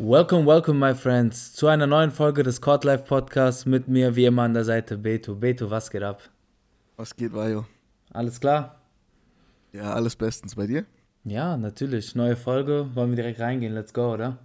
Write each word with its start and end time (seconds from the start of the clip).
Welcome, 0.00 0.44
welcome, 0.44 0.80
my 0.80 0.92
friends, 0.92 1.52
zu 1.52 1.68
einer 1.68 1.86
neuen 1.86 2.10
Folge 2.10 2.42
des 2.42 2.60
Court 2.60 2.82
Life 2.82 3.04
Podcasts 3.04 3.64
mit 3.64 3.86
mir 3.86 4.16
wie 4.16 4.24
immer 4.24 4.42
an 4.42 4.54
der 4.54 4.64
Seite 4.64 4.98
Beto. 4.98 5.36
Beto, 5.36 5.70
was 5.70 5.88
geht 5.88 6.02
ab? 6.02 6.22
Was 6.96 7.14
geht, 7.14 7.32
Vajo? 7.32 7.64
Alles 8.12 8.40
klar? 8.40 8.80
Ja, 9.72 9.94
alles 9.94 10.16
bestens 10.16 10.56
bei 10.56 10.66
dir. 10.66 10.84
Ja, 11.22 11.56
natürlich. 11.56 12.16
Neue 12.16 12.34
Folge. 12.34 12.88
Wollen 12.94 13.10
wir 13.10 13.16
direkt 13.16 13.38
reingehen? 13.38 13.72
Let's 13.72 13.94
go, 13.94 14.14
oder? 14.14 14.36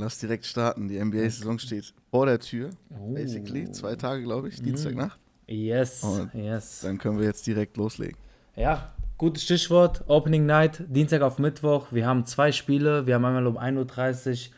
Lass 0.00 0.18
direkt 0.18 0.46
starten. 0.46 0.88
Die 0.88 1.02
NBA-Saison 1.02 1.58
steht 1.58 1.92
vor 2.10 2.26
der 2.26 2.38
Tür. 2.40 2.70
Oh. 2.90 3.12
Basically. 3.14 3.70
Zwei 3.70 3.96
Tage, 3.96 4.22
glaube 4.22 4.48
ich. 4.48 4.60
Dienstagnacht. 4.62 5.18
Yes, 5.46 6.02
Und 6.02 6.32
yes. 6.34 6.80
Dann 6.82 6.98
können 6.98 7.18
wir 7.18 7.26
jetzt 7.26 7.46
direkt 7.46 7.76
loslegen. 7.76 8.16
Ja, 8.56 8.92
gutes 9.18 9.42
Stichwort. 9.44 10.04
Opening 10.08 10.46
Night, 10.46 10.82
Dienstag 10.88 11.22
auf 11.22 11.38
Mittwoch. 11.38 11.88
Wir 11.90 12.06
haben 12.06 12.24
zwei 12.24 12.50
Spiele. 12.52 13.06
Wir 13.06 13.14
haben 13.16 13.24
einmal 13.24 13.46
um 13.46 13.58
1.30 13.58 14.48
Uhr 14.48 14.54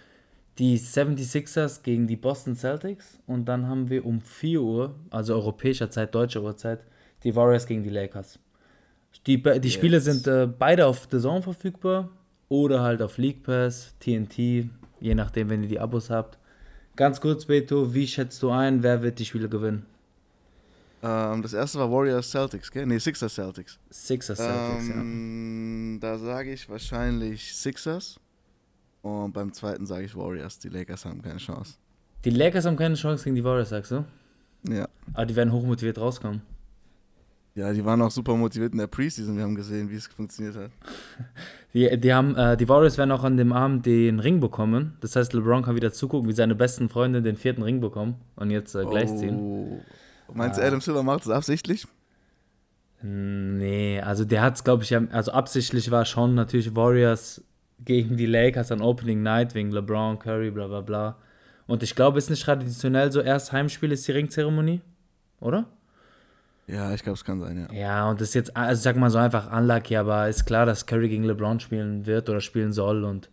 die 0.59 0.79
76ers 0.79 1.83
gegen 1.83 2.07
die 2.07 2.17
Boston 2.17 2.55
Celtics. 2.57 3.19
Und 3.27 3.47
dann 3.47 3.67
haben 3.69 3.91
wir 3.91 4.07
um 4.07 4.21
4 4.21 4.63
Uhr, 4.63 4.95
also 5.11 5.35
europäischer 5.35 5.91
Zeit, 5.91 6.15
deutscher 6.15 6.43
Uhrzeit, 6.43 6.81
die 7.25 7.35
Warriors 7.35 7.67
gegen 7.67 7.83
die 7.83 7.91
Lakers. 7.91 8.39
Die, 9.27 9.43
die 9.43 9.71
Spiele 9.71 9.97
Yes. 9.97 10.05
sind 10.05 10.27
äh, 10.27 10.47
beide 10.47 10.87
auf 10.87 11.09
The 11.11 11.19
Zone 11.19 11.43
verfügbar 11.43 12.11
oder 12.49 12.83
halt 12.83 13.03
auf 13.03 13.19
League 13.19 13.43
Pass, 13.43 13.95
TNT, 13.99 14.69
je 15.01 15.15
nachdem, 15.15 15.49
wenn 15.51 15.63
ihr 15.63 15.69
die 15.69 15.81
Abos 15.81 16.11
habt. 16.11 16.39
Ganz 16.97 17.21
kurz, 17.21 17.45
Beto, 17.45 17.93
wie 17.95 18.07
schätzt 18.07 18.43
du 18.43 18.51
ein, 18.51 18.83
wer 18.83 19.03
wird 19.03 19.19
die 19.19 19.25
Spiele 19.25 19.49
gewinnen? 19.49 19.85
Ähm, 21.03 21.43
das 21.43 21.53
erste 21.53 21.79
war 21.79 21.91
Warriors 21.93 22.31
Celtics, 22.31 22.71
gell? 22.71 22.87
Nee, 22.87 22.99
Sixers 22.99 23.35
Celtics. 23.35 23.79
Sixers 23.91 24.39
Celtics, 24.39 24.89
ja. 24.89 24.95
ähm, 24.95 25.99
Da 26.01 26.19
sage 26.19 26.53
ich 26.53 26.69
wahrscheinlich 26.69 27.55
Sixers. 27.55 28.19
Und 29.03 29.33
beim 29.33 29.53
zweiten 29.53 29.87
sage 29.87 30.07
ich 30.07 30.17
Warriors. 30.17 30.59
Die 30.59 30.69
Lakers 30.69 31.05
haben 31.05 31.23
keine 31.23 31.37
Chance. 31.39 31.75
Die 32.25 32.31
Lakers 32.31 32.65
haben 32.65 32.77
keine 32.77 32.95
Chance 32.97 33.25
gegen 33.25 33.37
die 33.37 33.45
Warriors, 33.45 33.69
sagst 33.69 33.93
du? 33.93 34.05
Ja. 34.69 34.89
Aber 35.13 35.27
die 35.27 35.37
werden 35.37 35.53
hochmotiviert 35.53 35.99
rauskommen. 35.99 36.43
Ja, 37.57 37.73
die 37.73 37.83
waren 37.83 38.03
auch 38.03 38.11
super 38.11 38.37
motiviert 38.37 38.73
in 38.73 38.79
der 38.79 38.87
Preseason. 38.87 39.35
Wir 39.35 39.43
haben 39.43 39.55
gesehen, 39.55 39.91
wie 39.91 39.97
es 39.97 40.07
funktioniert 40.07 40.57
hat. 40.57 40.71
Die, 41.73 42.01
die, 42.01 42.15
haben, 42.15 42.35
äh, 42.37 42.57
die 42.57 42.71
Warriors 42.71 42.97
werden 42.97 43.13
auch 43.13 43.23
an 43.23 43.37
dem 43.37 43.53
Abend 43.53 43.85
den 43.85 44.19
Ring 44.19 44.41
bekommen. 44.41 44.97
Das 45.03 45.15
heißt, 45.15 45.35
LeBron 45.35 45.63
kann 45.63 45.77
wieder 45.77 45.93
zugucken, 45.93 46.27
wie 46.27 46.33
seine 46.33 46.55
besten 46.55 46.89
Freunde 46.89 47.21
den 47.21 47.37
vierten 47.37 47.63
Ring 47.63 47.83
bekommen 47.83 48.15
und 48.37 48.51
jetzt 48.51 48.75
äh, 48.75 48.87
gleichziehen. 48.87 49.37
Oh. 49.39 49.83
Meinst 50.33 50.59
du. 50.59 50.65
Adam 50.65 50.81
Silver 50.81 51.03
macht 51.03 51.25
es 51.25 51.29
absichtlich? 51.29 51.87
Nee, 53.03 54.01
also 54.01 54.25
der 54.25 54.41
hat 54.41 54.55
es, 54.55 54.65
glaube 54.65 54.85
ich, 54.85 54.97
also 54.97 55.33
absichtlich 55.33 55.91
war 55.91 56.07
schon 56.07 56.35
natürlich 56.35 56.75
Warriors 56.75 57.45
gegen 57.85 58.17
die 58.17 58.25
Lakers 58.25 58.73
an 58.73 58.81
Opening 58.81 59.23
Night 59.23 59.55
wegen 59.55 59.71
LeBron, 59.71 60.19
Curry, 60.19 60.51
bla 60.51 60.67
bla 60.69 60.81
bla. 60.81 61.19
Und 61.67 61.83
ich 61.83 61.95
glaube, 61.95 62.17
es 62.17 62.25
ist 62.25 62.31
nicht 62.31 62.45
traditionell 62.45 63.13
so, 63.13 63.21
erst 63.21 63.53
Heimspiel 63.53 63.93
ist 63.93 64.09
die 64.09 64.13
Ringzeremonie, 64.13 64.81
oder? 65.41 65.67
Ja, 66.67 66.93
ich 66.93 67.03
glaube, 67.03 67.15
es 67.15 67.25
kann 67.25 67.41
sein, 67.41 67.69
ja. 67.71 67.73
Ja, 67.73 68.11
und 68.11 68.21
das 68.21 68.29
ist 68.29 68.35
jetzt, 68.35 68.57
also 68.57 68.83
sag 68.83 68.97
mal 68.97 69.11
so 69.11 69.19
einfach 69.19 69.53
unlucky, 69.57 69.97
aber 69.97 70.29
ist 70.29 70.47
klar, 70.47 70.67
dass 70.67 70.87
Curry 70.87 71.09
gegen 71.09 71.25
LeBron 71.25 71.61
spielen 71.61 72.07
wird 72.07 72.29
oder 72.29 72.41
spielen 72.41 72.73
soll 72.73 73.05
und 73.05 73.31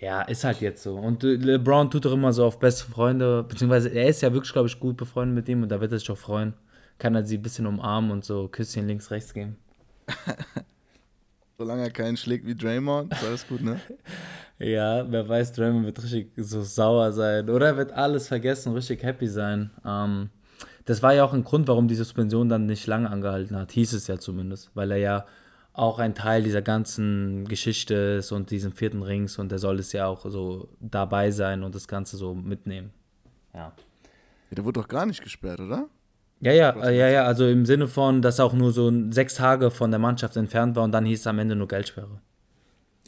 ja, 0.00 0.22
ist 0.22 0.44
halt 0.44 0.60
jetzt 0.60 0.82
so. 0.82 0.96
Und 0.96 1.22
äh, 1.22 1.34
LeBron 1.34 1.90
tut 1.90 2.04
doch 2.04 2.12
immer 2.12 2.32
so 2.32 2.44
auf 2.44 2.58
beste 2.58 2.90
Freunde, 2.90 3.44
beziehungsweise 3.44 3.88
er 3.88 4.08
ist 4.08 4.22
ja 4.22 4.32
wirklich, 4.32 4.52
glaube 4.52 4.68
ich, 4.68 4.80
gut 4.80 4.96
befreundet 4.96 5.34
mit 5.34 5.48
ihm 5.48 5.62
und 5.62 5.68
da 5.68 5.80
wird 5.80 5.92
er 5.92 5.98
sich 5.98 6.10
auch 6.10 6.18
freuen. 6.18 6.54
Kann 6.98 7.14
er 7.14 7.24
sie 7.24 7.36
ein 7.38 7.42
bisschen 7.42 7.66
umarmen 7.66 8.10
und 8.10 8.24
so 8.24 8.48
Küsschen 8.48 8.86
links, 8.86 9.10
rechts 9.10 9.34
geben. 9.34 9.56
Solange 11.58 11.82
er 11.82 11.90
keinen 11.90 12.16
schlägt 12.16 12.46
wie 12.46 12.54
Draymond, 12.54 13.12
ist 13.12 13.24
alles 13.24 13.46
gut, 13.46 13.62
ne? 13.62 13.80
Ja, 14.58 15.10
wer 15.10 15.28
weiß, 15.28 15.54
Draymond 15.54 15.86
wird 15.86 16.02
richtig 16.04 16.30
so 16.36 16.62
sauer 16.62 17.10
sein 17.10 17.50
oder 17.50 17.66
er 17.66 17.76
wird 17.76 17.92
alles 17.92 18.28
vergessen 18.28 18.68
und 18.68 18.76
richtig 18.76 19.02
happy 19.02 19.26
sein. 19.26 19.70
Ähm, 19.84 20.30
das 20.84 21.02
war 21.02 21.14
ja 21.14 21.24
auch 21.24 21.32
ein 21.32 21.44
Grund, 21.44 21.68
warum 21.68 21.88
die 21.88 21.94
Suspension 21.94 22.48
dann 22.48 22.66
nicht 22.66 22.86
lange 22.86 23.10
angehalten 23.10 23.56
hat, 23.56 23.72
hieß 23.72 23.92
es 23.92 24.06
ja 24.06 24.18
zumindest, 24.18 24.70
weil 24.74 24.90
er 24.90 24.98
ja 24.98 25.26
auch 25.74 25.98
ein 25.98 26.14
Teil 26.14 26.42
dieser 26.42 26.62
ganzen 26.62 27.46
Geschichte 27.46 27.94
ist 27.94 28.32
und 28.32 28.50
diesen 28.50 28.72
vierten 28.72 29.02
Rings 29.02 29.38
und 29.38 29.50
er 29.52 29.58
soll 29.58 29.78
es 29.78 29.92
ja 29.92 30.06
auch 30.06 30.26
so 30.28 30.68
dabei 30.80 31.30
sein 31.30 31.62
und 31.62 31.74
das 31.74 31.88
Ganze 31.88 32.16
so 32.16 32.34
mitnehmen. 32.34 32.92
Ja. 33.54 33.72
Ja, 34.50 34.56
der 34.56 34.64
wurde 34.64 34.80
doch 34.80 34.88
gar 34.88 35.06
nicht 35.06 35.22
gesperrt, 35.22 35.60
oder? 35.60 35.88
Ja, 36.40 36.52
ja, 36.52 36.70
äh, 36.70 36.98
ja, 36.98 37.08
ja, 37.08 37.24
also 37.24 37.46
im 37.46 37.64
Sinne 37.64 37.88
von, 37.88 38.20
dass 38.20 38.38
er 38.38 38.44
auch 38.46 38.52
nur 38.52 38.72
so 38.72 38.92
sechs 39.10 39.36
Tage 39.36 39.70
von 39.70 39.90
der 39.90 40.00
Mannschaft 40.00 40.36
entfernt 40.36 40.76
war 40.76 40.82
und 40.82 40.92
dann 40.92 41.06
hieß 41.06 41.20
es 41.20 41.26
am 41.26 41.38
Ende 41.38 41.54
nur 41.56 41.68
Geldsperre. 41.68 42.20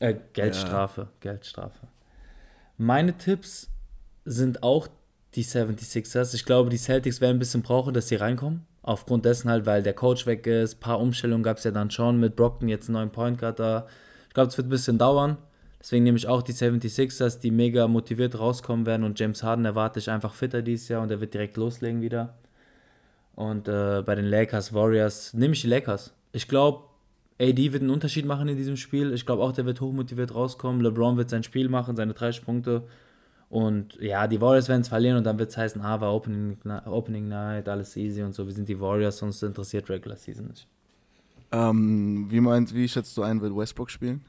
Äh, 0.01 0.15
Geldstrafe, 0.33 1.09
Geldstrafe. 1.21 1.89
Meine 2.79 3.19
Tipps 3.19 3.71
sind 4.25 4.63
auch 4.63 4.89
die 5.35 5.45
76ers. 5.45 6.35
Ich 6.35 6.45
glaube, 6.45 6.71
die 6.71 6.77
Celtics 6.77 7.21
werden 7.21 7.37
ein 7.37 7.39
bisschen 7.39 7.63
brauchen, 7.63 7.95
dass 7.95 8.09
sie 8.09 8.17
reinkommen. 8.17 8.67
Aufgrund 8.83 9.25
dessen 9.25 9.51
halt, 9.51 9.67
weil 9.67 9.83
der 9.83 9.95
Coach 9.95 10.27
weg 10.27 10.47
ist. 10.47 10.77
Ein 10.77 10.81
paar 10.81 11.01
Umstellungen 11.01 11.43
gab 11.43 11.59
es 11.59 11.65
ja 11.65 11.71
dann 11.71 11.91
schon 11.91 12.21
mit 12.21 12.37
Brockton, 12.37 12.69
jetzt 12.69 12.89
einen 12.89 12.95
neuen 12.95 13.11
Point 13.11 13.39
Guard 13.39 13.59
da. 13.59 13.87
Ich 14.29 14.35
glaube, 14.35 14.49
es 14.49 14.57
wird 14.57 14.67
ein 14.67 14.71
bisschen 14.71 14.99
dauern. 14.99 15.39
Deswegen 15.81 16.05
nehme 16.05 16.17
ich 16.17 16.27
auch 16.29 16.43
die 16.43 16.53
76ers, 16.53 17.41
die 17.41 17.51
mega 17.51 17.89
motiviert 17.89 18.39
rauskommen 18.39 18.87
werden. 18.87 19.05
Und 19.05 19.19
James 19.19 19.43
Harden 19.43 19.65
erwarte 19.65 19.99
ich 19.99 20.11
einfach 20.11 20.35
fitter 20.35 20.63
dieses 20.63 20.89
Jahr 20.89 21.03
und 21.03 21.11
er 21.11 21.21
wird 21.21 21.35
direkt 21.35 21.57
loslegen 21.57 22.01
wieder. 22.01 22.35
Und 23.35 23.69
äh, 23.69 24.03
bei 24.05 24.15
den 24.15 24.27
Lakers, 24.27 24.73
Warriors, 24.73 25.35
nehme 25.35 25.55
ich 25.55 25.63
die 25.63 25.67
Lakers. 25.67 26.15
Ich 26.33 26.49
glaube, 26.49 26.85
AD 27.41 27.73
wird 27.73 27.83
einen 27.83 27.91
Unterschied 27.91 28.27
machen 28.27 28.49
in 28.49 28.57
diesem 28.57 28.77
Spiel. 28.77 29.13
Ich 29.13 29.27
glaube 29.27 29.43
auch, 29.43 29.53
der 29.53 29.67
wird 29.67 29.81
hochmotiviert 29.81 30.35
rauskommen. 30.35 30.81
LeBron 30.81 31.17
wird 31.17 31.31
sein 31.31 31.43
Spiel 31.43 31.69
machen, 31.69 31.97
seine 31.97 32.15
30 32.15 32.45
Punkte. 32.45 32.85
Und 33.49 33.95
ja, 34.01 34.27
die 34.27 34.41
Warriors 34.41 34.69
werden 34.69 34.81
es 34.81 34.89
verlieren 34.89 35.17
und 35.17 35.25
dann 35.25 35.39
wird 35.39 35.51
es 35.51 35.57
heißen, 35.57 35.81
ah, 35.81 36.01
war 36.01 36.13
Opening, 36.13 36.59
Opening 36.87 37.29
Night, 37.29 37.69
alles 37.69 37.97
easy 37.97 38.23
und 38.23 38.35
so. 38.35 38.47
Wir 38.47 38.53
sind 38.53 38.69
die 38.69 38.81
Warriors, 38.81 39.19
sonst 39.19 39.43
interessiert 39.43 39.89
Regular 39.89 40.17
Season 40.17 40.47
nicht. 40.49 40.67
Ähm, 41.53 42.27
wie 42.31 42.41
meinst, 42.41 42.75
wie 42.75 42.89
schätzt 42.89 43.17
du 43.17 43.23
ein, 43.23 43.41
wird 43.41 43.57
Westbrook 43.57 43.91
spielen? 43.91 44.25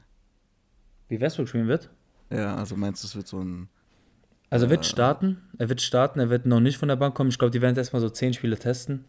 Wie 1.08 1.20
Westbrook 1.20 1.48
spielen 1.48 1.66
wird? 1.66 1.90
Ja, 2.30 2.54
also 2.56 2.76
meinst 2.76 3.02
du, 3.02 3.06
es 3.08 3.16
wird 3.16 3.26
so 3.26 3.38
ein. 3.40 3.68
Also 4.48 4.66
er 4.66 4.70
wird 4.70 4.86
starten, 4.86 5.42
er 5.58 5.68
wird 5.68 5.80
starten, 5.80 6.20
er 6.20 6.30
wird 6.30 6.46
noch 6.46 6.60
nicht 6.60 6.78
von 6.78 6.88
der 6.88 6.94
Bank 6.96 7.16
kommen. 7.16 7.30
Ich 7.30 7.38
glaube, 7.38 7.50
die 7.50 7.60
werden 7.60 7.72
jetzt 7.72 7.78
erstmal 7.78 8.00
so 8.02 8.08
10 8.08 8.32
Spiele 8.32 8.56
testen. 8.56 9.04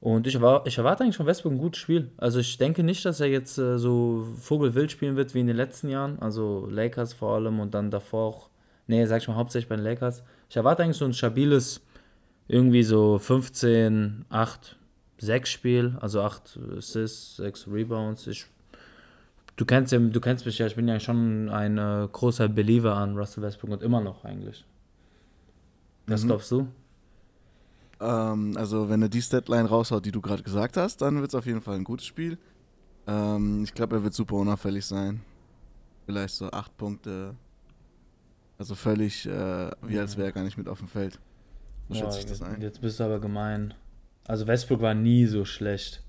Und 0.00 0.26
ich, 0.26 0.36
erwar- 0.36 0.64
ich 0.66 0.78
erwarte 0.78 1.02
eigentlich 1.02 1.16
von 1.16 1.26
Westbrook 1.26 1.52
ein 1.52 1.58
gutes 1.58 1.80
Spiel. 1.80 2.10
Also 2.16 2.38
ich 2.38 2.56
denke 2.56 2.82
nicht, 2.84 3.04
dass 3.04 3.20
er 3.20 3.26
jetzt 3.26 3.58
äh, 3.58 3.78
so 3.78 4.26
Vogelwild 4.40 4.90
spielen 4.92 5.16
wird 5.16 5.34
wie 5.34 5.40
in 5.40 5.46
den 5.48 5.56
letzten 5.56 5.88
Jahren. 5.88 6.18
Also 6.20 6.66
Lakers 6.70 7.12
vor 7.12 7.34
allem 7.34 7.58
und 7.60 7.74
dann 7.74 7.90
davor 7.90 8.26
auch. 8.28 8.50
Nee, 8.90 9.06
sag 9.06 9.22
ich 9.22 9.28
mal 9.28 9.36
hauptsächlich 9.36 9.68
bei 9.68 9.76
den 9.76 9.84
Lakers. 9.84 10.24
Ich 10.48 10.56
erwarte 10.56 10.82
eigentlich 10.82 10.96
so 10.96 11.04
ein 11.04 11.12
stabiles, 11.14 11.80
irgendwie 12.48 12.82
so 12.82 13.18
15, 13.20 14.24
8, 14.28 14.76
6 15.18 15.48
Spiel. 15.48 15.96
Also 16.00 16.22
8 16.22 16.58
Assists, 16.76 17.36
6 17.36 17.68
Rebounds. 17.68 18.26
Ich, 18.26 18.46
du, 19.54 19.64
kennst 19.64 19.92
ja, 19.92 20.00
du 20.00 20.20
kennst 20.20 20.44
mich 20.44 20.58
ja, 20.58 20.66
ich 20.66 20.74
bin 20.74 20.88
ja 20.88 20.98
schon 20.98 21.48
ein 21.50 21.78
äh, 21.78 22.08
großer 22.10 22.48
Believer 22.48 22.96
an 22.96 23.16
Russell 23.16 23.44
Westbrook 23.44 23.70
und 23.70 23.82
immer 23.84 24.00
noch 24.00 24.24
eigentlich. 24.24 24.64
Was 26.08 26.24
Mhm. 26.24 26.26
glaubst 26.26 26.50
du? 26.50 26.66
Ähm, 28.00 28.56
also, 28.56 28.88
wenn 28.88 29.02
er 29.02 29.08
die 29.08 29.22
Statline 29.22 29.68
raushaut, 29.68 30.04
die 30.04 30.10
du 30.10 30.20
gerade 30.20 30.42
gesagt 30.42 30.76
hast, 30.76 31.00
dann 31.00 31.20
wird 31.20 31.28
es 31.28 31.34
auf 31.36 31.46
jeden 31.46 31.60
Fall 31.60 31.76
ein 31.76 31.84
gutes 31.84 32.06
Spiel. 32.06 32.38
Ähm, 33.06 33.62
ich 33.62 33.72
glaube, 33.72 33.96
er 33.96 34.02
wird 34.02 34.14
super 34.14 34.34
unauffällig 34.34 34.84
sein. 34.84 35.20
Vielleicht 36.06 36.34
so 36.34 36.50
acht 36.50 36.76
Punkte. 36.76 37.36
Also 38.60 38.74
völlig, 38.74 39.24
äh, 39.24 39.70
wie 39.80 39.98
als 39.98 40.18
wäre 40.18 40.28
er 40.28 40.32
gar 40.32 40.44
nicht 40.44 40.58
mit 40.58 40.68
auf 40.68 40.80
dem 40.80 40.88
Feld. 40.88 41.18
So 41.88 41.94
schätze 41.94 42.18
ich 42.18 42.26
das 42.26 42.42
ein. 42.42 42.60
Jetzt 42.60 42.82
bist 42.82 43.00
du 43.00 43.04
aber 43.04 43.18
gemein. 43.18 43.72
Also 44.26 44.46
Westbrook 44.46 44.82
war 44.82 44.92
nie 44.92 45.24
so 45.24 45.46
schlecht. 45.46 46.02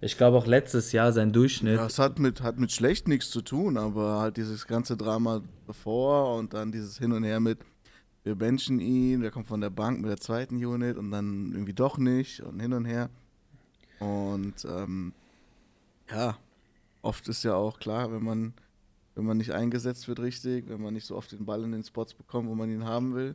Ich 0.00 0.16
glaube 0.16 0.36
auch 0.36 0.48
letztes 0.48 0.90
Jahr 0.90 1.12
sein 1.12 1.32
Durchschnitt. 1.32 1.76
Ja, 1.76 1.86
es 1.86 2.00
hat 2.00 2.18
mit, 2.18 2.42
hat 2.42 2.58
mit 2.58 2.72
schlecht 2.72 3.06
nichts 3.06 3.30
zu 3.30 3.40
tun, 3.40 3.76
aber 3.76 4.18
halt 4.18 4.36
dieses 4.36 4.66
ganze 4.66 4.96
Drama 4.96 5.42
davor 5.68 6.36
und 6.36 6.54
dann 6.54 6.72
dieses 6.72 6.98
Hin 6.98 7.12
und 7.12 7.22
Her 7.22 7.38
mit, 7.38 7.60
wir 8.24 8.34
benchen 8.34 8.80
ihn, 8.80 9.20
der 9.20 9.30
kommt 9.30 9.46
von 9.46 9.60
der 9.60 9.70
Bank 9.70 10.00
mit 10.00 10.10
der 10.10 10.18
zweiten 10.18 10.56
Unit 10.56 10.96
und 10.96 11.12
dann 11.12 11.52
irgendwie 11.52 11.72
doch 11.72 11.98
nicht 11.98 12.40
und 12.40 12.58
hin 12.58 12.72
und 12.72 12.84
her. 12.84 13.10
Und 14.00 14.64
ähm, 14.64 15.12
ja, 16.10 16.36
oft 17.02 17.28
ist 17.28 17.44
ja 17.44 17.54
auch 17.54 17.78
klar, 17.78 18.10
wenn 18.10 18.24
man, 18.24 18.54
wenn 19.16 19.24
man 19.24 19.38
nicht 19.38 19.50
eingesetzt 19.52 20.06
wird 20.06 20.20
richtig, 20.20 20.68
wenn 20.68 20.80
man 20.80 20.94
nicht 20.94 21.06
so 21.06 21.16
oft 21.16 21.32
den 21.32 21.44
Ball 21.44 21.64
in 21.64 21.72
den 21.72 21.82
Spots 21.82 22.14
bekommt, 22.14 22.48
wo 22.48 22.54
man 22.54 22.70
ihn 22.70 22.84
haben 22.84 23.14
will, 23.14 23.34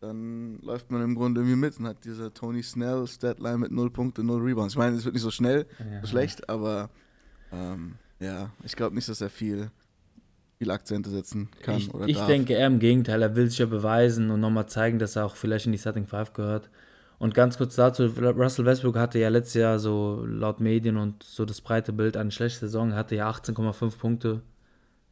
dann 0.00 0.58
läuft 0.60 0.90
man 0.90 1.02
im 1.02 1.14
Grunde 1.14 1.40
irgendwie 1.40 1.56
mit 1.56 1.78
und 1.78 1.86
hat 1.86 2.04
diese 2.04 2.32
Tony 2.34 2.62
Snell 2.62 3.06
Statline 3.06 3.56
mit 3.58 3.72
0 3.72 3.90
Punkte, 3.90 4.22
0 4.22 4.42
Rebounds. 4.42 4.74
Ich 4.74 4.78
meine, 4.78 4.96
es 4.96 5.04
wird 5.04 5.14
nicht 5.14 5.22
so 5.22 5.30
schnell, 5.30 5.66
Ja. 5.78 6.00
so 6.02 6.08
schlecht, 6.08 6.48
aber 6.50 6.90
ähm, 7.52 7.94
ja, 8.20 8.50
ich 8.64 8.76
glaube 8.76 8.94
nicht, 8.94 9.08
dass 9.08 9.20
er 9.22 9.30
viel, 9.30 9.70
viel 10.58 10.70
Akzente 10.70 11.08
setzen 11.10 11.48
kann 11.62 11.76
Ich, 11.78 11.94
oder 11.94 12.06
ich 12.06 12.16
darf. 12.18 12.26
denke 12.26 12.52
eher 12.54 12.66
im 12.66 12.80
Gegenteil, 12.80 13.22
er 13.22 13.34
will 13.36 13.48
sich 13.48 13.58
ja 13.60 13.66
beweisen 13.66 14.30
und 14.30 14.40
nochmal 14.40 14.66
zeigen, 14.68 14.98
dass 14.98 15.16
er 15.16 15.24
auch 15.26 15.36
vielleicht 15.36 15.66
in 15.66 15.72
die 15.72 15.78
Starting 15.78 16.06
Five 16.06 16.32
gehört. 16.34 16.68
Und 17.18 17.32
ganz 17.32 17.56
kurz 17.56 17.76
dazu, 17.76 18.04
Russell 18.06 18.66
Westbrook 18.66 18.96
hatte 18.98 19.18
ja 19.20 19.28
letztes 19.28 19.54
Jahr 19.54 19.78
so 19.78 20.24
laut 20.26 20.60
Medien 20.60 20.96
und 20.96 21.22
so 21.22 21.44
das 21.44 21.60
breite 21.60 21.92
Bild 21.92 22.16
eine 22.16 22.32
schlechte 22.32 22.66
Saison. 22.66 22.90
Er 22.90 22.96
hatte 22.96 23.14
ja 23.14 23.30
18,5 23.30 23.96
Punkte, 23.98 24.42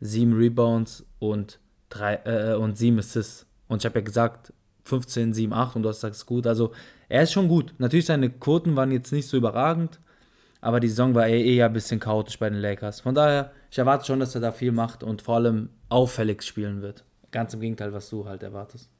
7 0.03 0.33
Rebounds 0.35 1.07
und, 1.19 1.61
drei, 1.89 2.17
äh, 2.25 2.55
und 2.55 2.77
7 2.77 2.99
Assists. 2.99 3.47
Und 3.69 3.83
ich 3.83 3.87
habe 3.87 4.01
ja 4.01 4.05
gesagt, 4.05 4.53
15, 4.85 5.33
7, 5.33 5.53
8 5.53 5.77
und 5.77 5.83
du 5.85 5.89
hast 5.89 5.99
gesagt, 5.99 6.15
es 6.15 6.23
ist 6.23 6.27
gut. 6.27 6.47
Also 6.47 6.73
er 7.09 7.23
ist 7.23 7.33
schon 7.33 7.49
gut. 7.49 7.75
Natürlich 7.79 8.07
seine 8.07 8.29
Quoten 8.29 8.75
waren 8.77 8.91
jetzt 8.91 9.13
nicht 9.13 9.29
so 9.29 9.37
überragend, 9.37 10.01
aber 10.61 10.81
die 10.81 10.89
Saison 10.89 11.15
war 11.15 11.29
eh 11.29 11.57
eher 11.57 11.67
ein 11.67 11.73
bisschen 11.73 12.01
chaotisch 12.01 12.39
bei 12.39 12.51
den 12.51 12.59
Lakers. 12.59 13.01
Von 13.01 13.15
daher, 13.15 13.53
ich 13.71 13.79
erwarte 13.79 14.05
schon, 14.05 14.21
dass 14.21 14.35
er 14.35 14.41
da 14.41 14.53
viel 14.53 14.73
macht 14.73 15.03
und 15.03 15.23
vor 15.23 15.37
allem 15.37 15.69
auffällig 15.89 16.43
spielen 16.43 16.83
wird. 16.83 17.05
Ganz 17.31 17.55
im 17.55 17.61
Gegenteil, 17.61 17.93
was 17.93 18.11
du 18.11 18.27
halt 18.27 18.43
erwartest. 18.43 18.91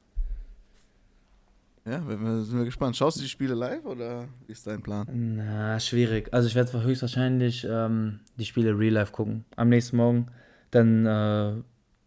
Ja, 1.85 1.99
sind 1.99 2.57
wir 2.57 2.63
gespannt. 2.63 2.95
Schaust 2.95 3.17
du 3.17 3.21
die 3.21 3.29
Spiele 3.29 3.55
live 3.55 3.83
oder 3.83 4.29
wie 4.47 4.53
ist 4.53 4.65
dein 4.65 4.81
Plan? 4.81 5.05
Na, 5.11 5.77
schwierig. 5.81 6.33
Also 6.33 6.47
ich 6.47 6.55
werde 6.55 6.81
höchstwahrscheinlich 6.81 7.67
ähm, 7.69 8.21
die 8.37 8.45
Spiele 8.45 8.77
Real 8.77 8.93
Life 8.93 9.11
gucken. 9.11 9.43
Am 9.57 9.67
nächsten 9.67 9.97
Morgen. 9.97 10.27
Dann 10.73 11.05
äh, 11.05 11.53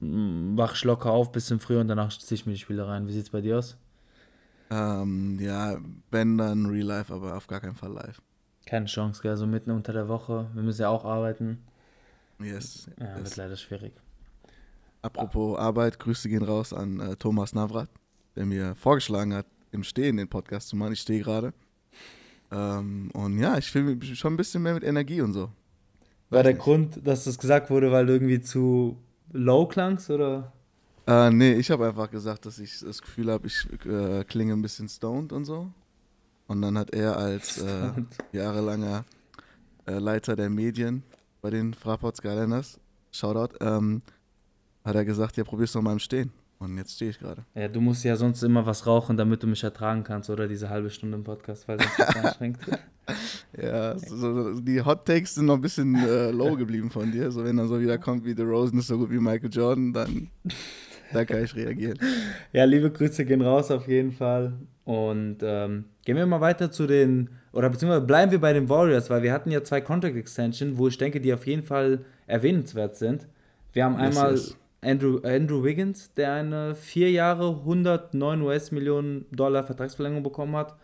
wach 0.00 0.74
ich 0.74 0.82
locker 0.82 1.12
auf, 1.12 1.30
bisschen 1.30 1.60
früher 1.60 1.80
und 1.80 1.86
danach 1.86 2.10
ziehe 2.18 2.34
ich 2.34 2.46
mir 2.46 2.52
die 2.52 2.58
Spiele 2.58 2.86
rein. 2.86 3.06
Wie 3.06 3.12
sieht's 3.12 3.30
bei 3.30 3.40
dir 3.40 3.58
aus? 3.58 3.76
Ähm, 4.70 5.38
ja, 5.40 5.78
wenn 6.10 6.36
dann 6.36 6.66
Real 6.66 6.86
Life, 6.86 7.14
aber 7.14 7.36
auf 7.36 7.46
gar 7.46 7.60
keinen 7.60 7.76
Fall 7.76 7.92
live. 7.92 8.20
Keine 8.66 8.86
Chance, 8.86 9.22
gell? 9.22 9.36
So 9.36 9.46
mitten 9.46 9.70
unter 9.70 9.92
der 9.92 10.08
Woche. 10.08 10.50
Wir 10.52 10.64
müssen 10.64 10.82
ja 10.82 10.88
auch 10.88 11.04
arbeiten. 11.04 11.62
Yes. 12.40 12.90
Ja, 12.98 13.14
wird 13.14 13.28
yes. 13.28 13.36
leider 13.36 13.56
schwierig. 13.56 13.92
Apropos 15.00 15.56
Arbeit, 15.56 16.00
Grüße 16.00 16.28
gehen 16.28 16.42
raus 16.42 16.72
an 16.72 16.98
äh, 16.98 17.14
Thomas 17.14 17.54
Navrat, 17.54 17.88
der 18.34 18.46
mir 18.46 18.74
vorgeschlagen 18.74 19.32
hat, 19.32 19.46
im 19.70 19.84
Stehen 19.84 20.16
den 20.16 20.28
Podcast 20.28 20.70
zu 20.70 20.76
machen. 20.76 20.94
Ich 20.94 21.02
stehe 21.02 21.22
gerade. 21.22 21.54
Ähm, 22.50 23.12
und 23.12 23.38
ja, 23.38 23.56
ich 23.58 23.70
fühle 23.70 23.94
mich 23.94 24.18
schon 24.18 24.34
ein 24.34 24.36
bisschen 24.36 24.64
mehr 24.64 24.74
mit 24.74 24.82
Energie 24.82 25.20
und 25.20 25.32
so. 25.32 25.52
War 26.30 26.42
der. 26.42 26.54
Grund, 26.54 27.06
dass 27.06 27.24
das 27.24 27.38
gesagt 27.38 27.70
wurde, 27.70 27.92
weil 27.92 28.06
du 28.06 28.14
irgendwie 28.14 28.40
zu 28.40 28.96
low 29.32 29.66
klangst, 29.66 30.10
oder? 30.10 30.52
Äh, 31.06 31.30
nee, 31.30 31.54
ich 31.54 31.70
habe 31.70 31.86
einfach 31.86 32.10
gesagt, 32.10 32.46
dass 32.46 32.58
ich 32.58 32.80
das 32.80 33.00
Gefühl 33.00 33.30
habe, 33.30 33.46
ich 33.46 33.66
äh, 33.86 34.24
klinge 34.24 34.52
ein 34.52 34.62
bisschen 34.62 34.88
stoned 34.88 35.32
und 35.32 35.44
so. 35.44 35.70
Und 36.48 36.62
dann 36.62 36.78
hat 36.78 36.90
er 36.90 37.16
als 37.16 37.58
äh, 37.58 37.90
jahrelanger 38.32 39.04
äh, 39.86 39.98
Leiter 39.98 40.34
der 40.36 40.50
Medien 40.50 41.02
bei 41.42 41.50
den 41.50 41.74
Fraport 41.74 42.16
Skyliners, 42.16 42.80
Shoutout, 43.12 43.56
ähm, 43.60 44.02
hat 44.84 44.96
er 44.96 45.04
gesagt, 45.04 45.36
ja, 45.36 45.44
probier's 45.44 45.72
doch 45.72 45.82
mal 45.82 45.92
im 45.92 45.98
Stehen. 45.98 46.32
Und 46.58 46.78
jetzt 46.78 46.94
stehe 46.94 47.10
ich 47.10 47.18
gerade. 47.18 47.44
Ja, 47.54 47.68
du 47.68 47.80
musst 47.80 48.02
ja 48.04 48.16
sonst 48.16 48.42
immer 48.42 48.64
was 48.64 48.86
rauchen, 48.86 49.16
damit 49.16 49.42
du 49.42 49.46
mich 49.46 49.62
ertragen 49.62 50.04
kannst, 50.04 50.30
oder 50.30 50.48
diese 50.48 50.70
halbe 50.70 50.88
Stunde 50.90 51.18
im 51.18 51.24
Podcast, 51.24 51.68
weil 51.68 51.78
sonst 51.78 51.98
wird's 51.98 52.16
anstrengend. 52.16 52.58
Ja, 53.56 53.96
so, 53.96 54.16
so, 54.16 54.60
die 54.60 54.82
Hot 54.82 55.06
Takes 55.06 55.36
sind 55.36 55.46
noch 55.46 55.54
ein 55.54 55.60
bisschen 55.60 55.94
äh, 55.94 56.32
low 56.32 56.56
geblieben 56.56 56.90
von 56.90 57.12
dir. 57.12 57.30
So, 57.30 57.44
wenn 57.44 57.56
dann 57.56 57.68
so 57.68 57.80
wieder 57.80 57.98
kommt, 57.98 58.24
wie 58.24 58.34
The 58.34 58.42
Rosen 58.42 58.80
ist 58.80 58.88
so 58.88 58.98
gut 58.98 59.10
wie 59.10 59.20
Michael 59.20 59.48
Jordan, 59.48 59.92
dann 59.92 60.28
da 61.12 61.24
kann 61.24 61.44
ich 61.44 61.54
reagieren. 61.54 61.98
Ja, 62.52 62.64
liebe 62.64 62.90
Grüße 62.90 63.24
gehen 63.24 63.42
raus 63.42 63.70
auf 63.70 63.86
jeden 63.86 64.12
Fall. 64.12 64.54
Und 64.84 65.38
ähm, 65.42 65.84
gehen 66.04 66.16
wir 66.16 66.26
mal 66.26 66.40
weiter 66.40 66.70
zu 66.70 66.86
den, 66.86 67.30
oder 67.52 67.70
beziehungsweise 67.70 68.04
bleiben 68.04 68.32
wir 68.32 68.40
bei 68.40 68.52
den 68.52 68.68
Warriors, 68.68 69.08
weil 69.08 69.22
wir 69.22 69.32
hatten 69.32 69.50
ja 69.50 69.62
zwei 69.62 69.80
Contract 69.80 70.16
Extension, 70.16 70.76
wo 70.76 70.88
ich 70.88 70.98
denke, 70.98 71.20
die 71.20 71.32
auf 71.32 71.46
jeden 71.46 71.62
Fall 71.62 72.04
erwähnenswert 72.26 72.96
sind. 72.96 73.26
Wir 73.72 73.84
haben 73.84 73.98
Yes, 73.98 74.02
einmal 74.02 74.30
yes. 74.32 74.56
Andrew, 74.80 75.20
Andrew 75.22 75.64
Wiggins, 75.64 76.12
der 76.14 76.34
eine 76.34 76.74
vier 76.74 77.10
Jahre 77.10 77.50
109 77.50 78.42
US-Millionen 78.42 79.26
Dollar 79.32 79.64
Vertragsverlängerung 79.64 80.22
bekommen 80.22 80.56
hat. 80.56 80.76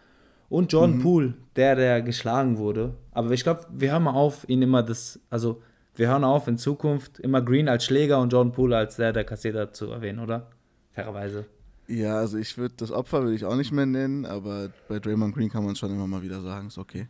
Und 0.48 0.70
Jordan 0.70 0.98
Poole, 0.98 1.34
der, 1.56 1.76
der 1.76 2.02
geschlagen 2.02 2.58
wurde. 2.58 2.94
Aber 3.12 3.30
ich 3.30 3.42
glaube, 3.42 3.66
wir 3.70 3.92
hören 3.92 4.02
mal 4.02 4.12
auf, 4.12 4.46
ihn 4.48 4.60
immer 4.60 4.82
das, 4.82 5.18
also 5.30 5.62
wir 5.94 6.08
hören 6.08 6.24
auf, 6.24 6.46
in 6.46 6.58
Zukunft 6.58 7.20
immer 7.20 7.40
Green 7.40 7.68
als 7.68 7.84
Schläger 7.84 8.20
und 8.20 8.32
Jordan 8.32 8.52
Poole 8.52 8.76
als 8.76 8.96
der, 8.96 9.14
der 9.14 9.24
kassiert 9.24 9.56
hat, 9.56 9.74
zu 9.74 9.90
erwähnen, 9.90 10.18
oder? 10.18 10.50
Fairerweise. 10.90 11.46
Ja, 11.88 12.18
also 12.18 12.38
ich 12.38 12.56
würde 12.58 12.74
das 12.76 12.90
Opfer 12.90 13.22
würde 13.22 13.34
ich 13.34 13.44
auch 13.44 13.56
nicht 13.56 13.72
mehr 13.72 13.86
nennen, 13.86 14.26
aber 14.26 14.70
bei 14.88 14.98
Draymond 14.98 15.34
Green 15.34 15.50
kann 15.50 15.64
man 15.64 15.74
schon 15.74 15.90
immer 15.90 16.06
mal 16.06 16.22
wieder 16.22 16.40
sagen, 16.40 16.68
ist 16.68 16.78
okay. 16.78 17.08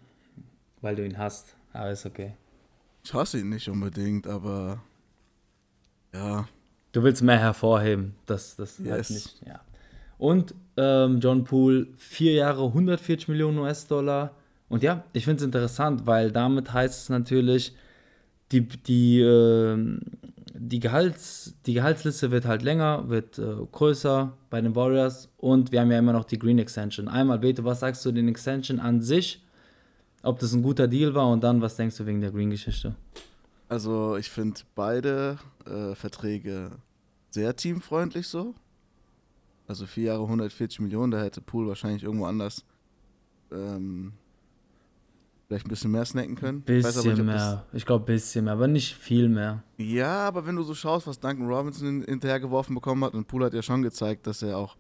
Weil 0.81 0.97
du 0.97 1.05
ihn 1.05 1.19
hast. 1.19 1.57
Aber 1.73 1.91
ist 1.91 2.07
okay. 2.07 2.35
Ich 3.05 3.13
hasse 3.13 3.41
ihn 3.41 3.49
nicht 3.49 3.69
unbedingt, 3.69 4.27
aber 4.27 4.83
ja, 6.15 6.47
Du 6.93 7.03
willst 7.03 7.23
mehr 7.23 7.39
hervorheben. 7.39 8.15
Das, 8.27 8.57
das 8.57 8.79
halt 8.79 8.89
Yes. 8.89 9.11
nicht. 9.11 9.41
Ja. 9.47 9.61
Und 10.19 10.55
ähm, 10.77 11.21
John 11.21 11.45
Poole, 11.45 11.87
vier 11.97 12.33
Jahre, 12.35 12.65
140 12.67 13.29
Millionen 13.29 13.59
US-Dollar. 13.59 14.33
Und 14.69 14.83
ja, 14.83 15.05
ich 15.13 15.25
finde 15.25 15.39
es 15.43 15.45
interessant, 15.45 16.07
weil 16.07 16.31
damit 16.31 16.73
heißt 16.73 17.03
es 17.03 17.09
natürlich, 17.09 17.75
die, 18.53 18.61
die, 18.69 19.21
ähm, 19.21 20.01
die, 20.55 20.81
Gehalts, 20.81 21.55
die 21.67 21.75
Gehaltsliste 21.75 22.31
wird 22.31 22.45
halt 22.47 22.63
länger, 22.63 23.09
wird 23.09 23.39
äh, 23.39 23.43
größer 23.73 24.33
bei 24.51 24.61
den 24.61 24.75
Warriors. 24.77 25.29
Und 25.39 25.73
wir 25.73 25.81
haben 25.81 25.91
ja 25.91 25.99
immer 25.99 26.13
noch 26.13 26.25
die 26.25 26.39
Green 26.39 26.59
Extension. 26.59 27.09
Einmal, 27.09 27.39
Bete, 27.39 27.65
was 27.65 27.81
sagst 27.81 28.05
du 28.05 28.13
den 28.13 28.29
Extension 28.29 28.79
an 28.79 29.01
sich? 29.01 29.43
Ob 30.23 30.39
das 30.39 30.53
ein 30.53 30.63
guter 30.63 30.87
Deal 30.87 31.15
war 31.15 31.29
und 31.31 31.43
dann, 31.43 31.61
was 31.63 31.77
denkst 31.77 31.97
du 31.97 32.07
wegen 32.07 32.21
der 32.21 32.31
Green-Geschichte? 32.31 32.95
Also 33.73 34.17
ich 34.17 34.29
finde 34.31 34.61
beide 34.75 35.39
äh, 35.67 35.95
Verträge 35.95 36.73
sehr 37.31 37.57
teamfreundlich 37.57 38.29
so. 38.29 38.55
Also 39.67 39.87
vier 39.87 40.05
Jahre 40.05 40.23
140 40.25 40.81
Millionen, 40.81 41.11
da 41.11 41.21
hätte 41.23 41.41
Pool 41.41 41.67
wahrscheinlich 41.69 42.03
irgendwo 42.03 42.27
anders 42.27 42.65
ähm, 43.51 44.13
vielleicht 45.49 45.65
ein 45.67 45.71
bisschen 45.71 45.91
mehr 45.91 46.05
snacken 46.05 46.35
können. 46.37 46.59
Ich 46.61 46.65
Bisschen 46.67 47.03
nicht, 47.13 47.21
ob 47.21 47.27
das- 47.27 47.43
mehr. 47.43 47.67
Ich 47.73 47.87
glaube, 47.87 48.05
bisschen 48.05 48.45
mehr, 48.45 48.53
aber 48.55 48.69
nicht 48.69 48.95
viel 48.95 49.29
mehr. 49.31 49.63
Ja, 49.79 50.27
aber 50.29 50.45
wenn 50.47 50.57
du 50.57 50.63
so 50.63 50.75
schaust, 50.75 51.07
was 51.07 51.19
Duncan 51.19 51.47
Robinson 51.47 51.87
hin- 51.87 52.05
hinterhergeworfen 52.07 52.75
bekommen 52.75 53.03
hat, 53.05 53.15
und 53.15 53.27
Poole 53.27 53.47
hat 53.47 53.55
ja 53.55 53.63
schon 53.63 53.81
gezeigt, 53.83 54.27
dass 54.27 54.43
er 54.43 54.59
auch, 54.59 54.77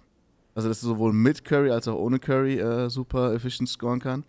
also 0.55 0.69
dass 0.69 0.83
er 0.83 0.89
sowohl 0.89 1.13
mit 1.15 1.45
Curry 1.47 1.71
als 1.71 1.89
auch 1.89 1.99
ohne 1.99 2.19
Curry 2.19 2.59
äh, 2.59 2.91
super 2.91 3.33
efficient 3.33 3.69
scoren 3.71 4.01
kann. 4.01 4.25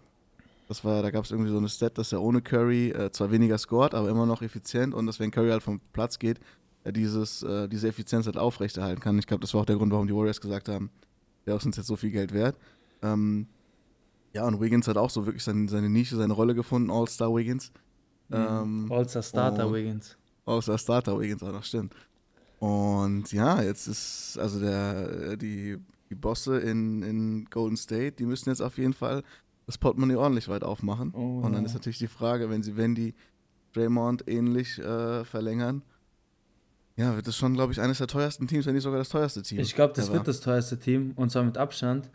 Das 0.73 0.83
war, 0.83 1.03
da 1.03 1.11
gab 1.11 1.23
es 1.23 1.29
irgendwie 1.29 1.51
so 1.51 1.57
eine 1.57 1.69
Stat, 1.69 1.99
dass 1.99 2.11
er 2.13 2.21
ohne 2.23 2.41
Curry 2.41 2.89
äh, 2.89 3.11
zwar 3.11 3.29
weniger 3.29 3.59
scored, 3.59 3.93
aber 3.93 4.09
immer 4.09 4.25
noch 4.25 4.41
effizient 4.41 4.95
und 4.95 5.05
dass 5.05 5.19
wenn 5.19 5.29
Curry 5.29 5.51
halt 5.51 5.61
vom 5.61 5.79
Platz 5.91 6.17
geht, 6.17 6.39
er 6.83 6.91
dieses, 6.91 7.43
äh, 7.43 7.69
diese 7.69 7.89
Effizienz 7.89 8.25
halt 8.25 8.37
aufrechterhalten 8.37 8.99
kann. 8.99 9.19
Ich 9.19 9.27
glaube, 9.27 9.41
das 9.41 9.53
war 9.53 9.61
auch 9.61 9.65
der 9.67 9.75
Grund, 9.75 9.91
warum 9.91 10.07
die 10.07 10.15
Warriors 10.15 10.41
gesagt 10.41 10.69
haben, 10.69 10.89
der 11.45 11.57
ist 11.57 11.65
uns 11.67 11.77
jetzt 11.77 11.85
so 11.85 11.95
viel 11.95 12.09
Geld 12.09 12.33
wert. 12.33 12.57
Ähm, 13.03 13.45
ja, 14.33 14.47
und 14.47 14.59
Wiggins 14.59 14.87
hat 14.87 14.97
auch 14.97 15.11
so 15.11 15.27
wirklich 15.27 15.43
seine, 15.43 15.69
seine 15.69 15.89
Nische, 15.89 16.15
seine 16.15 16.33
Rolle 16.33 16.55
gefunden, 16.55 16.89
All-Star 16.89 17.31
Wiggins. 17.35 17.71
Ähm, 18.31 18.91
All-Star 18.91 19.21
Starter 19.21 19.71
Wiggins. 19.71 20.17
Außer 20.45 20.79
Starter 20.79 21.19
Wiggins 21.19 21.43
auch 21.43 21.51
noch, 21.51 21.63
stimmt. 21.63 21.93
Und 22.57 23.31
ja, 23.31 23.61
jetzt 23.61 23.85
ist, 23.85 24.39
also 24.39 24.59
der, 24.59 25.37
die, 25.37 25.77
die 26.09 26.15
Bosse 26.15 26.57
in, 26.57 27.03
in 27.03 27.45
Golden 27.51 27.77
State, 27.77 28.13
die 28.13 28.25
müssen 28.25 28.49
jetzt 28.49 28.61
auf 28.61 28.79
jeden 28.79 28.93
Fall 28.93 29.21
das 29.73 29.79
Portemonnaie 29.79 30.15
ordentlich 30.15 30.47
weit 30.47 30.63
aufmachen. 30.63 31.13
Oh, 31.15 31.41
Und 31.43 31.53
dann 31.53 31.63
ja. 31.63 31.65
ist 31.65 31.73
natürlich 31.73 31.97
die 31.97 32.07
Frage, 32.07 32.49
wenn 32.49 32.63
sie, 32.63 32.77
wenn 32.77 32.95
die 32.95 33.15
Draymond 33.73 34.27
ähnlich 34.27 34.79
äh, 34.79 35.25
verlängern, 35.25 35.81
ja, 36.95 37.15
wird 37.15 37.27
es 37.27 37.35
schon, 37.35 37.55
glaube 37.55 37.73
ich, 37.73 37.81
eines 37.81 37.97
der 37.97 38.07
teuersten 38.07 38.47
Teams, 38.47 38.67
wenn 38.67 38.75
nicht 38.75 38.83
sogar 38.83 38.99
das 38.99 39.09
teuerste 39.09 39.41
Team. 39.41 39.59
Ich 39.59 39.73
glaube, 39.73 39.93
das 39.95 40.09
ever. 40.09 40.15
wird 40.15 40.27
das 40.27 40.41
teuerste 40.41 40.77
Team 40.77 41.13
und 41.15 41.31
zwar 41.31 41.43
mit 41.43 41.57
Abstand. 41.57 42.09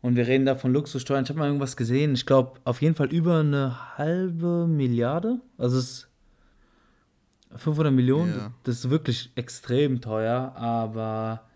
Und 0.00 0.16
wir 0.16 0.26
reden 0.26 0.46
da 0.46 0.54
von 0.54 0.72
Luxussteuern. 0.72 1.24
Ich 1.24 1.30
habe 1.30 1.38
mal 1.38 1.46
irgendwas 1.46 1.76
gesehen. 1.76 2.14
Ich 2.14 2.26
glaube, 2.26 2.60
auf 2.64 2.82
jeden 2.82 2.94
Fall 2.94 3.12
über 3.12 3.40
eine 3.40 3.96
halbe 3.98 4.66
Milliarde. 4.66 5.40
Also 5.58 5.78
es 5.78 5.84
ist 5.84 6.08
500 7.56 7.92
Millionen. 7.92 8.32
Ja. 8.32 8.52
Das 8.64 8.76
ist 8.76 8.90
wirklich 8.90 9.30
extrem 9.36 10.00
teuer. 10.00 10.54
Aber 10.56 11.48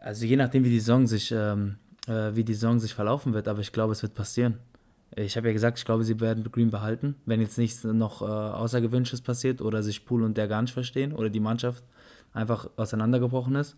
also 0.00 0.24
je 0.24 0.36
nachdem, 0.36 0.64
wie 0.64 0.70
die 0.70 0.78
Saison 0.80 1.06
sich, 1.06 1.32
ähm, 1.32 1.76
äh, 2.08 2.34
wie 2.34 2.44
die 2.44 2.54
Saison 2.54 2.78
sich 2.78 2.94
verlaufen 2.94 3.34
wird. 3.34 3.48
Aber 3.48 3.60
ich 3.60 3.72
glaube, 3.72 3.92
es 3.92 4.02
wird 4.02 4.14
passieren. 4.14 4.58
Ich 5.16 5.36
habe 5.36 5.48
ja 5.48 5.52
gesagt, 5.52 5.78
ich 5.78 5.84
glaube, 5.84 6.04
sie 6.04 6.20
werden 6.20 6.44
Green 6.44 6.70
behalten, 6.70 7.16
wenn 7.24 7.40
jetzt 7.40 7.58
nichts 7.58 7.82
noch 7.84 8.22
äh, 8.22 8.24
Außergewöhnliches 8.24 9.22
passiert 9.22 9.60
oder 9.62 9.82
sich 9.82 10.04
Pool 10.04 10.22
und 10.22 10.36
der 10.36 10.48
gar 10.48 10.62
nicht 10.62 10.74
verstehen 10.74 11.12
oder 11.12 11.30
die 11.30 11.40
Mannschaft 11.40 11.82
einfach 12.32 12.68
auseinandergebrochen 12.76 13.54
ist. 13.56 13.76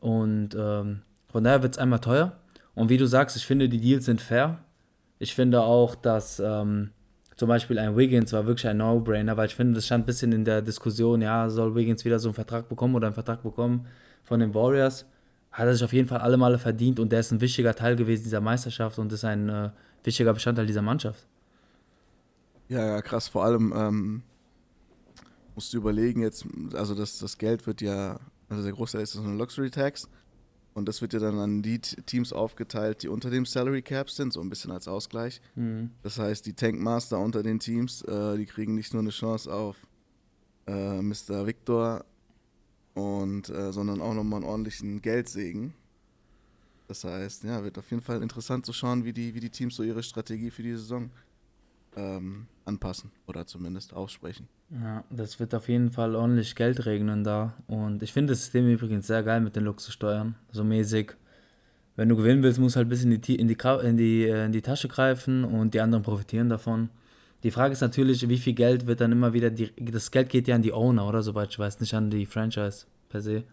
Und 0.00 0.56
ähm, 0.58 1.02
von 1.30 1.44
daher 1.44 1.62
wird 1.62 1.74
es 1.74 1.78
einmal 1.78 2.00
teuer. 2.00 2.36
Und 2.74 2.90
wie 2.90 2.96
du 2.96 3.06
sagst, 3.06 3.36
ich 3.36 3.46
finde, 3.46 3.68
die 3.68 3.80
Deals 3.80 4.04
sind 4.04 4.20
fair. 4.20 4.58
Ich 5.18 5.34
finde 5.34 5.62
auch, 5.62 5.94
dass 5.94 6.40
ähm, 6.40 6.90
zum 7.36 7.48
Beispiel 7.48 7.78
ein 7.78 7.96
Wiggins 7.96 8.32
war 8.32 8.46
wirklich 8.46 8.66
ein 8.68 8.78
No-Brainer, 8.78 9.36
weil 9.36 9.46
ich 9.46 9.54
finde, 9.54 9.74
das 9.74 9.86
stand 9.86 10.02
ein 10.02 10.06
bisschen 10.06 10.32
in 10.32 10.44
der 10.44 10.60
Diskussion, 10.60 11.22
ja, 11.22 11.48
soll 11.48 11.74
Wiggins 11.74 12.04
wieder 12.04 12.18
so 12.18 12.28
einen 12.28 12.34
Vertrag 12.34 12.68
bekommen 12.68 12.94
oder 12.96 13.06
einen 13.06 13.14
Vertrag 13.14 13.42
bekommen 13.42 13.86
von 14.24 14.40
den 14.40 14.54
Warriors. 14.54 15.06
Hat 15.52 15.66
er 15.66 15.74
sich 15.74 15.84
auf 15.84 15.92
jeden 15.92 16.08
Fall 16.08 16.18
alle 16.18 16.36
Male 16.36 16.58
verdient 16.58 17.00
und 17.00 17.10
der 17.10 17.20
ist 17.20 17.32
ein 17.32 17.40
wichtiger 17.40 17.74
Teil 17.74 17.96
gewesen 17.96 18.24
dieser 18.24 18.40
Meisterschaft 18.40 18.98
und 18.98 19.12
ist 19.12 19.24
ein 19.24 19.48
äh, 19.48 19.70
wichtiger 20.04 20.32
Bestandteil 20.32 20.66
dieser 20.66 20.82
Mannschaft. 20.82 21.26
Ja, 22.68 22.84
ja, 22.84 23.02
krass. 23.02 23.28
Vor 23.28 23.44
allem, 23.44 23.72
ähm, 23.74 24.22
musst 25.54 25.72
du 25.72 25.78
überlegen 25.78 26.22
jetzt, 26.22 26.46
also 26.74 26.94
das, 26.94 27.18
das 27.18 27.38
Geld 27.38 27.66
wird 27.66 27.80
ja, 27.80 28.20
also 28.48 28.62
der 28.62 28.72
Großteil 28.72 29.02
ist 29.02 29.12
so 29.12 29.22
eine 29.22 29.36
Luxury 29.36 29.70
Tax 29.70 30.08
und 30.74 30.86
das 30.86 31.02
wird 31.02 31.12
ja 31.12 31.18
dann 31.18 31.38
an 31.38 31.62
die 31.62 31.80
Teams 31.80 32.32
aufgeteilt, 32.32 33.02
die 33.02 33.08
unter 33.08 33.30
dem 33.30 33.44
Salary 33.44 33.82
Cap 33.82 34.08
sind, 34.10 34.32
so 34.32 34.40
ein 34.40 34.50
bisschen 34.50 34.70
als 34.70 34.86
Ausgleich. 34.86 35.40
Mhm. 35.56 35.90
Das 36.04 36.18
heißt, 36.18 36.46
die 36.46 36.52
Tankmaster 36.52 37.18
unter 37.18 37.42
den 37.42 37.58
Teams, 37.58 38.02
äh, 38.02 38.36
die 38.36 38.46
kriegen 38.46 38.76
nicht 38.76 38.92
nur 38.92 39.02
eine 39.02 39.10
Chance 39.10 39.52
auf 39.52 39.76
äh, 40.68 41.02
Mr. 41.02 41.46
Victor 41.46 42.04
und 42.98 43.48
äh, 43.48 43.72
sondern 43.72 44.00
auch 44.00 44.14
nochmal 44.14 44.40
einen 44.40 44.50
ordentlichen 44.50 45.00
Geldsegen. 45.00 45.72
Das 46.88 47.04
heißt, 47.04 47.44
ja, 47.44 47.62
wird 47.62 47.78
auf 47.78 47.90
jeden 47.90 48.02
Fall 48.02 48.22
interessant 48.22 48.66
zu 48.66 48.72
schauen, 48.72 49.04
wie 49.04 49.12
die, 49.12 49.34
wie 49.34 49.40
die 49.40 49.50
Teams 49.50 49.76
so 49.76 49.82
ihre 49.82 50.02
Strategie 50.02 50.50
für 50.50 50.62
die 50.62 50.72
Saison 50.72 51.10
ähm, 51.96 52.46
anpassen 52.64 53.12
oder 53.26 53.46
zumindest 53.46 53.94
aussprechen. 53.94 54.48
Ja, 54.70 55.04
das 55.10 55.38
wird 55.38 55.54
auf 55.54 55.68
jeden 55.68 55.90
Fall 55.90 56.14
ordentlich 56.14 56.54
Geld 56.56 56.86
regnen 56.86 57.24
da. 57.24 57.54
Und 57.66 58.02
ich 58.02 58.12
finde 58.12 58.32
das 58.32 58.40
System 58.40 58.68
übrigens 58.68 59.06
sehr 59.06 59.22
geil 59.22 59.40
mit 59.40 59.54
den 59.54 59.64
Luxussteuern. 59.64 60.34
So 60.50 60.64
mäßig. 60.64 61.12
Wenn 61.96 62.08
du 62.08 62.16
gewinnen 62.16 62.42
willst, 62.42 62.58
musst 62.58 62.76
du 62.76 62.78
halt 62.78 62.86
ein 62.86 62.90
bisschen 62.90 63.12
in 63.12 63.20
die, 63.20 63.36
in 63.36 63.48
die, 63.48 63.56
in 63.82 63.96
die, 63.96 64.24
äh, 64.24 64.46
in 64.46 64.52
die 64.52 64.62
Tasche 64.62 64.88
greifen 64.88 65.44
und 65.44 65.74
die 65.74 65.80
anderen 65.80 66.02
profitieren 66.02 66.48
davon. 66.48 66.90
Die 67.42 67.50
Frage 67.50 67.72
ist 67.72 67.80
natürlich, 67.80 68.28
wie 68.28 68.38
viel 68.38 68.54
Geld 68.54 68.86
wird 68.86 69.00
dann 69.00 69.12
immer 69.12 69.32
wieder, 69.32 69.50
die, 69.50 69.70
das 69.76 70.10
Geld 70.10 70.28
geht 70.28 70.48
ja 70.48 70.56
an 70.56 70.62
die 70.62 70.72
Owner, 70.72 71.06
oder? 71.06 71.22
Soweit 71.22 71.50
ich 71.50 71.58
weiß, 71.58 71.80
nicht 71.80 71.94
an 71.94 72.10
die 72.10 72.26
Franchise 72.26 72.86
per 73.08 73.20
se. 73.20 73.44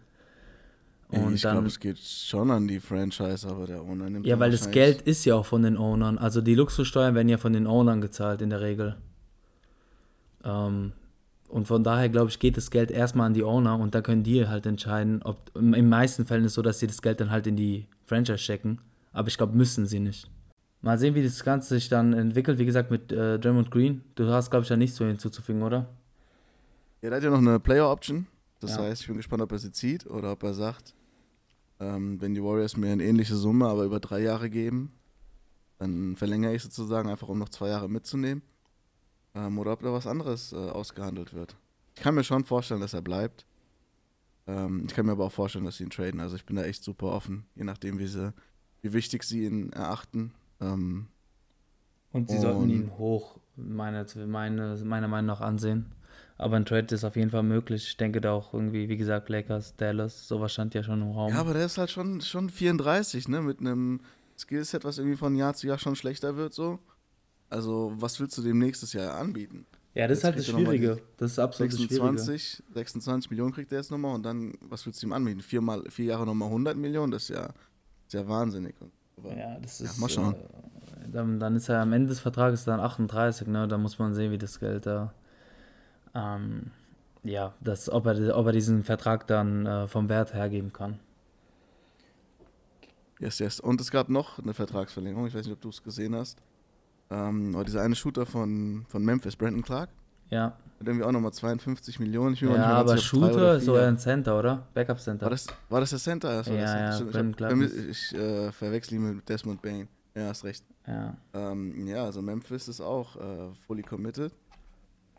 Und 1.08 1.34
ich 1.34 1.42
glaube, 1.42 1.66
es 1.68 1.78
geht 1.78 1.98
schon 1.98 2.50
an 2.50 2.66
die 2.66 2.80
Franchise, 2.80 3.46
aber 3.48 3.66
der 3.66 3.80
Owner 3.80 4.10
nimmt 4.10 4.26
ja, 4.26 4.40
weil 4.40 4.50
das 4.50 4.72
Geld 4.72 5.02
ist 5.02 5.24
ja 5.24 5.36
auch 5.36 5.46
von 5.46 5.62
den 5.62 5.76
Ownern. 5.76 6.18
Also 6.18 6.40
die 6.40 6.56
Luxussteuern 6.56 7.14
werden 7.14 7.28
ja 7.28 7.38
von 7.38 7.52
den 7.52 7.68
Ownern 7.68 8.00
gezahlt 8.00 8.42
in 8.42 8.50
der 8.50 8.60
Regel. 8.60 8.96
Ähm, 10.42 10.92
und 11.48 11.68
von 11.68 11.84
daher, 11.84 12.08
glaube 12.08 12.30
ich, 12.30 12.40
geht 12.40 12.56
das 12.56 12.72
Geld 12.72 12.90
erstmal 12.90 13.26
an 13.26 13.34
die 13.34 13.44
Owner 13.44 13.78
und 13.78 13.94
da 13.94 14.00
können 14.00 14.24
die 14.24 14.48
halt 14.48 14.66
entscheiden, 14.66 15.22
ob 15.22 15.38
in 15.54 15.88
meisten 15.88 16.26
Fällen 16.26 16.44
ist 16.44 16.52
es 16.52 16.54
so, 16.54 16.62
dass 16.62 16.80
sie 16.80 16.88
das 16.88 17.02
Geld 17.02 17.20
dann 17.20 17.30
halt 17.30 17.46
in 17.46 17.54
die 17.54 17.86
Franchise 18.04 18.38
checken. 18.38 18.80
Aber 19.12 19.28
ich 19.28 19.36
glaube, 19.36 19.56
müssen 19.56 19.86
sie 19.86 20.00
nicht. 20.00 20.28
Mal 20.86 20.98
sehen, 21.00 21.16
wie 21.16 21.22
das 21.24 21.42
Ganze 21.42 21.74
sich 21.74 21.88
dann 21.88 22.12
entwickelt. 22.12 22.60
Wie 22.60 22.64
gesagt, 22.64 22.92
mit 22.92 23.10
äh, 23.10 23.40
Draymond 23.40 23.72
Green. 23.72 24.02
Du 24.14 24.28
hast, 24.30 24.50
glaube 24.50 24.62
ich, 24.62 24.68
da 24.68 24.76
nichts 24.76 24.96
so 24.96 25.04
hinzuzufügen, 25.04 25.64
oder? 25.64 25.88
Ja, 27.02 27.10
der 27.10 27.16
hat 27.16 27.24
ja 27.24 27.30
noch 27.30 27.38
eine 27.38 27.58
Player-Option. 27.58 28.28
Das 28.60 28.76
Ja. 28.76 28.82
heißt, 28.84 29.00
ich 29.02 29.08
bin 29.08 29.16
gespannt, 29.16 29.42
ob 29.42 29.50
er 29.50 29.58
sie 29.58 29.72
zieht 29.72 30.06
oder 30.06 30.30
ob 30.30 30.44
er 30.44 30.54
sagt, 30.54 30.94
ähm, 31.80 32.20
wenn 32.20 32.34
die 32.34 32.42
Warriors 32.42 32.76
mir 32.76 32.92
eine 32.92 33.02
ähnliche 33.02 33.34
Summe, 33.34 33.66
aber 33.66 33.82
über 33.82 33.98
drei 33.98 34.20
Jahre 34.22 34.48
geben, 34.48 34.92
dann 35.80 36.14
verlängere 36.14 36.54
ich 36.54 36.62
sozusagen 36.62 37.08
einfach, 37.10 37.28
um 37.28 37.38
noch 37.40 37.48
zwei 37.48 37.68
Jahre 37.68 37.88
mitzunehmen. 37.90 38.42
Ähm, 39.34 39.58
oder 39.58 39.72
ob 39.72 39.82
da 39.82 39.92
was 39.92 40.06
anderes 40.06 40.52
äh, 40.52 40.56
ausgehandelt 40.56 41.34
wird. 41.34 41.56
Ich 41.96 42.02
kann 42.02 42.14
mir 42.14 42.22
schon 42.22 42.44
vorstellen, 42.44 42.80
dass 42.80 42.94
er 42.94 43.02
bleibt. 43.02 43.44
Ähm, 44.46 44.84
ich 44.86 44.94
kann 44.94 45.04
mir 45.06 45.12
aber 45.12 45.24
auch 45.24 45.32
vorstellen, 45.32 45.64
dass 45.64 45.78
sie 45.78 45.84
ihn 45.84 45.90
traden. 45.90 46.20
Also 46.20 46.36
ich 46.36 46.46
bin 46.46 46.54
da 46.54 46.62
echt 46.62 46.84
super 46.84 47.08
offen, 47.08 47.44
je 47.56 47.64
nachdem, 47.64 47.98
wie, 47.98 48.06
sie, 48.06 48.32
wie 48.82 48.92
wichtig 48.92 49.24
sie 49.24 49.44
ihn 49.46 49.72
erachten. 49.72 50.32
Ähm, 50.60 51.08
Und 52.12 52.28
sie 52.30 52.36
Und- 52.36 52.42
sollten 52.42 52.70
ihn 52.70 52.92
hoch, 52.96 53.38
meine, 53.56 54.06
meine, 54.26 54.76
meiner 54.84 55.08
Meinung 55.08 55.26
nach, 55.26 55.40
ansehen. 55.42 55.92
Aber 56.38 56.56
ein 56.56 56.64
Trade 56.64 56.94
ist 56.94 57.04
auf 57.04 57.16
jeden 57.16 57.30
Fall 57.30 57.42
möglich. 57.42 57.88
Ich 57.88 57.96
denke 57.98 58.20
da 58.22 58.32
auch 58.32 58.54
irgendwie, 58.54 58.88
wie 58.88 58.96
gesagt, 58.96 59.28
Lakers, 59.28 59.76
Dallas, 59.76 60.26
sowas 60.28 60.52
stand 60.52 60.72
ja 60.74 60.82
schon 60.82 61.02
im 61.02 61.10
Raum. 61.10 61.30
Ja, 61.32 61.40
aber 61.40 61.52
der 61.54 61.66
ist 61.66 61.76
halt 61.78 61.90
schon, 61.90 62.20
schon 62.22 62.48
34, 62.50 63.28
ne? 63.28 63.42
Mit 63.42 63.60
einem 63.60 64.00
Skillset, 64.38 64.84
was 64.84 64.98
irgendwie 64.98 65.16
von 65.16 65.34
Jahr 65.34 65.54
zu 65.54 65.66
Jahr 65.66 65.78
schon 65.78 65.96
schlechter 65.96 66.36
wird, 66.36 66.54
so. 66.54 66.78
Also, 67.50 67.92
was 67.96 68.18
willst 68.20 68.36
du 68.38 68.42
dem 68.42 68.58
nächstes 68.58 68.92
Jahr 68.92 69.14
anbieten? 69.14 69.66
Ja, 69.94 70.06
das 70.08 70.18
ist 70.18 70.24
Jetzt 70.24 70.24
halt 70.24 70.38
das 70.38 70.48
er 70.48 70.54
Schwierige. 70.54 71.02
Das 71.16 71.32
ist 71.32 71.38
absolut 71.38 71.72
das 71.72 71.78
Schwierige. 71.78 72.18
26, 72.18 72.62
26 72.74 73.30
Millionen 73.30 73.52
kriegt 73.52 73.72
er 73.72 73.78
jetzt 73.78 73.90
nochmal 73.90 74.14
und 74.14 74.22
dann, 74.24 74.54
was 74.60 74.84
willst 74.84 75.02
du 75.02 75.06
ihm 75.06 75.12
anbieten? 75.12 75.40
Viermal, 75.40 75.84
vier 75.90 76.06
Jahre 76.06 76.26
nochmal 76.26 76.48
100 76.48 76.76
Millionen? 76.76 77.12
Das 77.12 77.24
ist 77.24 77.28
ja, 77.36 77.42
das 77.46 77.54
ist 78.08 78.14
ja 78.14 78.28
wahnsinnig. 78.28 78.74
Aber 79.16 79.36
Ja, 79.36 79.58
das 79.60 79.78
Ja, 79.80 79.86
ist. 79.86 79.98
mal 79.98 80.08
schauen. 80.08 80.34
Äh, 80.34 81.08
dann, 81.12 81.38
dann 81.40 81.56
ist 81.56 81.68
er 81.68 81.80
am 81.80 81.92
Ende 81.92 82.08
des 82.08 82.20
Vertrages 82.20 82.64
dann 82.64 82.80
38, 82.80 83.46
ne? 83.48 83.68
Da 83.68 83.78
muss 83.78 83.98
man 83.98 84.14
sehen, 84.14 84.32
wie 84.32 84.38
das 84.38 84.58
Geld 84.58 84.86
da. 84.86 85.12
Ähm, 86.14 86.70
ja, 87.22 87.54
das, 87.60 87.90
ob, 87.90 88.06
er, 88.06 88.36
ob 88.36 88.46
er 88.46 88.52
diesen 88.52 88.82
Vertrag 88.84 89.26
dann 89.26 89.66
äh, 89.66 89.86
vom 89.88 90.08
Wert 90.08 90.34
hergeben 90.34 90.72
kann. 90.72 90.98
Yes, 93.18 93.38
yes. 93.38 93.60
Und 93.60 93.80
es 93.80 93.90
gab 93.90 94.08
noch 94.08 94.38
eine 94.38 94.52
Vertragsverlängerung, 94.52 95.26
ich 95.26 95.34
weiß 95.34 95.46
nicht, 95.46 95.54
ob 95.54 95.60
du 95.60 95.70
es 95.70 95.82
gesehen 95.82 96.14
hast. 96.14 96.42
Ähm, 97.10 97.54
aber 97.54 97.64
dieser 97.64 97.82
eine 97.82 97.94
Shooter 97.94 98.26
von, 98.26 98.84
von 98.88 99.04
Memphis, 99.04 99.36
Brandon 99.36 99.62
Clark, 99.62 99.90
Ja, 100.30 100.56
hat 100.78 100.86
irgendwie 100.86 101.04
auch 101.04 101.12
nochmal 101.12 101.32
52 101.32 102.00
Millionen. 102.00 102.34
Ich 102.34 102.40
bin 102.40 102.50
ja 102.50 102.64
aber 102.64 102.90
sicher, 102.96 103.02
Shooter 103.02 103.56
ist 103.56 103.68
ein 103.68 103.98
Center, 103.98 104.38
oder? 104.38 104.66
Backup 104.74 105.00
Center. 105.00 105.24
War 105.26 105.30
das, 105.30 105.46
war 105.68 105.80
das 105.80 105.90
der 105.90 105.98
Center? 105.98 106.28
Das 106.38 106.48
war 106.48 106.56
Ja, 106.56 106.66
Center. 106.66 106.84
ja, 107.06 107.10
Stimmt, 107.10 107.36
Brandon 107.36 107.62
ich, 107.62 107.70
hab, 107.72 107.78
ist- 107.88 108.12
ich 108.12 108.18
äh, 108.18 108.52
verwechsel 108.52 108.94
ihn 108.94 109.16
mit 109.16 109.28
Desmond 109.28 109.62
Bain. 109.62 109.88
Ja, 110.14 110.28
hast 110.28 110.44
recht. 110.44 110.64
ja. 110.86 111.16
Ähm, 111.34 111.86
ja, 111.86 112.04
also 112.04 112.22
Memphis 112.22 112.68
ist 112.68 112.80
auch 112.80 113.16
äh, 113.16 113.54
fully 113.66 113.82
committed 113.82 114.32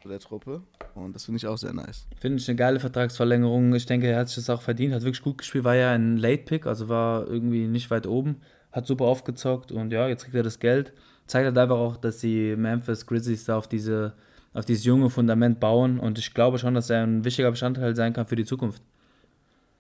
zu 0.02 0.10
der 0.10 0.20
Truppe 0.20 0.62
und 0.96 1.16
das 1.16 1.26
finde 1.26 1.38
ich 1.38 1.48
auch 1.48 1.58
sehr 1.58 1.74
nice. 1.74 2.08
Finde 2.20 2.38
ich 2.40 2.48
eine 2.50 2.56
geile 2.56 2.80
Vertragsverlängerung. 2.80 3.74
Ich 3.76 3.86
denke, 3.86 4.08
er 4.08 4.20
hat 4.20 4.28
sich 4.30 4.38
das 4.38 4.50
auch 4.50 4.62
verdient, 4.62 4.94
hat 4.94 5.02
wirklich 5.04 5.22
gut 5.24 5.38
gespielt, 5.40 5.64
war 5.64 5.76
ja 5.76 5.92
ein 5.92 6.18
Late 6.18 6.44
Pick, 6.44 6.66
also 6.68 6.90
war 6.90 7.28
irgendwie 7.28 7.68
nicht 7.68 7.90
weit 7.92 8.06
oben, 8.08 8.38
hat 8.72 8.86
super 8.88 9.06
aufgezockt 9.06 9.72
und 9.72 9.92
ja, 9.92 10.08
jetzt 10.08 10.24
kriegt 10.24 10.36
er 10.36 10.44
das 10.44 10.60
Geld. 10.60 10.94
Zeigt 11.28 11.46
halt 11.46 11.58
einfach 11.58 11.78
auch, 11.78 11.98
dass 11.98 12.20
die 12.20 12.56
Memphis 12.56 13.06
Grizzlies 13.06 13.46
da 13.46 13.58
auf 13.58 13.68
diese 13.68 14.14
auf 14.54 14.66
dieses 14.66 14.86
junge 14.86 15.10
Fundament 15.10 15.60
bauen 15.60 16.00
und 16.00 16.18
ich 16.18 16.34
glaube 16.34 16.58
schon, 16.58 16.74
dass 16.74 16.90
er 16.90 17.04
ein 17.04 17.24
wichtiger 17.24 17.52
Bestandteil 17.52 17.96
sein 17.96 18.14
kann 18.14 18.26
für 18.26 18.36
die 18.36 18.46
Zukunft. 18.46 18.82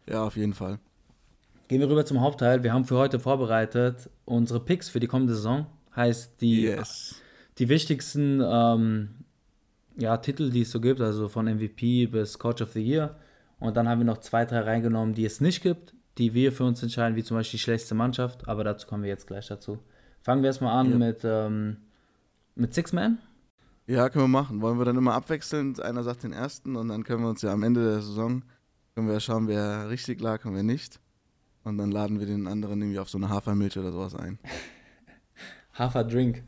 Ja, 0.07 0.23
auf 0.23 0.37
jeden 0.37 0.53
Fall. 0.53 0.79
Gehen 1.67 1.81
wir 1.81 1.89
rüber 1.89 2.05
zum 2.05 2.21
Hauptteil. 2.21 2.63
Wir 2.63 2.73
haben 2.73 2.85
für 2.85 2.95
heute 2.97 3.19
vorbereitet 3.19 4.09
unsere 4.25 4.59
Picks 4.59 4.87
für 4.89 4.99
die 4.99 5.07
kommende 5.07 5.33
Saison. 5.35 5.65
Heißt 5.95 6.39
die 6.41 6.61
Yes. 6.61 7.21
die 7.57 7.67
wichtigsten 7.69 8.41
ähm, 8.41 9.09
ja, 9.97 10.15
Titel, 10.17 10.49
die 10.51 10.61
es 10.61 10.71
so 10.71 10.79
gibt, 10.79 11.01
also 11.01 11.27
von 11.27 11.45
MVP 11.45 12.05
bis 12.07 12.37
Coach 12.39 12.61
of 12.61 12.71
the 12.73 12.81
Year. 12.81 13.15
Und 13.59 13.75
dann 13.75 13.89
haben 13.89 13.99
wir 13.99 14.05
noch 14.05 14.19
zwei, 14.19 14.45
drei 14.45 14.59
reingenommen, 14.59 15.15
die 15.15 15.25
es 15.25 15.41
nicht 15.41 15.61
gibt, 15.63 15.93
die 16.19 16.33
wir 16.35 16.51
für 16.51 16.63
uns 16.63 16.81
entscheiden, 16.83 17.15
wie 17.15 17.23
zum 17.23 17.35
Beispiel 17.35 17.57
die 17.57 17.63
schlechteste 17.63 17.95
Mannschaft. 17.95 18.47
Aber 18.47 18.63
dazu 18.63 18.87
kommen 18.87 19.01
wir 19.03 19.09
jetzt 19.09 19.25
gleich 19.27 19.47
dazu. 19.47 19.79
Fangen 20.21 20.43
wir 20.43 20.47
erstmal 20.47 20.77
an 20.77 20.91
Ja. 20.91 20.97
mit, 20.97 21.21
ähm, 21.23 21.77
mit 22.55 22.73
Six 22.75 22.93
Man. 22.93 23.17
Ja, 23.87 24.09
können 24.09 24.25
wir 24.25 24.29
machen. 24.29 24.61
Wollen 24.61 24.77
wir 24.77 24.85
dann 24.85 24.97
immer 24.97 25.13
abwechselnd? 25.13 25.81
Einer 25.81 26.03
sagt 26.03 26.23
den 26.23 26.33
ersten 26.33 26.75
und 26.75 26.89
dann 26.89 27.03
können 27.03 27.23
wir 27.23 27.29
uns 27.29 27.41
ja 27.41 27.51
am 27.51 27.63
Ende 27.63 27.83
der 27.83 28.01
Saison 28.01 28.43
können 28.97 29.09
wir 29.09 29.19
schauen, 29.19 29.47
wer 29.47 29.91
richtig 29.91 30.19
lag 30.21 30.43
und 30.45 30.55
wer 30.55 30.63
nicht. 30.63 30.99
Und 31.63 31.77
dann 31.77 31.91
laden 31.91 32.19
wir 32.19 32.25
den 32.25 32.47
anderen 32.47 32.81
irgendwie 32.81 32.97
auf 32.97 33.11
so 33.11 33.19
eine 33.19 33.29
Hafermilch 33.29 33.77
oder 33.77 33.91
sowas 33.91 34.15
ein. 34.15 34.39
Haferdrink. 35.75 36.41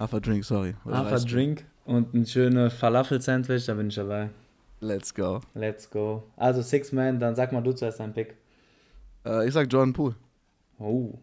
Haferdrink, 0.00 0.42
sorry. 0.42 0.74
Haferdrink 0.86 1.66
und 1.84 2.14
ein 2.14 2.24
schönes 2.24 2.72
Falafel-Sandwich, 2.72 3.66
da 3.66 3.74
bin 3.74 3.88
ich 3.88 3.94
dabei. 3.96 4.30
Let's 4.80 5.14
go. 5.14 5.42
Let's 5.52 5.90
go. 5.90 6.22
Also 6.36 6.62
Six 6.62 6.92
Man, 6.92 7.20
dann 7.20 7.36
sag 7.36 7.52
mal 7.52 7.60
du 7.60 7.72
zuerst 7.72 8.00
deinen 8.00 8.14
Pick. 8.14 8.38
Äh, 9.26 9.46
ich 9.46 9.52
sag 9.52 9.70
Jordan 9.70 9.92
Poole. 9.92 10.14
Oh, 10.78 11.18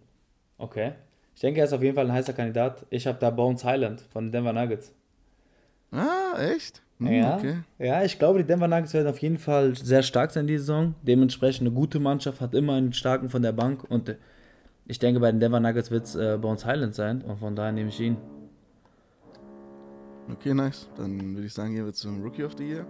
okay. 0.60 0.92
Ich 1.34 1.42
denke, 1.42 1.62
er 1.62 1.66
ist 1.66 1.74
auf 1.74 1.82
jeden 1.82 1.96
Fall 1.96 2.06
ein 2.06 2.14
heißer 2.14 2.34
Kandidat. 2.34 2.86
Ich 2.92 3.08
habe 3.08 3.18
da 3.18 3.32
Bones 3.32 3.66
Highland 3.66 4.02
von 4.02 4.26
den 4.26 4.32
Denver 4.34 4.54
Nuggets. 4.54 4.94
Ah, 5.92 6.38
echt? 6.40 6.82
Hm, 7.00 7.08
ja, 7.08 7.38
Okay. 7.38 7.58
ja, 7.80 8.04
ich 8.04 8.20
glaube, 8.20 8.40
die 8.40 8.46
Denver 8.46 8.68
Nuggets 8.68 8.94
werden 8.94 9.08
auf 9.08 9.20
jeden 9.20 9.38
Fall 9.38 9.76
sehr 9.76 10.04
stark 10.04 10.32
sein 10.32 10.48
diese 10.48 10.64
Saison. 10.66 10.96
Dementsprechend 11.02 11.68
eine 11.68 11.76
gute 11.76 12.00
Mannschaft, 12.00 12.42
hat 12.42 12.54
immer 12.54 12.74
einen 12.74 12.94
starken 12.94 13.30
von 13.30 13.42
der 13.42 13.54
Bank. 13.54 13.84
Und 13.90 14.10
äh, 14.10 14.16
ich 14.86 15.00
denke, 15.00 15.20
bei 15.20 15.32
den 15.32 15.40
Denver 15.40 15.60
Nuggets 15.60 15.92
wird 15.92 16.06
es 16.06 16.16
äh, 16.16 16.38
Bones 16.40 16.66
Highland 16.66 16.96
sein. 16.96 17.22
Und 17.22 17.38
von 17.40 17.56
daher 17.56 17.72
nehme 17.72 17.90
ich 17.90 18.00
ihn. 18.00 18.18
Okay, 20.32 20.54
nice. 20.54 20.88
Dann 20.98 21.34
würde 21.36 21.48
ich 21.48 21.54
sagen, 21.54 21.74
gehen 21.74 21.86
wir 21.86 21.94
zum 21.94 22.22
Rookie 22.22 22.44
of 22.44 22.54
the 22.58 22.68
Year. 22.68 22.86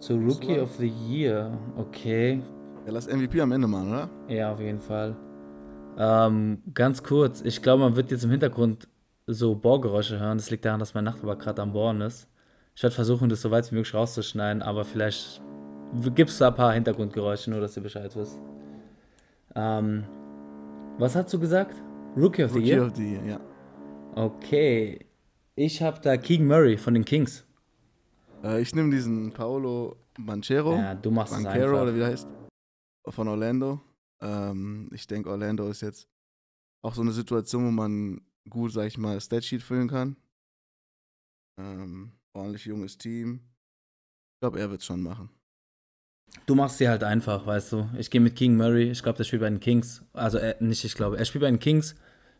Zu 0.00 0.16
Rookie 0.16 0.58
of 0.58 0.74
the 0.76 0.88
Year. 0.88 1.56
Okay. 1.76 2.42
Ja, 2.84 2.92
lass 2.92 3.06
MVP 3.06 3.40
am 3.40 3.52
Ende 3.52 3.66
machen, 3.68 3.90
oder? 3.90 4.08
Ja, 4.28 4.52
auf 4.52 4.60
jeden 4.60 4.80
Fall. 4.80 5.16
Ähm, 5.98 6.62
ganz 6.74 7.02
kurz, 7.02 7.40
ich 7.42 7.62
glaube, 7.62 7.82
man 7.84 7.96
wird 7.96 8.10
jetzt 8.10 8.24
im 8.24 8.30
Hintergrund 8.30 8.88
so 9.26 9.54
Bohrgeräusche 9.54 10.18
hören. 10.18 10.38
Das 10.38 10.50
liegt 10.50 10.64
daran, 10.64 10.80
dass 10.80 10.94
mein 10.94 11.04
Nachbar 11.04 11.36
gerade 11.36 11.62
am 11.62 11.72
Bohren 11.72 12.00
ist. 12.00 12.28
Ich 12.74 12.82
werde 12.82 12.94
versuchen, 12.94 13.28
das 13.28 13.42
so 13.42 13.50
weit 13.50 13.70
wie 13.70 13.74
möglich 13.74 13.94
rauszuschneiden, 13.94 14.62
aber 14.62 14.84
vielleicht 14.84 15.40
gibt 16.14 16.30
es 16.30 16.38
da 16.38 16.48
ein 16.48 16.54
paar 16.54 16.72
Hintergrundgeräusche, 16.74 17.50
nur 17.50 17.60
dass 17.60 17.76
ihr 17.76 17.82
Bescheid 17.82 18.14
wisst. 18.14 18.38
Ähm, 19.54 20.04
was 20.98 21.16
hast 21.16 21.32
du 21.32 21.38
gesagt? 21.40 21.74
Rookie 22.16 22.44
of 22.44 22.52
the 22.52 22.58
Rookie 22.58 22.70
Year? 22.70 22.86
of 22.86 22.96
the 22.96 23.12
Year, 23.12 23.24
ja. 23.24 23.40
Okay. 24.14 25.06
Ich 25.54 25.80
habe 25.82 26.00
da 26.00 26.16
Keegan 26.16 26.46
Murray 26.46 26.76
von 26.76 26.94
den 26.94 27.04
Kings. 27.04 27.46
Äh, 28.42 28.60
ich 28.60 28.74
nehme 28.74 28.90
diesen 28.90 29.32
Paolo 29.32 29.96
Banchero. 30.18 30.76
Ja, 30.76 30.94
du 30.94 31.10
machst 31.10 31.32
es 31.32 31.42
Banchero 31.42 31.68
einfach. 31.70 31.82
oder 31.82 31.94
wie 31.94 31.98
der 31.98 32.08
heißt. 32.08 32.28
Von 33.08 33.28
Orlando. 33.28 33.80
Ähm, 34.20 34.90
ich 34.92 35.06
denke, 35.06 35.30
Orlando 35.30 35.68
ist 35.68 35.80
jetzt 35.80 36.08
auch 36.82 36.94
so 36.94 37.02
eine 37.02 37.12
Situation, 37.12 37.66
wo 37.66 37.70
man 37.70 38.20
gut, 38.48 38.72
sag 38.72 38.86
ich 38.86 38.98
mal, 38.98 39.20
Statsheet 39.20 39.62
füllen 39.62 39.88
kann. 39.88 40.16
Ähm, 41.58 42.12
ordentlich 42.32 42.64
junges 42.66 42.98
Team. 42.98 43.40
Ich 44.34 44.40
glaube, 44.40 44.60
er 44.60 44.70
wird 44.70 44.80
es 44.80 44.86
schon 44.86 45.02
machen. 45.02 45.30
Du 46.44 46.54
machst 46.54 46.78
sie 46.78 46.88
halt 46.88 47.02
einfach, 47.02 47.46
weißt 47.46 47.72
du. 47.72 47.88
Ich 47.98 48.10
gehe 48.10 48.20
mit 48.20 48.36
King 48.36 48.56
Murray. 48.56 48.90
Ich 48.90 49.02
glaube, 49.02 49.16
der 49.16 49.24
spielt 49.24 49.42
bei 49.42 49.48
den 49.48 49.60
Kings. 49.60 50.04
Also 50.12 50.38
äh, 50.38 50.54
nicht, 50.60 50.84
ich 50.84 50.94
glaube. 50.94 51.18
Er 51.18 51.24
spielt 51.24 51.42
bei 51.42 51.50
den 51.50 51.58
Kings. 51.58 51.94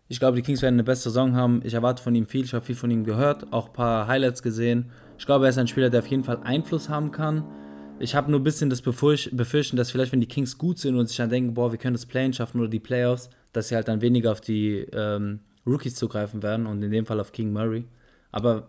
Ich 0.09 0.21
glaube, 0.21 0.37
die 0.37 0.43
Kings 0.43 0.63
werden 0.63 0.75
eine 0.75 0.85
beste 0.85 1.11
Saison 1.11 1.35
haben. 1.35 1.63
Ich 1.65 1.75
erwarte 1.75 2.03
von 2.03 2.15
ihm 2.15 2.27
viel. 2.27 2.45
Ich 2.45 2.53
habe 2.53 2.65
viel 2.65 2.77
von 2.77 2.91
ihm 2.91 3.05
gehört, 3.05 3.53
auch 3.53 3.69
ein 3.69 3.73
paar 3.73 4.07
Highlights 4.07 4.43
gesehen. 4.43 4.91
Ich 5.19 5.27
glaube, 5.27 5.47
er 5.47 5.51
ist 5.51 5.59
ein 5.59 5.67
Spieler, 5.67 5.91
der 5.91 6.01
auf 6.01 6.07
jeden 6.07 6.25
Fall 6.25 6.41
Einfluss 6.45 6.89
haben 6.89 7.11
kann. 7.11 7.45
Ich 7.99 8.15
habe 8.15 8.31
nur 8.31 8.39
ein 8.39 8.45
bisschen 8.45 8.69
das 8.69 8.83
Befürchten, 8.83 9.77
dass 9.77 9.91
vielleicht, 9.91 10.13
wenn 10.13 10.21
die 10.21 10.29
Kings 10.29 10.59
gut 10.59 10.79
sind 10.79 10.97
und 10.97 11.07
sich 11.07 11.17
dann 11.17 11.31
denken, 11.31 11.55
boah, 11.55 11.73
wir 11.73 11.79
können 11.79 11.95
das 11.95 12.05
Play 12.05 12.31
schaffen 12.33 12.61
oder 12.61 12.69
die 12.69 12.79
Playoffs, 12.79 13.31
dass 13.53 13.69
sie 13.69 13.75
halt 13.75 13.89
dann 13.89 14.03
weniger 14.03 14.33
auf 14.33 14.43
die 14.43 14.87
ähm, 14.93 15.41
Rookies 15.67 15.95
zugreifen 15.95 16.43
werden 16.43 16.67
und 16.67 16.83
in 16.83 16.91
dem 16.91 17.07
Fall 17.07 17.21
auf 17.21 17.33
King 17.33 17.53
Murray. 17.53 17.85
Aber 18.33 18.69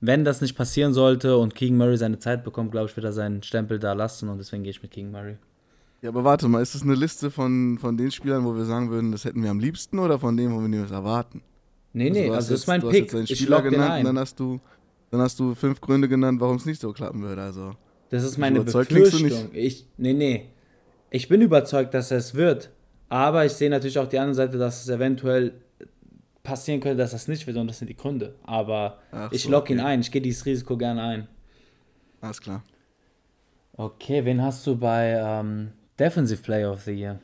wenn 0.00 0.24
das 0.24 0.40
nicht 0.40 0.56
passieren 0.56 0.92
sollte 0.92 1.36
und 1.36 1.54
King 1.54 1.76
Murray 1.76 1.96
seine 1.96 2.18
Zeit 2.18 2.44
bekommt, 2.44 2.70
glaube 2.72 2.88
ich, 2.88 2.96
wird 2.96 3.04
er 3.04 3.12
seinen 3.12 3.42
Stempel 3.42 3.78
da 3.78 3.92
lassen 3.92 4.28
und 4.28 4.38
deswegen 4.38 4.62
gehe 4.62 4.70
ich 4.70 4.82
mit 4.82 4.90
King 4.92 5.10
Murray. 5.10 5.36
Ja, 6.00 6.10
aber 6.10 6.22
warte 6.22 6.46
mal, 6.46 6.62
ist 6.62 6.74
das 6.76 6.82
eine 6.82 6.94
Liste 6.94 7.30
von, 7.30 7.78
von 7.80 7.96
den 7.96 8.12
Spielern, 8.12 8.44
wo 8.44 8.54
wir 8.54 8.64
sagen 8.64 8.90
würden, 8.90 9.10
das 9.10 9.24
hätten 9.24 9.42
wir 9.42 9.50
am 9.50 9.58
liebsten 9.58 9.98
oder 9.98 10.18
von 10.18 10.36
denen, 10.36 10.54
wo 10.54 10.60
wir 10.60 10.68
nichts 10.68 10.92
erwarten? 10.92 11.42
Nee, 11.92 12.10
nee, 12.10 12.26
du 12.26 12.30
hast 12.30 12.36
also 12.36 12.50
das 12.52 12.60
ist 12.60 12.66
mein 12.68 12.80
du 12.80 12.86
hast 12.86 12.92
Pick. 12.94 13.02
jetzt 13.04 13.14
einen 13.14 13.24
Ich 13.24 13.36
Spieler 13.38 13.62
den 13.62 13.72
genannt 13.72 14.06
dann 14.06 14.18
hast 14.18 14.38
du, 14.38 14.60
dann 15.10 15.20
hast 15.20 15.40
du 15.40 15.54
fünf 15.56 15.80
Gründe 15.80 16.08
genannt, 16.08 16.40
warum 16.40 16.56
es 16.56 16.66
nicht 16.66 16.80
so 16.80 16.92
klappen 16.92 17.22
würde. 17.22 17.42
Also 17.42 17.72
Das 18.10 18.22
ist 18.22 18.38
meine 18.38 18.60
Befürchtung. 18.60 19.50
Ich, 19.52 19.86
nee, 19.96 20.12
nee. 20.12 20.48
Ich 21.10 21.28
bin 21.28 21.40
überzeugt, 21.40 21.94
dass 21.94 22.12
es 22.12 22.34
wird. 22.34 22.70
Aber 23.08 23.44
ich 23.46 23.52
sehe 23.52 23.70
natürlich 23.70 23.98
auch 23.98 24.06
die 24.06 24.18
andere 24.18 24.34
Seite, 24.34 24.58
dass 24.58 24.82
es 24.82 24.88
eventuell 24.88 25.54
passieren 26.42 26.80
könnte, 26.80 26.98
dass 26.98 27.12
das 27.12 27.28
nicht 27.28 27.46
wird 27.46 27.56
und 27.56 27.66
das 27.66 27.78
sind 27.78 27.88
die 27.88 27.96
Gründe. 27.96 28.34
Aber 28.44 28.98
Ach 29.12 29.30
ich 29.32 29.44
so, 29.44 29.50
lock 29.50 29.70
ihn 29.70 29.80
okay. 29.80 29.88
ein. 29.88 30.00
Ich 30.00 30.10
gehe 30.10 30.22
dieses 30.22 30.44
Risiko 30.46 30.76
gerne 30.76 31.02
ein. 31.02 31.28
alles 32.20 32.40
klar. 32.40 32.62
Okay, 33.72 34.24
wen 34.24 34.42
hast 34.42 34.66
du 34.66 34.76
bei 34.76 35.20
ähm, 35.22 35.70
Defensive 35.98 36.42
Player 36.42 36.72
of 36.72 36.82
the 36.82 36.92
Year? 36.92 37.20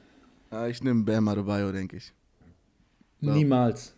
Ja, 0.52 0.68
ich 0.68 0.82
nehme 0.84 1.02
Bam 1.02 1.26
Adebayo, 1.26 1.72
denke 1.72 1.96
ich. 1.96 2.12
Ja. 3.20 3.32
Niemals. 3.32 3.94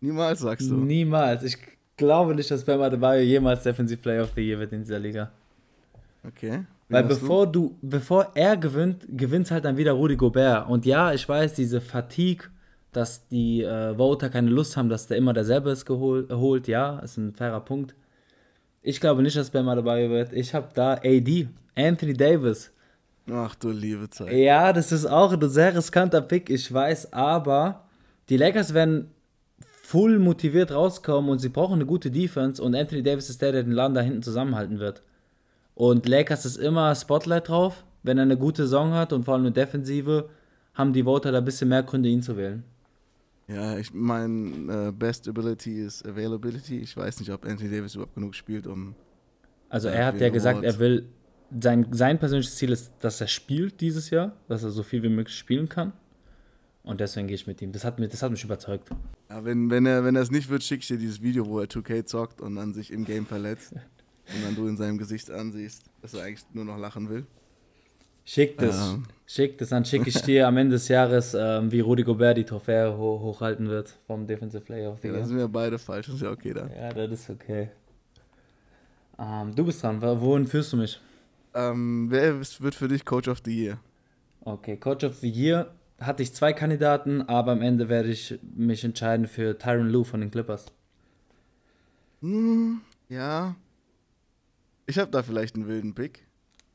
Niemals 0.00 0.40
sagst 0.40 0.70
du. 0.70 0.76
Niemals. 0.76 1.42
Ich 1.42 1.58
glaube 1.96 2.34
nicht, 2.34 2.50
dass 2.50 2.64
Bam 2.64 2.80
Adebayo 2.80 3.22
jemals 3.22 3.64
Defensive 3.64 4.00
Player 4.00 4.22
of 4.22 4.32
the 4.36 4.40
Year 4.40 4.58
wird 4.58 4.72
in 4.72 4.82
dieser 4.82 5.00
Liga. 5.00 5.32
Okay. 6.24 6.64
Weil 6.88 7.02
bevor 7.02 7.46
du, 7.50 7.76
bevor 7.82 8.30
er 8.34 8.56
gewinnt, 8.56 9.04
gewinnt 9.08 9.50
halt 9.50 9.64
dann 9.64 9.76
wieder 9.76 9.92
Rudi 9.92 10.16
Gobert. 10.16 10.68
Und 10.68 10.86
ja, 10.86 11.12
ich 11.12 11.28
weiß, 11.28 11.54
diese 11.54 11.80
Fatigue, 11.80 12.48
dass 12.96 13.28
die 13.28 13.62
äh, 13.62 13.94
Voter 13.96 14.30
keine 14.30 14.50
Lust 14.50 14.76
haben, 14.76 14.88
dass 14.88 15.06
der 15.06 15.16
immer 15.16 15.32
derselbe 15.32 15.70
ist 15.70 15.84
gehol 15.84 16.26
holt, 16.30 16.66
ja, 16.68 16.98
ist 17.00 17.18
ein 17.18 17.34
fairer 17.34 17.60
Punkt. 17.60 17.94
Ich 18.82 19.00
glaube 19.00 19.22
nicht, 19.22 19.36
dass 19.36 19.50
Bam 19.50 19.66
dabei 19.66 20.08
wird. 20.08 20.32
Ich 20.32 20.54
habe 20.54 20.68
da 20.74 20.94
AD, 20.94 21.48
Anthony 21.74 22.14
Davis. 22.14 22.72
Ach 23.30 23.54
du 23.56 23.70
liebe 23.70 24.08
Zeit. 24.08 24.32
Ja, 24.32 24.72
das 24.72 24.92
ist 24.92 25.06
auch 25.06 25.32
ein 25.32 25.48
sehr 25.48 25.74
riskanter 25.76 26.22
Pick, 26.22 26.48
ich 26.48 26.72
weiß, 26.72 27.12
aber 27.12 27.84
die 28.28 28.36
Lakers 28.36 28.72
werden 28.72 29.10
full 29.82 30.18
motiviert 30.18 30.72
rauskommen 30.72 31.30
und 31.30 31.38
sie 31.38 31.48
brauchen 31.48 31.74
eine 31.74 31.86
gute 31.86 32.10
Defense 32.10 32.62
und 32.62 32.74
Anthony 32.74 33.02
Davis 33.02 33.28
ist 33.28 33.42
der, 33.42 33.52
der 33.52 33.62
den 33.62 33.72
Laden 33.72 33.94
da 33.94 34.00
hinten 34.00 34.22
zusammenhalten 34.22 34.78
wird. 34.78 35.02
Und 35.74 36.08
Lakers 36.08 36.46
ist 36.46 36.56
immer 36.56 36.94
Spotlight 36.94 37.48
drauf, 37.48 37.84
wenn 38.02 38.18
er 38.18 38.22
eine 38.22 38.36
gute 38.36 38.62
Saison 38.62 38.94
hat 38.94 39.12
und 39.12 39.24
vor 39.24 39.34
allem 39.34 39.44
eine 39.44 39.52
Defensive, 39.52 40.28
haben 40.74 40.92
die 40.92 41.04
Voter 41.04 41.32
da 41.32 41.38
ein 41.38 41.44
bisschen 41.44 41.68
mehr 41.68 41.82
Gründe, 41.82 42.08
ihn 42.08 42.22
zu 42.22 42.36
wählen. 42.36 42.64
Ja, 43.48 43.78
ich 43.78 43.92
mein 43.94 44.68
äh, 44.68 44.92
Best 44.92 45.28
Ability 45.28 45.84
ist 45.84 46.06
Availability. 46.06 46.80
Ich 46.80 46.96
weiß 46.96 47.20
nicht, 47.20 47.30
ob 47.30 47.44
Anthony 47.44 47.70
Davis 47.70 47.94
überhaupt 47.94 48.14
genug 48.14 48.34
spielt, 48.34 48.66
um. 48.66 48.94
Also 49.68 49.88
Ja, 49.88 49.94
er 49.94 50.06
hat 50.06 50.20
ja 50.20 50.28
gesagt, 50.30 50.58
Award. 50.58 50.74
er 50.74 50.78
will, 50.80 51.08
sein, 51.60 51.86
sein 51.92 52.18
persönliches 52.18 52.56
Ziel 52.56 52.72
ist, 52.72 52.92
dass 53.00 53.20
er 53.20 53.28
spielt 53.28 53.80
dieses 53.80 54.10
Jahr, 54.10 54.36
dass 54.48 54.64
er 54.64 54.70
so 54.70 54.82
viel 54.82 55.02
wie 55.02 55.08
möglich 55.08 55.36
spielen 55.36 55.68
kann. 55.68 55.92
Und 56.82 57.00
deswegen 57.00 57.26
gehe 57.26 57.34
ich 57.34 57.46
mit 57.46 57.60
ihm. 57.62 57.72
Das 57.72 57.84
hat, 57.84 57.98
mir, 57.98 58.08
das 58.08 58.22
hat 58.22 58.30
mich 58.30 58.44
überzeugt. 58.44 58.90
Ja, 59.28 59.44
wenn, 59.44 59.70
wenn 59.70 59.86
er 59.86 60.04
wenn 60.04 60.14
es 60.14 60.30
nicht 60.30 60.48
wird, 60.48 60.62
schick 60.62 60.80
ich 60.80 60.86
dir 60.88 60.98
dieses 60.98 61.20
Video, 61.20 61.46
wo 61.46 61.58
er 61.58 61.66
2K 61.66 62.04
zockt 62.04 62.40
und 62.40 62.54
dann 62.56 62.74
sich 62.74 62.92
im 62.92 63.04
Game 63.04 63.26
verletzt. 63.26 63.72
und 64.34 64.44
dann 64.44 64.54
du 64.54 64.66
in 64.66 64.76
seinem 64.76 64.98
Gesicht 64.98 65.30
ansiehst, 65.30 65.84
dass 66.02 66.14
er 66.14 66.24
eigentlich 66.24 66.44
nur 66.52 66.64
noch 66.64 66.78
lachen 66.78 67.08
will. 67.08 67.26
Schick 68.24 68.58
das. 68.58 68.76
Ja. 68.76 68.98
Schick 69.28 69.58
das, 69.58 69.70
dann 69.70 69.84
schicke 69.84 70.08
ich 70.08 70.22
dir 70.22 70.46
am 70.46 70.56
Ende 70.56 70.74
des 70.76 70.86
Jahres, 70.88 71.34
ähm, 71.34 71.72
wie 71.72 71.80
Rudi 71.80 72.04
Gobert 72.04 72.36
die 72.38 72.44
Trophäe 72.44 72.96
ho 72.96 73.18
hochhalten 73.20 73.68
wird 73.68 73.88
vom 74.06 74.26
Defensive 74.26 74.62
Player 74.64 74.92
of 74.92 75.00
the 75.00 75.08
Ja, 75.08 75.12
da 75.14 75.18
Year. 75.18 75.26
sind 75.26 75.36
wir 75.38 75.48
beide 75.48 75.78
falsch, 75.80 76.06
das 76.06 76.14
ist 76.16 76.22
ja 76.22 76.30
okay 76.30 76.54
da. 76.54 76.68
Ja, 76.68 76.92
das 76.92 77.10
ist 77.10 77.30
okay. 77.30 77.70
Ähm, 79.18 79.52
du 79.54 79.64
bist 79.64 79.82
dran. 79.82 80.00
Wo- 80.00 80.20
Wohin 80.20 80.46
führst 80.46 80.72
du 80.72 80.76
mich? 80.76 81.00
Ähm, 81.54 82.06
wer 82.10 82.38
wird 82.38 82.74
für 82.74 82.86
dich 82.86 83.04
Coach 83.04 83.26
of 83.28 83.38
the 83.44 83.50
Year? 83.64 83.78
Okay, 84.42 84.76
Coach 84.76 85.02
of 85.04 85.16
the 85.16 85.28
Year 85.28 85.74
hatte 85.98 86.22
ich 86.22 86.32
zwei 86.32 86.52
Kandidaten, 86.52 87.22
aber 87.22 87.52
am 87.52 87.62
Ende 87.62 87.88
werde 87.88 88.10
ich 88.10 88.38
mich 88.54 88.84
entscheiden 88.84 89.26
für 89.26 89.58
Tyron 89.58 89.88
Lue 89.88 90.04
von 90.04 90.20
den 90.20 90.30
Clippers. 90.30 90.66
Hm, 92.20 92.80
ja. 93.08 93.56
Ich 94.86 94.98
habe 94.98 95.10
da 95.10 95.22
vielleicht 95.22 95.56
einen 95.56 95.66
wilden 95.66 95.94
Pick. 95.94 96.25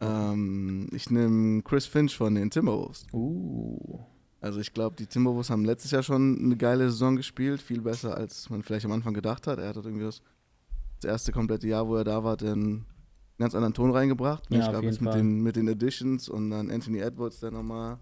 Ähm, 0.01 0.87
ich 0.91 1.09
nehme 1.09 1.61
Chris 1.63 1.85
Finch 1.85 2.15
von 2.17 2.35
den 2.35 2.49
Timberwolves. 2.49 3.05
Uh. 3.13 3.99
Also 4.39 4.59
ich 4.59 4.73
glaube, 4.73 4.95
die 4.95 5.05
Timberwolves 5.05 5.49
haben 5.51 5.63
letztes 5.65 5.91
Jahr 5.91 6.01
schon 6.01 6.39
eine 6.43 6.57
geile 6.57 6.89
Saison 6.89 7.15
gespielt, 7.15 7.61
viel 7.61 7.81
besser, 7.81 8.17
als 8.17 8.49
man 8.49 8.63
vielleicht 8.63 8.85
am 8.85 8.91
Anfang 8.91 9.13
gedacht 9.13 9.45
hat. 9.45 9.59
Er 9.59 9.69
hat 9.69 9.75
irgendwie 9.75 10.05
das, 10.05 10.21
das 10.99 11.11
erste 11.11 11.31
komplette 11.31 11.67
Jahr, 11.67 11.87
wo 11.87 11.95
er 11.95 12.03
da 12.03 12.23
war, 12.23 12.37
den 12.37 12.85
ganz 13.37 13.53
anderen 13.53 13.75
Ton 13.75 13.91
reingebracht. 13.91 14.43
Ja, 14.49 14.59
ich 14.59 14.69
glaube, 14.69 14.85
jetzt 14.87 15.01
mit 15.01 15.13
den, 15.13 15.41
mit 15.41 15.55
den 15.55 15.69
Additions 15.69 16.27
und 16.29 16.49
dann 16.49 16.71
Anthony 16.71 16.99
Edwards, 16.99 17.39
der 17.39 17.51
nochmal 17.51 17.99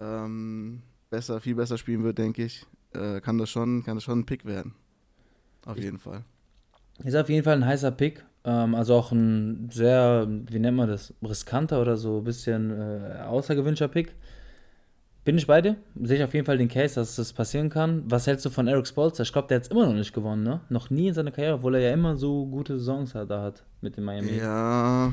ähm, 0.00 0.82
besser, 1.08 1.40
viel 1.40 1.54
besser 1.54 1.78
spielen 1.78 2.02
wird, 2.02 2.18
denke 2.18 2.44
ich, 2.44 2.66
äh, 2.92 3.20
kann, 3.20 3.38
das 3.38 3.50
schon, 3.50 3.84
kann 3.84 3.96
das 3.96 4.02
schon 4.04 4.20
ein 4.20 4.26
Pick 4.26 4.44
werden. 4.44 4.74
Auf 5.64 5.76
Ich- 5.76 5.84
jeden 5.84 5.98
Fall. 5.98 6.24
Ist 7.04 7.14
auf 7.14 7.28
jeden 7.30 7.44
Fall 7.44 7.56
ein 7.56 7.64
heißer 7.64 7.92
Pick. 7.92 8.24
Ähm, 8.44 8.74
also 8.74 8.94
auch 8.94 9.12
ein 9.12 9.68
sehr, 9.70 10.26
wie 10.28 10.58
nennt 10.58 10.76
man 10.76 10.88
das, 10.88 11.14
riskanter 11.22 11.80
oder 11.80 11.96
so 11.96 12.18
ein 12.18 12.24
bisschen 12.24 12.70
äh, 12.70 13.22
außergewöhnlicher 13.22 13.88
Pick. 13.88 14.14
Bin 15.24 15.36
ich 15.36 15.46
bei 15.46 15.60
dir? 15.60 15.76
Sehe 16.02 16.16
ich 16.16 16.24
auf 16.24 16.32
jeden 16.32 16.46
Fall 16.46 16.56
den 16.56 16.68
Case, 16.68 16.94
dass 16.94 17.16
das 17.16 17.34
passieren 17.34 17.68
kann. 17.68 18.02
Was 18.10 18.26
hältst 18.26 18.46
du 18.46 18.50
von 18.50 18.66
Eric 18.66 18.86
Spolster? 18.86 19.22
Ich 19.22 19.32
glaube, 19.32 19.48
der 19.48 19.56
hat 19.56 19.64
es 19.64 19.70
immer 19.70 19.86
noch 19.86 19.92
nicht 19.92 20.14
gewonnen, 20.14 20.42
ne? 20.42 20.60
Noch 20.70 20.88
nie 20.88 21.08
in 21.08 21.14
seiner 21.14 21.30
Karriere, 21.30 21.56
obwohl 21.56 21.74
er 21.74 21.82
ja 21.82 21.92
immer 21.92 22.16
so 22.16 22.46
gute 22.46 22.78
Saisons 22.78 23.14
hat, 23.14 23.30
da 23.30 23.42
hat 23.42 23.64
mit 23.82 23.98
dem 23.98 24.04
Miami. 24.04 24.38
Ja. 24.38 25.12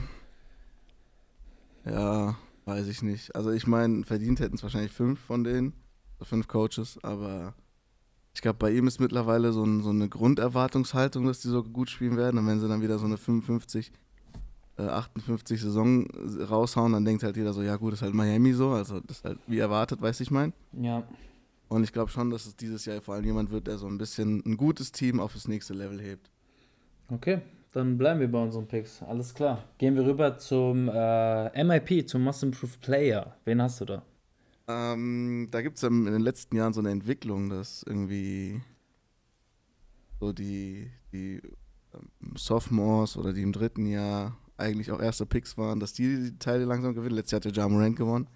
Ja, 1.86 2.36
weiß 2.66 2.88
ich 2.88 3.02
nicht. 3.02 3.36
Also 3.36 3.52
ich 3.52 3.68
meine, 3.68 4.06
verdient 4.06 4.40
hätten 4.40 4.56
es 4.56 4.64
wahrscheinlich 4.64 4.92
fünf 4.94 5.20
von 5.20 5.44
denen, 5.44 5.74
fünf 6.22 6.48
Coaches, 6.48 7.00
aber 7.04 7.54
ich 8.38 8.42
glaube, 8.44 8.60
bei 8.60 8.70
ihm 8.70 8.86
ist 8.86 9.00
mittlerweile 9.00 9.52
so, 9.52 9.64
ein, 9.64 9.82
so 9.82 9.90
eine 9.90 10.08
Grunderwartungshaltung, 10.08 11.26
dass 11.26 11.40
die 11.40 11.48
so 11.48 11.64
gut 11.64 11.90
spielen 11.90 12.18
werden. 12.18 12.38
Und 12.38 12.46
wenn 12.46 12.60
sie 12.60 12.68
dann 12.68 12.84
wieder 12.84 13.00
so 13.00 13.08
eine 13.08 13.18
55, 13.18 13.92
äh, 14.78 14.84
58 14.84 15.60
Saison 15.60 16.08
raushauen, 16.48 16.94
dann 16.94 17.04
denkt 17.04 17.24
halt 17.24 17.36
jeder 17.36 17.52
so, 17.52 17.64
ja 17.64 17.78
gut, 17.78 17.94
ist 17.94 18.04
halt 18.04 18.14
Miami 18.14 18.54
so, 18.54 18.70
also 18.70 19.00
das 19.00 19.18
ist 19.18 19.26
halt 19.26 19.40
wie 19.48 19.58
erwartet, 19.58 20.04
weiß 20.04 20.20
ich 20.20 20.30
mein. 20.30 20.54
Ja. 20.80 21.02
Und 21.68 21.84
ich 21.84 21.92
glaube 21.92 22.12
schon, 22.12 22.30
dass 22.30 22.46
es 22.46 22.56
dieses 22.56 22.86
Jahr 22.86 23.02
vor 23.02 23.16
allem 23.16 23.26
jemand 23.26 23.50
wird, 23.50 23.66
der 23.66 23.80
so 23.80 23.88
ein 23.88 23.98
bisschen 23.98 24.44
ein 24.46 24.56
gutes 24.56 24.92
Team 24.92 25.20
auf 25.20 25.34
das 25.34 25.48
nächste 25.48 25.74
Level 25.74 26.00
hebt. 26.00 26.30
Okay, 27.12 27.42
dann 27.74 27.98
bleiben 27.98 28.20
wir 28.20 28.32
bei 28.32 28.44
unseren 28.44 28.68
Picks. 28.68 29.02
Alles 29.02 29.34
klar. 29.34 29.64
Gehen 29.80 29.96
wir 29.96 30.06
rüber 30.06 30.38
zum 30.38 30.92
äh, 30.94 31.64
MIP, 31.64 32.08
zum 32.08 32.22
Most 32.22 32.44
Improved 32.44 32.82
Player. 32.82 33.36
Wen 33.46 33.64
hast 33.64 33.82
du 33.82 33.86
da? 33.86 34.04
Ähm, 34.68 35.48
da 35.52 35.62
gibt 35.62 35.78
es 35.78 35.84
in 35.84 36.06
den 36.06 36.22
letzten 36.22 36.56
Jahren 36.56 36.74
so 36.74 36.80
eine 36.82 36.92
Entwicklung, 36.92 37.50
dass 37.50 37.84
irgendwie 37.84 38.62
so 40.20 40.34
die, 40.34 40.92
die 41.14 41.42
ähm, 41.94 42.34
Sophomores 42.36 43.18
oder 43.18 43.34
die 43.34 43.44
im 43.44 43.54
dritten 43.54 43.86
Jahr 43.86 44.38
eigentlich 44.58 44.92
auch 44.92 45.00
erste 45.02 45.26
Picks 45.26 45.58
waren, 45.58 45.80
dass 45.80 45.94
die 45.94 46.32
die 46.32 46.40
Teile 46.40 46.66
langsam 46.66 46.96
gewinnen. 46.96 47.16
Letztes 47.16 47.32
Jahr 47.32 47.38
hat 47.40 47.46
der 47.46 47.54
Ja 47.54 47.70
Morant 47.70 47.96
gewonnen. 47.96 48.28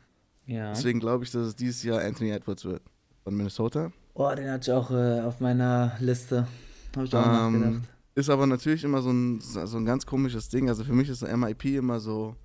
Ja. 0.46 0.72
Deswegen 0.72 1.00
glaube 1.00 1.24
ich, 1.24 1.32
dass 1.32 1.48
es 1.48 1.56
dieses 1.56 1.84
Jahr 1.84 2.02
Anthony 2.02 2.30
Edwards 2.32 2.64
wird 2.66 2.84
von 3.24 3.36
Minnesota. 3.36 3.92
Oh, 4.14 4.30
den 4.36 4.50
hatte 4.50 4.72
ich 4.72 4.76
auch 4.76 4.92
äh, 4.92 5.22
auf 5.22 5.40
meiner 5.40 5.94
Liste. 6.00 6.48
Habe 6.96 7.06
ich 7.06 7.16
auch 7.16 7.26
Ähm, 7.48 7.60
nachgedacht. 7.62 7.90
Ist 8.14 8.30
aber 8.30 8.46
natürlich 8.46 8.84
immer 8.84 9.02
so 9.02 9.10
ein, 9.12 9.40
so 9.40 9.78
ein 9.78 9.86
ganz 9.86 10.06
komisches 10.06 10.50
Ding. 10.50 10.68
Also 10.70 10.84
für 10.84 10.94
mich 10.94 11.08
ist 11.10 11.22
der 11.22 11.36
MIP 11.36 11.66
immer 11.66 12.00
so, 12.00 12.36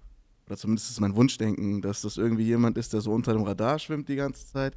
oder 0.47 0.57
zumindest 0.57 0.91
ist 0.91 1.01
mein 1.01 1.17
Wunschdenken, 1.17 1.83
dass 1.83 2.03
das 2.03 2.17
irgendwie 2.17 2.45
jemand 2.45 2.79
ist, 2.79 2.93
der 2.93 3.01
so 3.01 3.13
unter 3.13 3.33
dem 3.33 3.43
Radar 3.43 3.79
schwimmt 3.79 4.09
die 4.09 4.17
ganze 4.17 4.47
Zeit. 4.47 4.77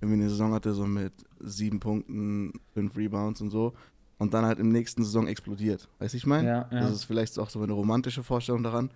Irgendwie 0.00 0.20
eine 0.20 0.28
Saison 0.28 0.52
hat 0.52 0.66
er 0.66 0.74
so 0.74 0.86
mit 0.86 1.12
sieben 1.40 1.80
Punkten, 1.80 2.52
fünf 2.74 2.96
Rebounds 2.96 3.40
und 3.40 3.50
so. 3.50 3.72
Und 4.18 4.34
dann 4.34 4.44
halt 4.44 4.58
im 4.58 4.70
nächsten 4.70 5.02
Saison 5.04 5.26
explodiert. 5.26 5.88
Weißt 5.98 6.14
du, 6.14 6.18
ich 6.18 6.26
meine? 6.26 6.48
Ja, 6.48 6.68
ja. 6.70 6.80
Das 6.80 6.92
ist 6.92 7.04
vielleicht 7.04 7.38
auch 7.38 7.50
so 7.50 7.62
eine 7.62 7.72
romantische 7.72 8.22
Vorstellung 8.22 8.62
daran. 8.62 8.90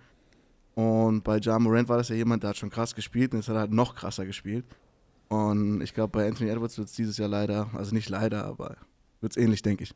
Und 0.75 1.23
bei 1.23 1.39
Ja 1.39 1.59
Morant 1.59 1.89
war 1.89 1.97
das 1.97 2.09
ja 2.09 2.15
jemand, 2.15 2.43
der 2.43 2.51
hat 2.51 2.57
schon 2.57 2.69
krass 2.69 2.95
gespielt 2.95 3.33
und 3.33 3.39
jetzt 3.39 3.49
hat 3.49 3.55
er 3.55 3.61
halt 3.61 3.71
noch 3.71 3.95
krasser 3.95 4.25
gespielt. 4.25 4.65
Und 5.27 5.81
ich 5.81 5.93
glaube, 5.93 6.11
bei 6.11 6.27
Anthony 6.27 6.49
Edwards 6.49 6.77
wird 6.77 6.87
es 6.87 6.95
dieses 6.95 7.17
Jahr 7.17 7.29
leider, 7.29 7.69
also 7.73 7.93
nicht 7.93 8.09
leider, 8.09 8.45
aber 8.45 8.77
wird 9.21 9.35
es 9.35 9.37
ähnlich, 9.37 9.61
denke 9.61 9.83
ich. 9.83 9.93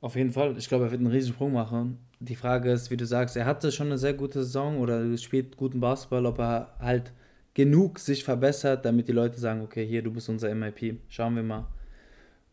Auf 0.00 0.16
jeden 0.16 0.32
Fall. 0.32 0.56
Ich 0.56 0.68
glaube, 0.68 0.84
er 0.86 0.90
wird 0.90 1.00
einen 1.00 1.10
riesen 1.10 1.34
Sprung 1.34 1.52
machen. 1.52 1.98
Die 2.20 2.36
Frage 2.36 2.70
ist, 2.72 2.90
wie 2.90 2.96
du 2.96 3.06
sagst, 3.06 3.36
er 3.36 3.46
hatte 3.46 3.70
schon 3.72 3.88
eine 3.88 3.98
sehr 3.98 4.14
gute 4.14 4.42
Saison 4.44 4.78
oder 4.78 5.16
spielt 5.18 5.56
guten 5.56 5.80
Basketball, 5.80 6.26
ob 6.26 6.38
er 6.38 6.74
halt 6.78 7.12
genug 7.54 7.98
sich 7.98 8.24
verbessert, 8.24 8.84
damit 8.84 9.08
die 9.08 9.12
Leute 9.12 9.38
sagen, 9.38 9.62
okay, 9.62 9.86
hier, 9.86 10.02
du 10.02 10.10
bist 10.10 10.28
unser 10.28 10.54
MIP. 10.54 11.00
Schauen 11.08 11.36
wir 11.36 11.42
mal. 11.42 11.66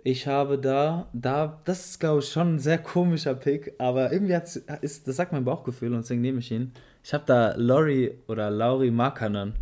Ich 0.03 0.25
habe 0.25 0.57
da, 0.57 1.09
da, 1.11 1.59
das 1.65 1.85
ist 1.85 1.99
glaube 1.99 2.19
ich 2.19 2.29
schon 2.29 2.55
ein 2.55 2.59
sehr 2.59 2.77
komischer 2.77 3.35
Pick, 3.35 3.73
aber 3.77 4.11
irgendwie 4.13 4.35
hat's, 4.35 4.55
ist, 4.81 5.07
das 5.07 5.17
sagt 5.17 5.33
mein 5.33 5.43
Bauchgefühl 5.43 5.93
und 5.93 6.01
deswegen 6.01 6.21
nehme 6.21 6.39
ich 6.39 6.51
ihn. 6.51 6.71
Ich 7.03 7.13
habe 7.13 7.23
da 7.25 7.53
Laurie 7.57 8.11
oder 8.27 8.49
Lauri 8.49 8.89
Markkanen. 8.91 9.53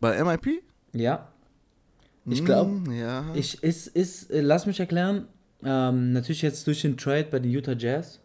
Bei 0.00 0.22
MIP? 0.22 0.62
Ja. 0.92 1.28
Ich 2.24 2.44
glaube, 2.44 2.70
Hm, 2.70 2.92
ja. 2.92 3.24
ich 3.34 3.62
ist, 3.62 3.88
ist, 3.88 4.28
lass 4.30 4.66
mich 4.66 4.78
erklären, 4.80 5.26
ähm, 5.64 6.12
natürlich 6.12 6.42
jetzt 6.42 6.66
durch 6.66 6.82
den 6.82 6.96
Trade 6.96 7.28
bei 7.30 7.38
den 7.38 7.50
Utah 7.50 7.76
Jazz, 7.76 8.20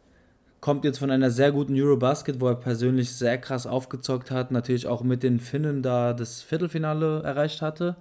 kommt 0.60 0.86
jetzt 0.86 0.98
von 1.00 1.12
einer 1.12 1.32
sehr 1.32 1.52
guten 1.52 1.80
Eurobasket, 1.80 2.42
wo 2.42 2.48
er 2.48 2.56
persönlich 2.56 3.12
sehr 3.12 3.38
krass 3.38 3.68
aufgezockt 3.68 4.32
hat, 4.32 4.52
natürlich 4.52 4.88
auch 4.88 5.04
mit 5.04 5.24
den 5.24 5.40
Finnen 5.40 5.84
da 5.84 6.14
das 6.14 6.42
Viertelfinale 6.42 7.22
erreicht 7.24 7.62
hatte. 7.62 7.96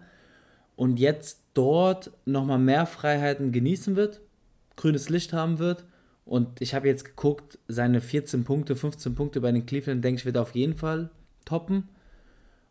Und 0.74 0.98
jetzt 0.98 1.42
dort 1.54 2.10
nochmal 2.24 2.58
mehr 2.58 2.86
Freiheiten 2.86 3.52
genießen 3.52 3.96
wird, 3.96 4.20
grünes 4.76 5.08
Licht 5.08 5.32
haben 5.32 5.58
wird. 5.58 5.84
Und 6.24 6.60
ich 6.60 6.74
habe 6.74 6.88
jetzt 6.88 7.04
geguckt, 7.04 7.58
seine 7.68 8.00
14 8.00 8.44
Punkte, 8.44 8.74
15 8.76 9.14
Punkte 9.14 9.40
bei 9.40 9.52
den 9.52 9.64
Cleveland, 9.64 10.04
denke 10.04 10.20
ich, 10.20 10.26
wird 10.26 10.36
er 10.36 10.42
auf 10.42 10.54
jeden 10.54 10.74
Fall 10.74 11.10
toppen. 11.44 11.88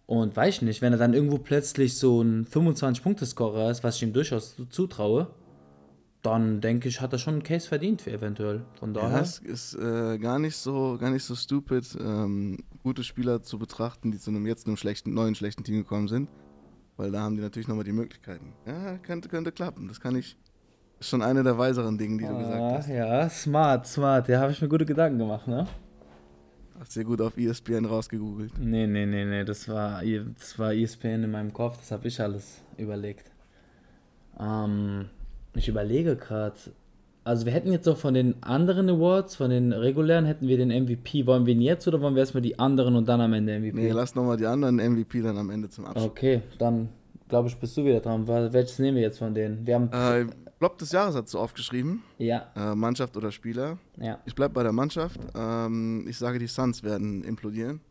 Und 0.08 0.36
weiß 0.36 0.56
ich 0.56 0.62
nicht, 0.62 0.82
wenn 0.82 0.94
er 0.94 1.00
dann 1.00 1.14
irgendwo 1.14 1.40
plötzlich 1.40 1.98
so 1.98 2.22
ein 2.22 2.46
25-Punkte-Scorer 2.46 3.72
ist, 3.72 3.84
was 3.84 3.96
ich 3.96 4.04
ihm 4.04 4.14
durchaus 4.14 4.56
zutraue, 4.70 5.28
dann 6.26 6.62
denke 6.62 6.88
ich, 6.90 7.02
hat 7.02 7.14
er 7.14 7.20
schon 7.20 7.36
einen 7.36 7.44
Case 7.44 7.68
verdient 7.68 8.02
für 8.02 8.12
eventuell. 8.12 8.64
Von 8.80 8.94
Ja, 8.96 9.02
daher. 9.04 9.22
es 9.22 9.40
ist 9.40 9.76
äh, 9.76 10.18
gar 10.18 10.40
nicht 10.40 10.56
so, 10.56 10.98
gar 11.00 11.12
nicht 11.12 11.24
so 11.24 11.36
stupid, 11.36 11.98
ähm, 12.00 12.58
gute 12.84 13.04
Spieler 13.04 13.42
zu 13.44 13.60
betrachten, 13.60 14.12
die 14.12 14.20
zu 14.20 14.32
einem 14.32 14.46
jetzt 14.48 14.68
einem 14.68 14.78
schlechten, 14.78 15.14
neuen 15.14 15.36
schlechten 15.36 15.64
Team 15.64 15.78
gekommen 15.78 16.08
sind. 16.08 16.30
Weil 16.98 17.12
da 17.12 17.22
haben 17.22 17.36
die 17.36 17.42
natürlich 17.42 17.68
nochmal 17.68 17.84
die 17.84 17.92
Möglichkeiten. 17.92 18.54
Ja, 18.66 18.98
könnte, 19.00 19.28
könnte 19.30 19.52
klappen. 19.52 19.88
Das 19.88 20.00
kann 20.00 20.16
ich. 20.16 20.38
Ist 21.00 21.10
schon 21.10 21.22
eine 21.22 21.44
der 21.44 21.58
weiseren 21.58 21.98
Dinge, 21.98 22.18
die 22.20 22.26
du 22.26 22.38
gesagt 22.38 22.62
Ah, 22.62 22.78
hast. 22.78 22.88
ja, 22.88 23.30
smart, 23.30 23.86
smart. 23.86 24.30
Ja, 24.30 24.40
habe 24.40 24.54
ich 24.54 24.62
mir 24.62 24.70
gute 24.70 24.86
Gedanken 24.86 25.20
gemacht, 25.20 25.46
ne? 25.48 25.68
Hast 26.80 26.94
sehr 26.94 27.04
gut 27.04 27.20
auf 27.22 27.38
ESPN 27.38 27.84
rausgegoogelt. 27.86 28.58
Nee, 28.60 28.88
nee, 28.88 29.06
nee, 29.06 29.26
nee, 29.26 29.44
das 29.44 29.68
war, 29.68 30.02
das 30.38 30.58
war 30.58 30.74
ESPN 30.74 31.24
in 31.24 31.32
meinem 31.32 31.52
Kopf, 31.54 31.78
das 31.78 31.92
habe 31.92 32.08
ich 32.08 32.20
alles 32.22 32.62
überlegt. 32.78 33.30
Ähm, 34.40 35.10
ich 35.56 35.68
überlege 35.68 36.16
gerade. 36.16 36.56
Also 37.24 37.46
wir 37.48 37.54
hätten 37.54 37.72
jetzt 37.72 37.86
so 37.86 37.96
von 37.96 38.14
den 38.14 38.42
anderen 38.44 38.88
Awards, 38.90 39.36
von 39.36 39.50
den 39.50 39.74
regulären, 39.74 40.26
hätten 40.26 40.48
wir 40.48 40.58
den 40.58 40.70
MVP. 40.70 41.26
Wollen 41.26 41.46
wir 41.48 41.54
ihn 41.56 41.62
jetzt 41.62 41.88
oder 41.88 42.00
wollen 42.00 42.14
wir 42.14 42.20
erstmal 42.20 42.42
die 42.44 42.60
anderen 42.60 42.96
und 42.96 43.10
dann 43.10 43.20
am 43.20 43.34
Ende 43.34 43.60
MVP? 43.60 43.76
Nee, 43.80 43.92
lass 43.92 44.14
nochmal 44.14 44.38
die 44.38 44.46
anderen 44.46 44.76
MVP 44.76 45.22
dann 45.22 45.38
am 45.38 45.50
Ende 45.50 45.68
zum 45.70 45.86
Abschluss. 45.86 46.06
Okay, 46.08 46.42
dann 46.60 46.90
glaube 47.28 47.48
ich, 47.48 47.56
bist 47.58 47.76
du 47.78 47.84
wieder 47.84 48.00
dran. 48.00 48.28
Welches 48.28 48.78
nehmen 48.78 48.96
wir 48.98 49.02
jetzt 49.04 49.18
von 49.18 49.34
denen? 49.34 49.66
Wir 49.66 49.74
haben. 49.76 49.92
Äh, 49.92 50.28
Flop 50.60 50.78
des 50.78 50.92
Jahres 50.92 51.16
hast 51.16 51.34
du 51.34 51.40
aufgeschrieben. 51.40 52.02
ja, 52.20 52.46
Äh, 52.56 52.76
Mannschaft 52.76 53.18
oder 53.18 53.32
Spieler. 53.32 53.78
ja. 54.00 54.20
Ich 54.26 54.36
bleib 54.36 54.54
bei 54.54 54.62
der 54.64 54.72
Mannschaft. 54.72 55.20
Ähm, 55.36 56.06
ich 56.08 56.18
sage, 56.18 56.38
die 56.40 56.48
Suns 56.48 56.84
werden 56.84 57.24
implodieren. 57.24 57.82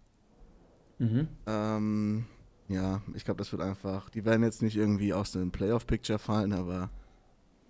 Mhm. 0.99 1.29
Ähm, 1.47 2.25
ja, 2.69 3.03
ich 3.15 3.25
glaube, 3.25 3.39
das 3.39 3.51
wird 3.53 3.61
einfach. 3.63 4.09
Die 4.11 4.25
werden 4.25 4.43
jetzt 4.45 4.63
nicht 4.63 4.77
irgendwie 4.77 5.13
aus 5.13 5.33
dem 5.33 5.51
Playoff-Picture 5.51 6.19
fallen, 6.19 6.53
aber 6.53 6.89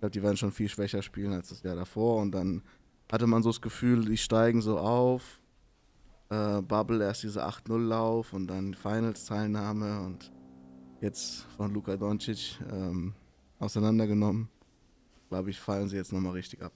glaube, 0.05 0.11
die 0.11 0.23
werden 0.23 0.37
schon 0.37 0.51
viel 0.51 0.69
schwächer 0.69 1.01
spielen 1.01 1.33
als 1.33 1.49
das 1.49 1.63
Jahr 1.63 1.75
davor. 1.75 2.21
Und 2.21 2.31
dann 2.31 2.61
hatte 3.11 3.27
man 3.27 3.43
so 3.43 3.49
das 3.49 3.61
Gefühl, 3.61 4.05
die 4.05 4.17
steigen 4.17 4.61
so 4.61 4.77
auf. 4.77 5.39
Äh, 6.29 6.61
Bubble 6.61 7.03
erst 7.03 7.23
diese 7.23 7.45
8-0-Lauf 7.45 8.33
und 8.33 8.47
dann 8.47 8.73
Finals-Teilnahme 8.73 10.01
und 10.01 10.31
jetzt 11.01 11.45
von 11.55 11.73
Luka 11.73 11.95
Doncic 11.97 12.59
ähm, 12.71 13.13
auseinandergenommen. 13.59 14.49
Glaube 15.29 15.51
ich, 15.51 15.59
fallen 15.59 15.87
sie 15.87 15.97
jetzt 15.97 16.11
nochmal 16.13 16.33
richtig 16.33 16.61
ab. 16.61 16.73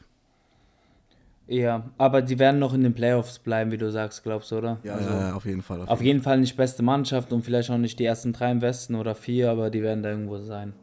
Ja, 1.47 1.89
aber 1.97 2.21
die 2.21 2.37
werden 2.37 2.59
noch 2.59 2.75
in 2.75 2.83
den 2.83 2.93
Playoffs 2.93 3.39
bleiben, 3.39 3.71
wie 3.71 3.77
du 3.77 3.89
sagst, 3.89 4.21
glaubst 4.21 4.51
du, 4.51 4.57
oder? 4.57 4.79
Ja, 4.83 4.93
also, 4.93 5.09
ja, 5.09 5.19
ja, 5.29 5.33
auf 5.33 5.45
jeden 5.45 5.63
Fall. 5.63 5.81
Auf 5.87 6.01
jeden 6.01 6.21
Fall 6.21 6.39
nicht 6.39 6.55
beste 6.55 6.83
Mannschaft 6.83 7.33
und 7.33 7.43
vielleicht 7.43 7.71
auch 7.71 7.79
nicht 7.79 7.97
die 7.97 8.05
ersten 8.05 8.33
drei 8.33 8.51
im 8.51 8.61
Westen 8.61 8.93
oder 8.93 9.15
vier, 9.15 9.49
aber 9.49 9.71
die 9.71 9.81
werden 9.81 10.03
da 10.03 10.11
irgendwo 10.11 10.37
sein. 10.37 10.73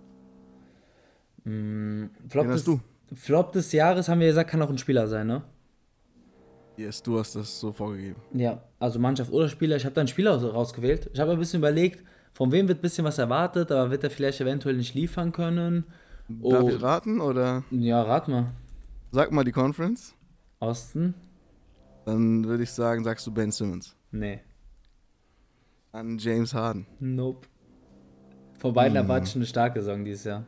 Mm, 1.51 2.07
Flop, 2.29 2.47
des? 2.49 2.71
Flop 3.15 3.53
des 3.53 3.73
Jahres, 3.73 4.09
haben 4.09 4.21
wir 4.21 4.27
gesagt, 4.27 4.51
kann 4.51 4.63
auch 4.63 4.71
ein 4.71 4.79
Spieler 4.79 5.07
sein, 5.07 5.27
ne? 5.29 5.43
Yes, 6.77 7.03
du 7.03 7.19
hast 7.19 7.37
das 7.37 7.59
so 7.59 7.73
vorgegeben. 7.73 8.21
Ja, 8.35 8.63
also 8.79 8.99
Mannschaft 8.99 9.33
oder 9.33 9.49
Spieler. 9.49 9.77
Ich 9.77 9.85
habe 9.85 9.95
da 9.95 10.01
einen 10.03 10.09
Spieler 10.09 10.35
aus- 10.35 10.43
rausgewählt. 10.43 11.09
Ich 11.15 11.21
habe 11.21 11.33
ein 11.33 11.39
bisschen 11.39 11.61
überlegt, 11.61 12.05
von 12.35 12.53
wem 12.53 12.69
wird 12.69 12.81
ein 12.81 12.83
bisschen 12.83 13.05
was 13.05 13.17
erwartet, 13.19 13.73
aber 13.73 13.91
wird 13.91 14.05
er 14.05 14.11
vielleicht 14.11 14.41
eventuell 14.43 14.77
nicht 14.77 14.95
liefern 14.95 15.33
können. 15.33 15.85
Darf 16.29 16.65
Oh. 16.65 16.69
ich 16.69 16.83
raten 16.83 17.21
oder 17.21 17.63
Ja, 17.71 18.03
rat 18.03 18.29
mal. 18.29 18.53
sag 19.13 19.31
mal 19.33 19.45
die 19.45 19.53
Conference? 19.53 20.15
Osten? 20.59 21.15
Dann 22.05 22.45
würde 22.45 22.65
ich 22.65 22.71
sagen, 22.73 23.05
sagst 23.05 23.27
du 23.27 23.31
Ben 23.33 23.51
Simmons. 23.53 23.95
Nee. 24.11 24.41
An 25.93 26.19
James 26.19 26.53
Harden. 26.53 26.87
Nope. 27.01 27.47
Von 28.59 28.75
beiden 28.75 28.99
Hm. 28.99 29.05
erwarte 29.05 29.29
ich 29.29 29.37
eine 29.37 29.47
starke 29.47 29.81
Saison 29.81 30.05
dieses 30.05 30.25
Jahr. 30.25 30.45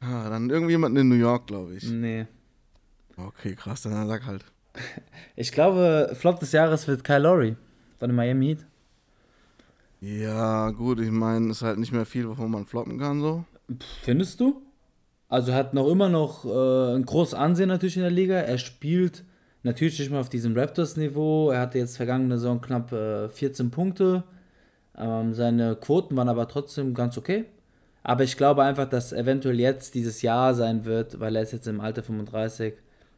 Ah, 0.00 0.28
dann 0.28 0.50
irgendjemand 0.50 0.96
in 0.98 1.08
New 1.08 1.14
York, 1.14 1.46
glaube 1.46 1.74
ich. 1.74 1.88
Nee. 1.90 2.26
Okay, 3.16 3.54
krass, 3.54 3.82
dann 3.82 4.06
sag 4.06 4.26
halt. 4.26 4.44
Ich 5.36 5.52
glaube, 5.52 6.12
Flop 6.14 6.40
des 6.40 6.52
Jahres 6.52 6.86
wird 6.88 7.04
Kyle 7.04 7.18
Lowry 7.18 7.56
von 7.98 8.08
den 8.08 8.16
Miami 8.16 8.46
Heat. 8.46 8.66
Ja, 10.00 10.70
gut, 10.70 11.00
ich 11.00 11.10
meine, 11.10 11.50
ist 11.50 11.62
halt 11.62 11.78
nicht 11.78 11.92
mehr 11.92 12.06
viel, 12.06 12.28
wovon 12.28 12.50
man 12.50 12.66
floppen 12.66 12.98
kann, 12.98 13.20
so. 13.20 13.44
Findest 14.02 14.40
du? 14.40 14.62
Also 15.28 15.52
hat 15.52 15.74
noch 15.74 15.88
immer 15.88 16.08
noch 16.08 16.44
äh, 16.44 16.94
ein 16.94 17.04
großes 17.04 17.34
Ansehen 17.34 17.68
natürlich 17.68 17.96
in 17.96 18.02
der 18.02 18.10
Liga. 18.10 18.34
Er 18.36 18.58
spielt 18.58 19.24
natürlich 19.62 19.98
nicht 19.98 20.10
mehr 20.10 20.20
auf 20.20 20.28
diesem 20.28 20.56
Raptors-Niveau. 20.56 21.50
Er 21.50 21.60
hatte 21.60 21.78
jetzt 21.78 21.96
vergangene 21.96 22.38
Saison 22.38 22.60
knapp 22.60 22.92
äh, 22.92 23.28
14 23.28 23.70
Punkte. 23.70 24.22
Ähm, 24.96 25.34
seine 25.34 25.76
Quoten 25.76 26.16
waren 26.16 26.28
aber 26.28 26.46
trotzdem 26.48 26.94
ganz 26.94 27.18
okay. 27.18 27.46
Aber 28.08 28.22
ich 28.22 28.36
glaube 28.36 28.62
einfach, 28.62 28.88
dass 28.88 29.12
eventuell 29.12 29.58
jetzt 29.58 29.96
dieses 29.96 30.22
Jahr 30.22 30.54
sein 30.54 30.84
wird, 30.84 31.18
weil 31.18 31.34
er 31.34 31.42
ist 31.42 31.50
jetzt 31.52 31.66
im 31.66 31.80
Alter 31.80 32.04
35, 32.04 32.74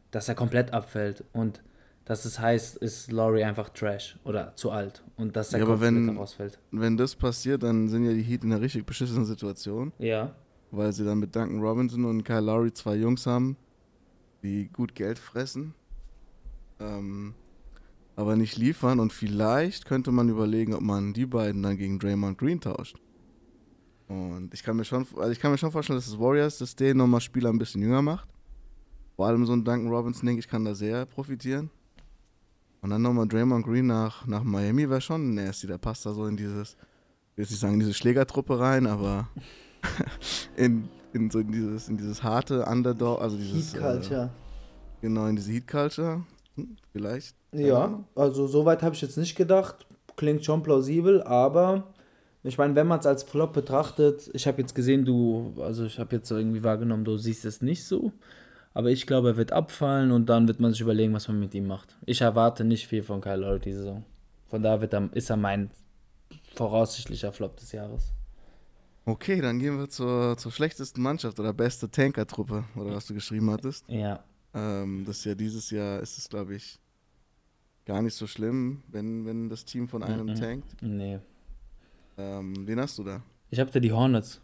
dass 0.09 0.27
er 0.27 0.33
komplett 0.33 0.73
abfällt. 0.73 1.23
Und 1.31 1.61
dass 2.05 2.25
es 2.25 2.39
heißt, 2.39 2.77
ist 2.77 3.11
Laurie 3.11 3.43
einfach 3.43 3.69
Trash 3.69 4.17
oder 4.23 4.55
zu 4.55 4.71
alt. 4.71 5.03
Und 5.15 5.35
dass 5.35 5.53
er 5.53 5.59
Ja, 5.59 5.65
komplett 5.67 5.93
wenn- 5.93 6.17
rausfällt. 6.17 6.57
Wenn 6.71 6.97
das 6.97 7.15
passiert, 7.15 7.61
dann 7.61 7.87
sind 7.87 8.03
ja 8.03 8.13
die 8.13 8.23
Heat 8.23 8.43
in 8.43 8.51
einer 8.51 8.61
richtig 8.61 8.87
beschissenen 8.87 9.25
Situation, 9.25 9.93
Ja. 9.99 10.33
weil 10.71 10.91
sie 10.91 11.05
dann 11.05 11.19
mit 11.19 11.35
Duncan 11.35 11.59
Robinson 11.61 12.05
und 12.05 12.23
Kyle 12.23 12.39
Lowry 12.41 12.73
zwei 12.73 12.95
Jungs 12.95 13.27
haben, 13.27 13.57
die 14.41 14.69
gut 14.73 14.95
Geld 14.95 15.19
fressen, 15.19 15.75
ähm, 16.79 17.35
aber 18.15 18.35
nicht 18.35 18.57
liefern. 18.57 18.99
Und 18.99 19.13
vielleicht 19.13 19.85
könnte 19.85 20.11
man 20.11 20.29
überlegen, 20.29 20.73
ob 20.73 20.81
man 20.81 21.13
die 21.13 21.27
beiden 21.27 21.61
dann 21.61 21.77
gegen 21.77 21.99
Draymond 21.99 22.39
Green 22.39 22.59
tauscht. 22.59 22.97
Und 24.09 24.51
ich 24.53 24.63
kann 24.63 24.75
mir 24.75 24.83
schon, 24.83 25.05
also 25.17 25.29
ich 25.29 25.39
kann 25.39 25.51
mir 25.51 25.57
schon 25.57 25.71
vorstellen, 25.71 25.97
dass 25.97 26.09
das 26.09 26.19
Warriors-System 26.19 26.97
nochmal 26.97 27.21
Spieler 27.21 27.51
ein 27.51 27.59
bisschen 27.59 27.81
jünger 27.81 28.01
macht. 28.01 28.27
Vor 29.15 29.27
allem 29.27 29.45
so 29.45 29.53
ein 29.53 29.63
Duncan 29.63 29.87
Robinson, 29.87 30.25
denke 30.25 30.39
ich, 30.39 30.47
kann 30.47 30.65
da 30.65 30.73
sehr 30.73 31.05
profitieren. 31.05 31.69
Und 32.81 32.89
dann 32.89 33.03
nochmal 33.03 33.27
Draymond 33.27 33.65
Green 33.65 33.85
nach, 33.85 34.25
nach 34.25 34.43
Miami 34.43 34.89
wäre 34.89 35.01
schon 35.01 35.35
nasty. 35.35 35.67
Der 35.67 35.77
passt 35.77 36.05
da 36.05 36.13
so 36.13 36.25
in 36.25 36.35
dieses, 36.35 36.71
ich 36.71 37.37
will 37.37 37.43
jetzt 37.43 37.51
nicht 37.51 37.59
sagen, 37.59 37.73
in 37.75 37.81
diese 37.81 37.93
Schlägertruppe 37.93 38.59
rein, 38.59 38.87
aber 38.87 39.27
in, 40.55 40.89
in 41.13 41.29
so 41.29 41.39
in 41.39 41.51
dieses, 41.51 41.87
in 41.87 41.97
dieses 41.97 42.23
harte 42.23 42.65
Underdog, 42.65 43.21
also 43.21 43.37
dieses. 43.37 43.75
Äh, 43.75 44.29
genau, 45.01 45.27
in 45.27 45.35
diese 45.35 45.51
Heat-Culture. 45.51 46.23
Hm, 46.55 46.77
vielleicht. 46.91 47.35
Ja, 47.51 48.03
also 48.15 48.47
soweit 48.47 48.81
habe 48.81 48.95
ich 48.95 49.01
jetzt 49.01 49.17
nicht 49.17 49.35
gedacht. 49.35 49.85
Klingt 50.15 50.43
schon 50.43 50.63
plausibel, 50.63 51.21
aber 51.21 51.93
ich 52.43 52.57
meine, 52.57 52.75
wenn 52.75 52.87
man 52.87 52.99
es 52.99 53.05
als 53.05 53.23
Flop 53.23 53.53
betrachtet, 53.53 54.29
ich 54.33 54.47
habe 54.47 54.61
jetzt 54.61 54.73
gesehen, 54.75 55.05
du, 55.05 55.53
also 55.61 55.85
ich 55.85 55.99
habe 55.99 56.15
jetzt 56.15 56.31
irgendwie 56.31 56.63
wahrgenommen, 56.63 57.03
du 57.03 57.17
siehst 57.17 57.45
es 57.45 57.61
nicht 57.61 57.83
so. 57.85 58.11
Aber 58.73 58.91
ich 58.91 59.07
glaube, 59.07 59.29
er 59.29 59.37
wird 59.37 59.51
abfallen 59.51 60.11
und 60.11 60.27
dann 60.27 60.47
wird 60.47 60.59
man 60.59 60.71
sich 60.71 60.81
überlegen, 60.81 61.13
was 61.13 61.27
man 61.27 61.39
mit 61.39 61.53
ihm 61.55 61.67
macht. 61.67 61.97
Ich 62.05 62.21
erwarte 62.21 62.63
nicht 62.63 62.87
viel 62.87 63.03
von 63.03 63.19
Kyle 63.19 63.37
Lowry 63.37 63.59
diese 63.59 63.79
Saison. 63.79 64.05
Von 64.47 64.61
daher 64.63 64.79
wird 64.81 64.93
er, 64.93 65.09
ist 65.13 65.29
er 65.29 65.37
mein 65.37 65.69
voraussichtlicher 66.55 67.31
Flop 67.33 67.57
des 67.57 67.71
Jahres. 67.71 68.13
Okay, 69.05 69.41
dann 69.41 69.59
gehen 69.59 69.77
wir 69.79 69.89
zur, 69.89 70.37
zur 70.37 70.51
schlechtesten 70.51 71.01
Mannschaft 71.01 71.39
oder 71.39 71.51
beste 71.51 71.89
Tanker-Truppe, 71.89 72.63
oder 72.75 72.91
was 72.95 73.07
du 73.07 73.13
geschrieben 73.15 73.49
hattest. 73.49 73.85
Ja. 73.89 74.23
Ähm, 74.53 75.03
das 75.05 75.17
ist 75.19 75.25
ja 75.25 75.35
dieses 75.35 75.71
Jahr 75.71 75.99
ist 75.99 76.17
es, 76.17 76.29
glaube 76.29 76.55
ich, 76.55 76.79
gar 77.85 78.01
nicht 78.03 78.13
so 78.15 78.27
schlimm, 78.27 78.83
wenn, 78.87 79.25
wenn 79.25 79.49
das 79.49 79.65
Team 79.65 79.87
von 79.87 80.03
einem 80.03 80.27
Mhm. 80.27 80.35
tankt. 80.35 80.81
Nee. 80.81 81.19
Ähm, 82.19 82.67
wen 82.67 82.79
hast 82.79 82.99
du 82.99 83.03
da? 83.03 83.21
Ich 83.49 83.59
habe 83.59 83.71
da 83.71 83.79
die 83.79 83.93
Hornets. 83.93 84.41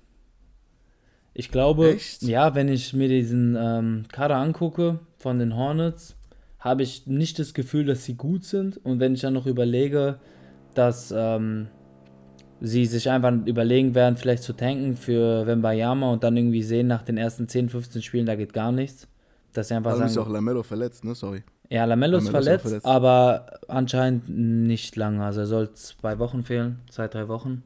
Ich 1.33 1.51
glaube, 1.51 1.93
Echt? 1.93 2.21
ja, 2.23 2.55
wenn 2.55 2.69
ich 2.69 2.93
mir 2.93 3.09
diesen 3.09 3.57
ähm, 3.59 4.05
Kader 4.09 4.38
angucke 4.38 4.99
von 5.17 5.38
den 5.38 5.55
Hornets, 5.57 6.15
habe 6.59 6.83
ich 6.83 7.05
nicht 7.05 7.38
das 7.38 7.53
Gefühl, 7.53 7.85
dass 7.85 8.05
sie 8.05 8.15
gut 8.15 8.45
sind. 8.45 8.77
Und 8.85 9.01
wenn 9.01 9.13
ich 9.13 9.21
dann 9.21 9.33
noch 9.33 9.45
überlege, 9.45 10.19
dass 10.73 11.13
ähm, 11.15 11.67
sie 12.61 12.85
sich 12.85 13.09
einfach 13.09 13.33
überlegen 13.45 13.93
werden, 13.93 14.15
vielleicht 14.15 14.43
zu 14.43 14.53
tanken 14.53 14.95
für 14.95 15.45
Wembayama 15.45 16.13
und 16.13 16.23
dann 16.23 16.38
irgendwie 16.38 16.63
sehen 16.63 16.88
nach 16.88 17.03
den 17.03 17.17
ersten 17.17 17.49
10, 17.49 17.67
15 17.69 18.01
Spielen, 18.01 18.25
da 18.25 18.35
geht 18.35 18.53
gar 18.53 18.71
nichts. 18.71 19.09
Dass 19.51 19.67
sie 19.67 19.73
einfach 19.73 19.91
Also 19.91 20.03
ist 20.03 20.13
sagen, 20.13 20.27
auch 20.27 20.31
Lamello 20.31 20.63
verletzt, 20.63 21.03
ne? 21.03 21.13
Sorry. 21.13 21.43
Ja, 21.69 21.86
Lamello 21.86 22.17
ist 22.17 22.30
verletzt, 22.30 22.63
verletzt. 22.63 22.86
aber 22.86 23.60
anscheinend 23.67 24.30
nicht 24.30 24.95
lange. 24.95 25.23
Also 25.23 25.41
er 25.41 25.47
soll 25.47 25.73
zwei 25.73 26.19
Wochen 26.19 26.43
fehlen, 26.43 26.80
zwei, 26.89 27.08
drei 27.08 27.28
Wochen. 27.28 27.63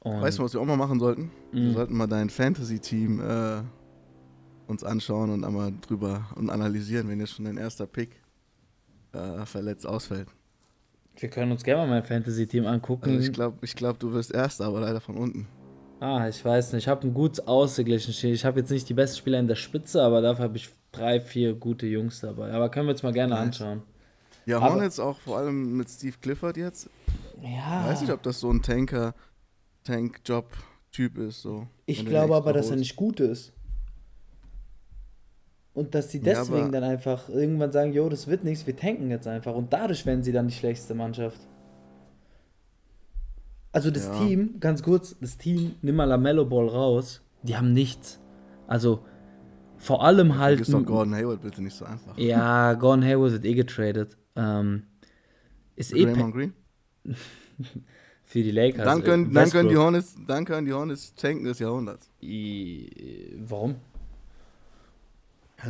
Und 0.00 0.22
Weißt 0.22 0.38
du, 0.38 0.44
was 0.44 0.54
wir 0.54 0.60
auch 0.60 0.66
mal 0.66 0.76
machen 0.76 0.98
sollten? 0.98 1.30
Wir 1.52 1.62
Mhm. 1.62 1.72
sollten 1.74 1.96
mal 1.96 2.06
dein 2.06 2.30
Fantasy-Team 2.30 3.20
äh, 3.20 3.62
uns 4.66 4.84
anschauen 4.84 5.30
und 5.30 5.44
einmal 5.44 5.72
drüber 5.86 6.26
und 6.36 6.48
analysieren, 6.50 7.08
wenn 7.08 7.20
jetzt 7.20 7.32
schon 7.34 7.44
dein 7.44 7.56
erster 7.58 7.86
Pick 7.86 8.16
äh, 9.12 9.44
verletzt 9.44 9.86
ausfällt. 9.86 10.28
wir 11.18 11.28
können 11.28 11.52
uns 11.52 11.64
gerne 11.64 11.82
mal 11.82 11.88
mein 11.88 12.04
Fantasy-Team 12.04 12.66
angucken. 12.66 13.10
Also 13.10 13.18
ich 13.20 13.32
glaube, 13.32 13.58
ich 13.62 13.74
glaub, 13.74 13.98
du 13.98 14.12
wirst 14.12 14.32
Erster, 14.32 14.64
aber 14.66 14.80
leider 14.80 15.00
von 15.00 15.16
unten. 15.18 15.46
Ah, 15.98 16.26
ich 16.28 16.42
weiß 16.42 16.72
nicht. 16.72 16.84
Ich 16.84 16.88
habe 16.88 17.06
ein 17.06 17.12
gutes 17.12 17.46
ausgeglichen. 17.46 18.14
Ich 18.32 18.44
habe 18.46 18.60
jetzt 18.60 18.70
nicht 18.70 18.88
die 18.88 18.94
besten 18.94 19.18
Spieler 19.18 19.38
in 19.38 19.48
der 19.48 19.54
Spitze, 19.56 20.02
aber 20.02 20.22
dafür 20.22 20.44
habe 20.44 20.56
ich 20.56 20.70
drei, 20.92 21.20
vier 21.20 21.54
gute 21.54 21.86
Jungs 21.86 22.20
dabei. 22.20 22.52
Aber 22.52 22.70
können 22.70 22.86
wir 22.86 22.92
uns 22.92 23.02
mal 23.02 23.12
gerne 23.12 23.34
Nice. 23.34 23.42
anschauen. 23.42 23.82
Ja, 24.46 24.56
Aber- 24.58 24.70
Hornets 24.74 24.98
auch 24.98 25.18
vor 25.20 25.38
allem 25.38 25.76
mit 25.76 25.88
Steve 25.88 26.16
Clifford 26.20 26.56
jetzt. 26.56 26.88
Ja. 27.42 27.86
Weiß 27.86 28.00
nicht, 28.00 28.12
ob 28.12 28.22
das 28.22 28.40
so 28.40 28.50
ein 28.50 28.62
Tanker, 28.62 29.14
Tank-Job-Typ 29.84 31.18
ist. 31.18 31.42
So, 31.42 31.66
ich 31.86 32.04
glaube 32.04 32.34
aber, 32.36 32.52
dass 32.52 32.70
er 32.70 32.76
nicht 32.76 32.96
gut 32.96 33.20
ist. 33.20 33.52
Und 35.72 35.94
dass 35.94 36.10
sie 36.10 36.18
Ja, 36.18 36.24
deswegen 36.24 36.62
aber- 36.64 36.72
dann 36.72 36.84
einfach 36.84 37.28
irgendwann 37.28 37.70
sagen, 37.72 37.92
jo, 37.92 38.08
das 38.08 38.26
wird 38.26 38.42
nichts, 38.44 38.66
wir 38.66 38.76
tanken 38.76 39.08
jetzt 39.10 39.26
einfach. 39.28 39.54
Und 39.54 39.72
dadurch 39.72 40.04
werden 40.04 40.22
sie 40.22 40.32
dann 40.32 40.48
die 40.48 40.54
schlechteste 40.54 40.94
Mannschaft. 40.94 41.38
Also 43.72 43.90
das 43.90 44.06
Ja. 44.06 44.18
Team, 44.18 44.58
ganz 44.58 44.82
kurz, 44.82 45.16
das 45.20 45.38
Team, 45.38 45.76
nimm 45.80 45.94
mal 45.96 46.04
Lamello 46.04 46.44
Ball 46.44 46.66
raus, 46.68 47.22
die 47.42 47.56
haben 47.56 47.72
nichts. 47.72 48.18
Also 48.66 49.04
vor 49.80 50.04
allem 50.04 50.38
halt... 50.38 50.60
Ist 50.60 50.72
doch 50.72 50.84
Gordon 50.84 51.14
Hayward 51.14 51.42
bitte 51.42 51.62
nicht 51.62 51.76
so 51.76 51.84
einfach. 51.84 52.16
Ja, 52.16 52.74
Gordon 52.74 53.04
Hayward 53.04 53.32
wird 53.32 53.44
eh 53.44 53.54
getradet. 53.54 54.16
Ähm, 54.36 54.84
ist 55.76 55.92
eh 55.94 56.04
Draymond 56.04 56.34
pe- 56.34 56.38
Green? 56.38 56.54
für 58.24 58.42
die 58.42 58.50
Lakers. 58.52 58.84
Dann 58.84 59.02
können, 59.02 59.30
Äh, 59.30 59.34
dann, 59.34 59.50
können 59.50 59.68
die. 59.70 59.76
Hornets, 59.76 60.16
dann 60.26 60.44
können 60.44 60.66
die 60.66 60.72
Hornets 60.72 61.14
tanken 61.14 61.44
des 61.44 61.58
Jahrhunderts. 61.58 62.08
I- 62.22 63.36
Warum? 63.46 63.76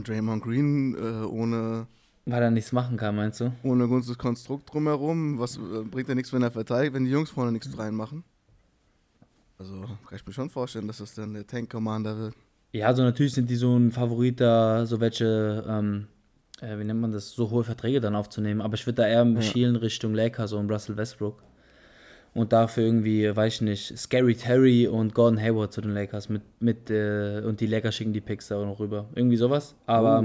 Draymond 0.04 0.42
Green 0.42 0.94
äh, 0.94 1.24
ohne, 1.26 1.86
Weil 2.26 2.42
er 2.42 2.50
nichts 2.50 2.70
machen 2.72 2.96
kann, 2.96 3.16
meinst 3.16 3.40
du? 3.40 3.52
ohne 3.64 3.88
gutes 3.88 4.16
Konstrukt 4.18 4.72
drumherum. 4.72 5.38
Was 5.38 5.56
äh, 5.56 5.82
bringt 5.90 6.08
ja 6.08 6.14
nichts, 6.14 6.32
wenn 6.32 6.42
er 6.42 6.50
verteidigt, 6.52 6.94
wenn 6.94 7.04
die 7.04 7.10
Jungs 7.10 7.30
vorne 7.30 7.50
nichts 7.52 7.76
reinmachen? 7.76 8.22
Also 9.58 9.80
kann 10.06 10.16
ich 10.16 10.24
mir 10.26 10.32
schon 10.32 10.48
vorstellen, 10.48 10.86
dass 10.86 10.98
das 10.98 11.14
dann 11.14 11.34
der 11.34 11.46
Tank-Commander 11.46 12.16
wird. 12.18 12.34
Ja, 12.72 12.86
also 12.86 13.02
natürlich 13.02 13.34
sind 13.34 13.50
die 13.50 13.56
so 13.56 13.76
ein 13.76 13.90
Favorit 13.90 14.40
da, 14.40 14.86
so 14.86 15.00
welche, 15.00 15.64
ähm, 15.68 16.06
äh, 16.60 16.78
wie 16.78 16.84
nennt 16.84 17.00
man 17.00 17.12
das, 17.12 17.32
so 17.32 17.50
hohe 17.50 17.64
Verträge 17.64 18.00
dann 18.00 18.14
aufzunehmen. 18.14 18.60
Aber 18.60 18.74
ich 18.74 18.86
würde 18.86 19.02
da 19.02 19.08
eher 19.08 19.42
schielen 19.42 19.76
Richtung 19.76 20.14
Lakers 20.14 20.52
und 20.52 20.70
Russell 20.70 20.96
Westbrook. 20.96 21.42
Und 22.32 22.52
dafür 22.52 22.84
irgendwie, 22.84 23.34
weiß 23.34 23.54
ich 23.54 23.60
nicht, 23.62 23.98
Scary 23.98 24.36
Terry 24.36 24.86
und 24.86 25.14
Gordon 25.14 25.40
Hayward 25.40 25.72
zu 25.72 25.80
den 25.80 25.92
Lakers 25.92 26.28
mit, 26.28 26.42
mit 26.60 26.88
äh, 26.88 27.42
und 27.44 27.60
die 27.60 27.66
Lakers 27.66 27.96
schicken 27.96 28.12
die 28.12 28.20
Picks 28.20 28.46
da 28.48 28.56
auch 28.56 28.64
noch 28.64 28.78
rüber. 28.78 29.08
Irgendwie 29.16 29.36
sowas. 29.36 29.74
Aber 29.86 30.24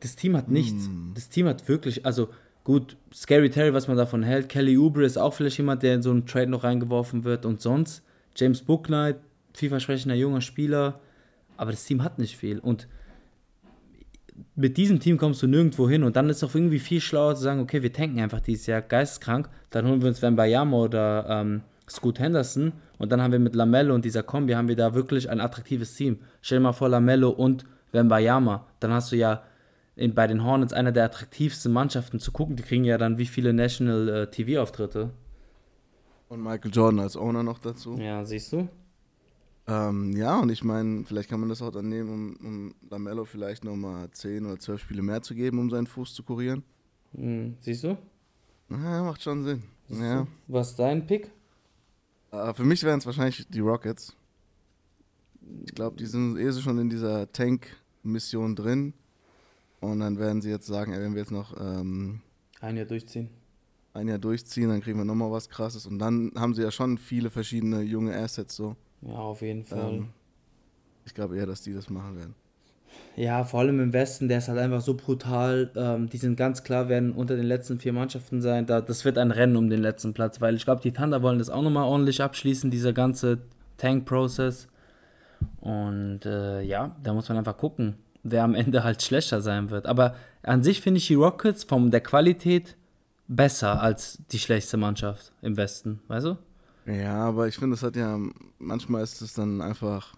das 0.00 0.14
Team 0.14 0.36
hat 0.36 0.50
nichts. 0.50 0.90
Das 1.14 1.30
Team 1.30 1.46
hat 1.46 1.66
wirklich, 1.68 2.04
also 2.04 2.28
gut, 2.64 2.98
Scary 3.14 3.48
Terry, 3.48 3.72
was 3.72 3.88
man 3.88 3.96
davon 3.96 4.22
hält. 4.22 4.50
Kelly 4.50 4.76
Oubre 4.76 5.06
ist 5.06 5.16
auch 5.16 5.32
vielleicht 5.32 5.56
jemand, 5.56 5.82
der 5.82 5.94
in 5.94 6.02
so 6.02 6.10
einen 6.10 6.26
Trade 6.26 6.48
noch 6.48 6.64
reingeworfen 6.64 7.24
wird. 7.24 7.46
Und 7.46 7.62
sonst, 7.62 8.02
James 8.36 8.60
Booknight, 8.60 9.16
vielversprechender 9.56 10.14
junger 10.14 10.40
Spieler. 10.40 11.00
Aber 11.56 11.70
das 11.70 11.84
Team 11.84 12.02
hat 12.02 12.18
nicht 12.18 12.36
viel. 12.36 12.58
Und 12.58 12.88
mit 14.54 14.76
diesem 14.76 15.00
Team 15.00 15.16
kommst 15.16 15.42
du 15.42 15.46
nirgendwo 15.46 15.88
hin. 15.88 16.02
Und 16.02 16.16
dann 16.16 16.28
ist 16.28 16.38
es 16.38 16.44
auch 16.44 16.54
irgendwie 16.54 16.78
viel 16.78 17.00
schlauer 17.00 17.34
zu 17.34 17.42
sagen, 17.42 17.60
okay, 17.60 17.82
wir 17.82 17.92
tanken 17.92 18.20
einfach 18.20 18.40
dieses 18.40 18.66
Jahr 18.66 18.82
geisteskrank. 18.82 19.48
Dann 19.70 19.86
holen 19.86 20.00
wir 20.00 20.08
uns 20.08 20.22
Wembayama 20.22 20.76
oder 20.76 21.26
ähm, 21.28 21.62
Scoot 21.88 22.18
Henderson. 22.18 22.72
Und 22.98 23.12
dann 23.12 23.20
haben 23.20 23.32
wir 23.32 23.38
mit 23.38 23.54
Lamello 23.54 23.94
und 23.94 24.04
dieser 24.04 24.22
Kombi 24.22 24.54
haben 24.54 24.68
wir 24.68 24.76
da 24.76 24.94
wirklich 24.94 25.28
ein 25.30 25.40
attraktives 25.40 25.94
Team. 25.94 26.18
Stell 26.40 26.58
dir 26.58 26.64
mal 26.64 26.72
vor, 26.72 26.88
Lamello 26.88 27.30
und 27.30 27.64
Wembayama. 27.92 28.66
Dann 28.80 28.92
hast 28.92 29.12
du 29.12 29.16
ja 29.16 29.42
in, 29.94 30.14
bei 30.14 30.26
den 30.26 30.44
Hornets 30.44 30.72
einer 30.72 30.92
der 30.92 31.04
attraktivsten 31.04 31.72
Mannschaften 31.72 32.20
zu 32.20 32.32
gucken. 32.32 32.56
Die 32.56 32.62
kriegen 32.62 32.84
ja 32.84 32.98
dann 32.98 33.18
wie 33.18 33.26
viele 33.26 33.52
National 33.52 34.08
äh, 34.08 34.30
TV-Auftritte. 34.30 35.10
Und 36.28 36.42
Michael 36.42 36.70
Jordan 36.72 37.00
als 37.00 37.16
Owner 37.16 37.42
noch 37.42 37.58
dazu. 37.58 37.96
Ja, 37.98 38.24
siehst 38.24 38.52
du? 38.52 38.68
Ähm, 39.68 40.12
ja, 40.16 40.38
und 40.38 40.48
ich 40.50 40.62
meine, 40.62 41.04
vielleicht 41.04 41.28
kann 41.28 41.40
man 41.40 41.48
das 41.48 41.60
auch 41.60 41.72
dann 41.72 41.88
nehmen, 41.88 42.10
um, 42.10 42.36
um 42.46 42.74
Lamello 42.88 43.24
vielleicht 43.24 43.64
nochmal 43.64 44.08
10 44.10 44.46
oder 44.46 44.58
12 44.58 44.80
Spiele 44.80 45.02
mehr 45.02 45.22
zu 45.22 45.34
geben, 45.34 45.58
um 45.58 45.70
seinen 45.70 45.86
Fuß 45.88 46.14
zu 46.14 46.22
kurieren. 46.22 46.62
Hm, 47.14 47.56
siehst 47.60 47.82
du? 47.84 47.98
Ja, 48.70 49.02
macht 49.02 49.22
schon 49.22 49.42
Sinn. 49.44 49.62
Ja. 49.88 50.26
Was 50.46 50.70
ist 50.70 50.78
dein 50.78 51.06
Pick? 51.06 51.30
Äh, 52.30 52.54
für 52.54 52.64
mich 52.64 52.82
wären 52.84 52.98
es 52.98 53.06
wahrscheinlich 53.06 53.46
die 53.48 53.60
Rockets. 53.60 54.14
Ich 55.64 55.74
glaube, 55.74 55.96
die 55.96 56.06
sind 56.06 56.36
eh 56.38 56.50
so 56.50 56.60
schon 56.60 56.78
in 56.78 56.88
dieser 56.90 57.30
Tank-Mission 57.32 58.54
drin. 58.56 58.94
Und 59.80 60.00
dann 60.00 60.18
werden 60.18 60.42
sie 60.42 60.50
jetzt 60.50 60.66
sagen, 60.66 60.92
ey, 60.92 61.00
wenn 61.00 61.14
wir 61.14 61.20
jetzt 61.22 61.30
noch 61.30 61.54
ähm, 61.60 62.20
Ein 62.60 62.76
Jahr 62.76 62.86
durchziehen. 62.86 63.30
ein 63.94 64.08
Jahr 64.08 64.18
durchziehen, 64.18 64.68
dann 64.68 64.80
kriegen 64.80 64.98
wir 64.98 65.04
nochmal 65.04 65.30
was 65.30 65.48
krasses. 65.48 65.86
Und 65.86 65.98
dann 65.98 66.32
haben 66.36 66.54
sie 66.54 66.62
ja 66.62 66.70
schon 66.70 66.98
viele 66.98 67.30
verschiedene 67.30 67.82
junge 67.82 68.16
Assets 68.16 68.56
so. 68.56 68.76
Ja, 69.02 69.14
auf 69.14 69.42
jeden 69.42 69.64
Fall. 69.64 69.94
Ähm, 69.94 70.08
ich 71.04 71.14
glaube 71.14 71.36
eher, 71.36 71.46
dass 71.46 71.62
die 71.62 71.72
das 71.72 71.88
machen 71.90 72.16
werden. 72.16 72.34
Ja, 73.16 73.44
vor 73.44 73.60
allem 73.60 73.80
im 73.80 73.92
Westen, 73.92 74.28
der 74.28 74.38
ist 74.38 74.48
halt 74.48 74.58
einfach 74.58 74.80
so 74.80 74.94
brutal. 74.94 75.70
Ähm, 75.74 76.08
die 76.08 76.18
sind 76.18 76.36
ganz 76.36 76.64
klar, 76.64 76.88
werden 76.88 77.12
unter 77.12 77.36
den 77.36 77.46
letzten 77.46 77.78
vier 77.78 77.92
Mannschaften 77.92 78.42
sein. 78.42 78.66
Da, 78.66 78.80
das 78.80 79.04
wird 79.04 79.16
ein 79.18 79.30
Rennen 79.30 79.56
um 79.56 79.70
den 79.70 79.80
letzten 79.80 80.12
Platz, 80.12 80.40
weil 80.40 80.54
ich 80.54 80.64
glaube, 80.64 80.82
die 80.82 80.92
Thunder 80.92 81.22
wollen 81.22 81.38
das 81.38 81.50
auch 81.50 81.62
nochmal 81.62 81.84
ordentlich 81.84 82.22
abschließen, 82.22 82.70
dieser 82.70 82.92
ganze 82.92 83.38
Tank-Prozess. 83.78 84.68
Und 85.60 86.26
äh, 86.26 86.62
ja, 86.62 86.94
da 87.02 87.14
muss 87.14 87.28
man 87.28 87.38
einfach 87.38 87.56
gucken, 87.56 87.96
wer 88.22 88.44
am 88.44 88.54
Ende 88.54 88.84
halt 88.84 89.02
schlechter 89.02 89.40
sein 89.40 89.70
wird. 89.70 89.86
Aber 89.86 90.14
an 90.42 90.62
sich 90.62 90.80
finde 90.80 90.98
ich 90.98 91.06
die 91.06 91.14
Rockets 91.14 91.64
von 91.64 91.90
der 91.90 92.00
Qualität 92.02 92.76
besser 93.28 93.80
als 93.80 94.18
die 94.30 94.38
schlechteste 94.38 94.76
Mannschaft 94.76 95.32
im 95.42 95.56
Westen, 95.56 96.00
weißt 96.08 96.26
du? 96.26 96.36
Ja, 96.86 97.16
aber 97.16 97.48
ich 97.48 97.56
finde, 97.56 97.74
es 97.74 97.82
hat 97.82 97.96
ja, 97.96 98.18
manchmal 98.58 99.02
ist 99.02 99.20
es 99.20 99.34
dann 99.34 99.60
einfach, 99.60 100.14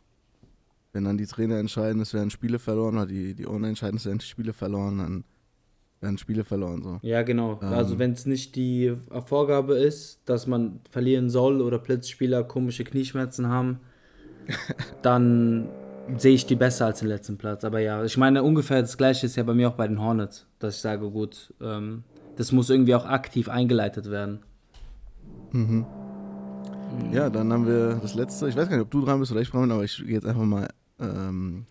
wenn 0.93 1.05
dann 1.05 1.17
die 1.17 1.27
Trainer 1.27 1.59
entscheiden, 1.59 2.03
es 2.03 2.13
werden 2.13 2.31
Spiele 2.31 2.59
verloren, 2.59 2.97
oder 2.97 3.07
die, 3.07 3.35
die 3.35 3.47
Owner 3.47 3.69
entscheiden, 3.69 3.97
es 3.97 4.07
werden 4.07 4.21
Spiele 4.21 4.53
verloren, 4.53 4.99
dann 4.99 5.25
werden 6.01 6.19
Spiele 6.19 6.45
verloren. 6.45 6.83
So. 6.83 6.99
Ja, 7.03 7.23
genau. 7.23 7.59
Ähm. 7.63 7.73
also 7.73 7.99
wenn 7.99 8.13
es 8.13 8.27
nicht 8.27 8.55
die 8.55 8.95
Vorgabe 9.27 9.75
ist, 9.79 10.21
dass 10.27 10.47
man 10.47 10.81
verlieren 10.91 11.31
soll 11.31 11.61
oder 11.61 11.79
Blitzspieler 11.79 12.45
komische 12.45 12.85
Knieschmerzen 12.85 13.49
haben, 13.49 13.81
dann 15.03 15.69
sehe 16.17 16.35
ich 16.35 16.47
die 16.47 16.55
besser 16.55 16.87
als 16.87 17.01
den 17.01 17.09
letzten 17.09 17.37
Platz. 17.37 17.65
Aber 17.65 17.81
ja, 17.81 18.05
ich 18.05 18.17
meine, 18.17 18.43
ungefähr 18.43 18.81
das 18.81 18.97
gleiche 18.97 19.27
ist 19.27 19.37
ja 19.37 19.43
bei 19.43 19.55
mir 19.55 19.69
auch 19.69 19.75
bei 19.75 19.89
den 19.89 20.01
Hornets, 20.01 20.47
dass 20.59 20.77
ich 20.77 20.81
sage, 20.81 21.11
gut, 21.11 21.53
ähm, 21.61 22.05
das 22.37 22.53
muss 22.53 22.71
irgendwie 22.71 22.95
auch 22.95 23.05
aktiv 23.05 23.49
eingeleitet 23.49 24.11
werden. 24.11 24.41
Ja, 27.13 27.31
dann 27.31 27.53
haben 27.53 27.67
wir 27.67 27.95
das 27.97 28.15
letzte. 28.15 28.49
Ich 28.49 28.57
weiß 28.57 28.69
gar 28.69 28.77
nicht, 28.77 28.85
ob 28.85 28.91
du 28.91 29.05
dran 29.05 29.19
bist 29.19 29.33
oder 29.33 29.41
ich 29.41 29.51
dran 29.51 29.63
bin, 29.63 29.73
aber 29.73 29.85
ich 29.85 29.97
gehe 29.97 30.15
jetzt 30.15 30.27
einfach 30.27 30.45
mal 30.45 30.69
ähm, 31.01 31.67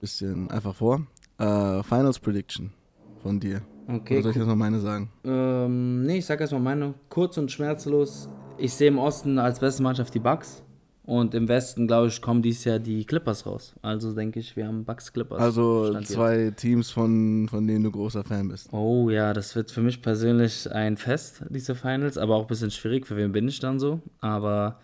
bisschen 0.00 0.50
einfach 0.50 0.74
vor. 0.74 1.06
Äh, 1.38 1.82
Finals 1.82 2.18
Prediction 2.18 2.72
von 3.22 3.40
dir. 3.40 3.62
Okay, 3.86 4.14
Oder 4.14 4.32
soll 4.32 4.42
ich 4.42 4.48
noch 4.48 4.56
meine 4.56 4.80
sagen? 4.80 5.10
Ähm, 5.24 6.02
nee, 6.02 6.18
ich 6.18 6.26
sag 6.26 6.40
erstmal 6.40 6.62
meine. 6.62 6.94
Kurz 7.08 7.36
und 7.36 7.52
schmerzlos. 7.52 8.28
Ich 8.56 8.72
sehe 8.72 8.88
im 8.88 8.98
Osten 8.98 9.38
als 9.38 9.60
beste 9.60 9.82
Mannschaft 9.82 10.14
die 10.14 10.20
Bucks. 10.20 10.63
Und 11.06 11.34
im 11.34 11.48
Westen, 11.48 11.86
glaube 11.86 12.08
ich, 12.08 12.22
kommen 12.22 12.40
dieses 12.40 12.64
Jahr 12.64 12.78
die 12.78 13.04
Clippers 13.04 13.44
raus. 13.44 13.74
Also 13.82 14.14
denke 14.14 14.40
ich, 14.40 14.56
wir 14.56 14.66
haben 14.66 14.86
Bucks 14.86 15.12
Clippers. 15.12 15.38
Also 15.38 15.88
Stand 15.90 16.00
jetzt. 16.00 16.12
zwei 16.12 16.50
Teams, 16.56 16.90
von, 16.90 17.46
von 17.48 17.66
denen 17.66 17.84
du 17.84 17.90
großer 17.90 18.24
Fan 18.24 18.48
bist. 18.48 18.72
Oh 18.72 19.10
ja, 19.10 19.34
das 19.34 19.54
wird 19.54 19.70
für 19.70 19.82
mich 19.82 20.00
persönlich 20.00 20.70
ein 20.72 20.96
Fest, 20.96 21.44
diese 21.50 21.74
Finals, 21.74 22.16
aber 22.16 22.36
auch 22.36 22.42
ein 22.42 22.46
bisschen 22.46 22.70
schwierig, 22.70 23.06
für 23.06 23.16
wen 23.16 23.32
bin 23.32 23.46
ich 23.48 23.60
dann 23.60 23.78
so. 23.78 24.00
Aber 24.20 24.80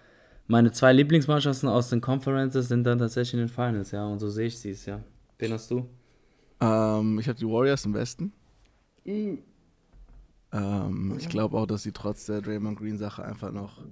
meine 0.46 0.72
zwei 0.72 0.92
Lieblingsmannschaften 0.92 1.70
aus 1.70 1.88
den 1.88 2.02
Conferences 2.02 2.68
sind 2.68 2.85
dann 2.85 2.98
tatsächlich 2.98 3.35
in 3.35 3.40
den 3.40 3.48
Finals, 3.48 3.90
ja, 3.92 4.04
und 4.06 4.18
so 4.18 4.28
sehe 4.28 4.48
ich 4.48 4.59
sie 4.59 4.70
es, 4.70 4.85
ja. 4.85 5.00
Wen 5.38 5.52
hast 5.54 5.70
du? 5.70 5.88
Ähm, 6.61 7.18
ich 7.18 7.28
habe 7.28 7.38
die 7.38 7.46
Warriors 7.46 7.87
im 7.87 7.94
Westen. 7.94 8.33
Mhm. 9.06 9.38
Ähm, 10.52 11.14
ich 11.18 11.30
glaube 11.30 11.56
auch, 11.56 11.66
dass 11.66 11.83
sie 11.83 11.92
trotz 11.92 12.26
der 12.26 12.42
Draymond 12.42 12.78
Green 12.78 12.98
Sache 12.98 13.24
einfach 13.24 13.52
noch 13.52 13.83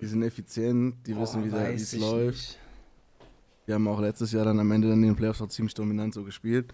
Die 0.00 0.06
sind 0.06 0.22
effizient, 0.22 1.06
die 1.06 1.16
wissen, 1.16 1.44
wie 1.44 1.48
Boah, 1.48 1.60
da- 1.64 1.70
wie 1.70 1.74
es 1.74 1.96
läuft. 1.96 2.36
nicht. 2.36 2.58
Die 3.66 3.72
haben 3.72 3.88
auch 3.88 4.00
letztes 4.00 4.30
Jahr 4.32 4.44
dann 4.44 4.60
am 4.60 4.70
Ende 4.70 4.88
dann 4.88 4.98
in 5.02 5.08
den 5.08 5.16
Playoffs 5.16 5.40
auch 5.42 5.48
ziemlich 5.48 5.74
dominant 5.74 6.14
so 6.14 6.22
gespielt. 6.22 6.72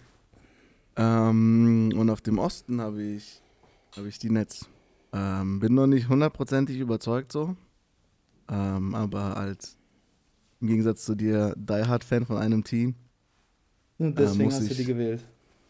Ähm, 0.95 1.91
und 1.95 2.09
auf 2.09 2.21
dem 2.21 2.37
Osten 2.37 2.79
habe 2.81 3.01
ich, 3.01 3.41
habe 3.97 4.07
ich 4.07 4.19
die 4.19 4.29
Nets. 4.29 4.67
Ähm, 5.11 5.59
bin 5.59 5.73
noch 5.73 5.87
nicht 5.87 6.09
hundertprozentig 6.09 6.77
überzeugt 6.79 7.31
so. 7.31 7.55
Ähm, 8.49 8.93
aber 8.93 9.37
als 9.37 9.77
im 10.59 10.67
Gegensatz 10.67 11.05
zu 11.05 11.15
dir 11.15 11.55
Die 11.57 11.73
Hard 11.87 12.03
Fan 12.03 12.25
von 12.25 12.37
einem 12.37 12.63
Team 12.63 12.95
Und 13.97 14.17
deswegen 14.19 14.45
muss 14.45 14.55
hast 14.55 14.67
du 14.67 14.71
ich- 14.71 14.77
die 14.77 14.85
gewählt. 14.85 15.23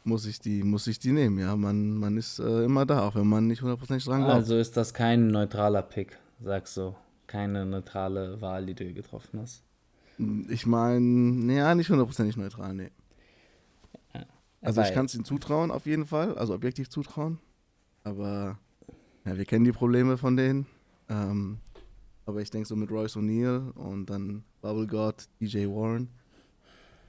muss 0.03 0.25
ich 0.25 0.39
die, 0.39 0.63
muss 0.63 0.87
ich 0.87 0.99
die 0.99 1.11
nehmen. 1.11 1.39
Ja, 1.39 1.55
man, 1.55 1.95
man 1.97 2.17
ist 2.17 2.39
äh, 2.39 2.65
immer 2.65 2.85
da, 2.85 3.03
auch 3.07 3.15
wenn 3.15 3.27
man 3.27 3.47
nicht 3.47 3.61
hundertprozentig 3.61 4.05
dran 4.05 4.21
glaubt. 4.21 4.33
Also 4.33 4.57
ist 4.57 4.75
das 4.75 4.93
kein 4.93 5.27
neutraler 5.27 5.83
Pick, 5.83 6.17
sagst 6.43 6.75
du. 6.77 6.95
Keine 7.33 7.65
neutrale 7.65 8.39
Wahl, 8.41 8.67
die 8.67 8.75
du 8.75 8.93
getroffen 8.93 9.39
hast. 9.41 9.63
Ich 10.49 10.67
meine, 10.67 11.51
ja, 11.51 11.73
nicht 11.73 11.89
hundertprozentig 11.89 12.37
neutral, 12.37 12.75
nee. 12.75 12.91
Also 14.61 14.81
ich 14.81 14.93
kann 14.93 15.07
es 15.07 15.15
ihnen 15.15 15.25
zutrauen, 15.25 15.71
auf 15.71 15.87
jeden 15.87 16.05
Fall, 16.05 16.37
also 16.37 16.53
objektiv 16.53 16.91
zutrauen. 16.91 17.39
Aber 18.03 18.59
ja, 19.25 19.35
wir 19.35 19.45
kennen 19.45 19.65
die 19.65 19.71
Probleme 19.71 20.15
von 20.19 20.37
denen. 20.37 20.67
Ähm, 21.09 21.57
aber 22.27 22.39
ich 22.41 22.51
denke 22.51 22.67
so 22.67 22.75
mit 22.75 22.91
Royce 22.91 23.17
O'Neal 23.17 23.71
und 23.71 24.05
dann 24.11 24.43
Bubble 24.61 24.85
God, 24.85 25.27
DJ 25.41 25.65
Warren, 25.65 26.09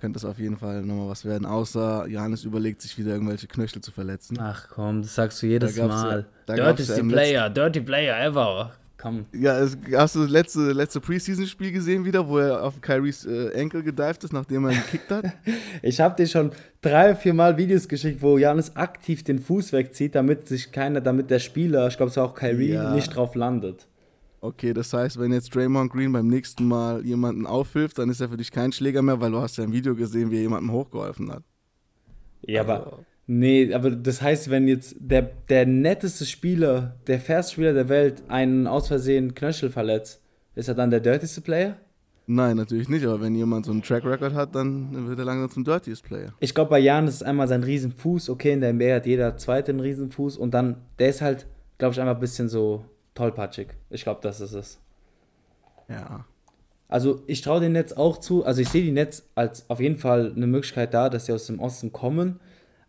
könnte 0.00 0.16
es 0.16 0.24
auf 0.24 0.38
jeden 0.38 0.56
Fall 0.56 0.80
nochmal 0.86 1.10
was 1.10 1.26
werden. 1.26 1.44
Außer 1.44 2.06
Johannes 2.06 2.44
überlegt 2.44 2.80
sich 2.80 2.96
wieder 2.96 3.12
irgendwelche 3.12 3.46
Knöchel 3.46 3.82
zu 3.82 3.92
verletzen. 3.92 4.38
Ach 4.40 4.68
komm, 4.70 5.02
das 5.02 5.14
sagst 5.14 5.42
du 5.42 5.48
jedes 5.48 5.74
Da 5.74 5.82
ja- 5.82 5.86
Mal. 5.86 6.26
gab's 6.46 6.86
Dirty 6.86 7.02
ja 7.02 7.08
Player, 7.08 7.50
Dirty 7.50 7.80
Player 7.82 8.18
ever. 8.24 8.72
Komm. 9.04 9.26
Ja, 9.34 9.58
es, 9.58 9.76
hast 9.94 10.14
du 10.16 10.20
das 10.20 10.30
letzte, 10.30 10.72
letzte 10.72 10.98
Preseason-Spiel 10.98 11.72
gesehen 11.72 12.06
wieder, 12.06 12.26
wo 12.26 12.38
er 12.38 12.62
auf 12.64 12.80
Kyries 12.80 13.26
äh, 13.26 13.48
Enkel 13.50 13.82
gedived 13.82 14.24
ist, 14.24 14.32
nachdem 14.32 14.64
er 14.64 14.70
ihn 14.72 14.78
gekickt 14.78 15.10
hat? 15.10 15.26
Ich 15.82 16.00
habe 16.00 16.16
dir 16.16 16.26
schon 16.26 16.52
drei, 16.80 17.14
vier 17.14 17.34
Mal 17.34 17.58
Videos 17.58 17.86
geschickt, 17.86 18.22
wo 18.22 18.38
Janis 18.38 18.74
aktiv 18.76 19.22
den 19.22 19.40
Fuß 19.40 19.74
wegzieht, 19.74 20.14
damit 20.14 20.48
sich 20.48 20.72
keiner, 20.72 21.02
damit 21.02 21.28
der 21.30 21.38
Spieler, 21.38 21.86
ich 21.88 21.98
glaube 21.98 22.08
es 22.08 22.16
war 22.16 22.24
auch 22.24 22.34
Kyrie, 22.34 22.72
Ja. 22.72 22.94
nicht 22.94 23.14
drauf 23.14 23.34
landet. 23.34 23.86
Okay, 24.40 24.72
das 24.72 24.90
heißt, 24.94 25.20
wenn 25.20 25.32
jetzt 25.34 25.54
Draymond 25.54 25.92
Green 25.92 26.10
beim 26.10 26.28
nächsten 26.28 26.66
Mal 26.66 27.04
jemanden 27.04 27.46
aufhilft, 27.46 27.98
dann 27.98 28.08
ist 28.08 28.22
er 28.22 28.30
für 28.30 28.38
dich 28.38 28.50
kein 28.50 28.72
Schläger 28.72 29.02
mehr, 29.02 29.20
weil 29.20 29.30
du 29.32 29.38
hast 29.40 29.58
ja 29.58 29.64
ein 29.64 29.72
Video 29.72 29.94
gesehen, 29.94 30.30
wie 30.30 30.36
er 30.36 30.42
jemandem 30.42 30.72
hochgeholfen 30.72 31.30
hat. 31.30 31.42
Ja, 32.40 32.62
Also- 32.62 32.72
aber 32.72 32.98
nee, 33.26 33.72
aber 33.72 33.90
das 33.90 34.22
heißt, 34.22 34.50
wenn 34.50 34.68
jetzt 34.68 34.96
der, 34.98 35.22
der 35.48 35.66
netteste 35.66 36.24
Spieler, 36.26 36.96
der 37.06 37.20
fairste 37.20 37.54
Spieler 37.54 37.72
der 37.72 37.88
Welt 37.88 38.22
einen 38.28 38.66
aus 38.66 38.88
Versehen 38.88 39.34
Knöchel 39.34 39.70
verletzt, 39.70 40.20
ist 40.54 40.68
er 40.68 40.74
dann 40.74 40.90
der 40.90 41.00
dirtyste 41.00 41.40
Player? 41.40 41.76
Nein, 42.26 42.56
natürlich 42.56 42.88
nicht, 42.88 43.04
aber 43.04 43.20
wenn 43.20 43.34
jemand 43.34 43.66
so 43.66 43.72
einen 43.72 43.82
Track 43.82 44.04
Record 44.04 44.32
hat, 44.32 44.54
dann 44.54 45.08
wird 45.08 45.18
er 45.18 45.26
langsam 45.26 45.50
zum 45.50 45.64
Dirtiest 45.64 46.04
Player. 46.04 46.32
Ich 46.40 46.54
glaube, 46.54 46.70
bei 46.70 46.78
Janis 46.78 47.16
ist 47.16 47.22
einmal 47.22 47.48
sein 47.48 47.62
Riesenfuß, 47.62 48.30
okay, 48.30 48.52
in 48.52 48.60
der 48.62 48.72
NBA 48.72 48.94
hat 48.94 49.06
jeder 49.06 49.36
zweite 49.36 49.72
einen 49.72 49.80
Riesenfuß 49.80 50.38
und 50.38 50.54
dann, 50.54 50.76
der 50.98 51.10
ist 51.10 51.20
halt, 51.20 51.46
glaube 51.76 51.92
ich, 51.92 52.00
einfach 52.00 52.14
ein 52.14 52.20
bisschen 52.20 52.48
so 52.48 52.84
tollpatschig. 53.14 53.68
Ich 53.90 54.04
glaube, 54.04 54.20
das 54.22 54.40
ist 54.40 54.54
es. 54.54 54.80
Ja. 55.88 56.24
Also 56.88 57.22
ich 57.26 57.42
traue 57.42 57.60
den 57.60 57.72
Netz 57.72 57.92
auch 57.92 58.18
zu, 58.18 58.44
also 58.44 58.62
ich 58.62 58.68
sehe 58.70 58.82
die 58.82 58.92
Netz 58.92 59.28
als 59.34 59.68
auf 59.68 59.80
jeden 59.80 59.98
Fall 59.98 60.32
eine 60.34 60.46
Möglichkeit 60.46 60.94
da, 60.94 61.10
dass 61.10 61.26
sie 61.26 61.32
aus 61.32 61.46
dem 61.46 61.60
Osten 61.60 61.92
kommen, 61.92 62.40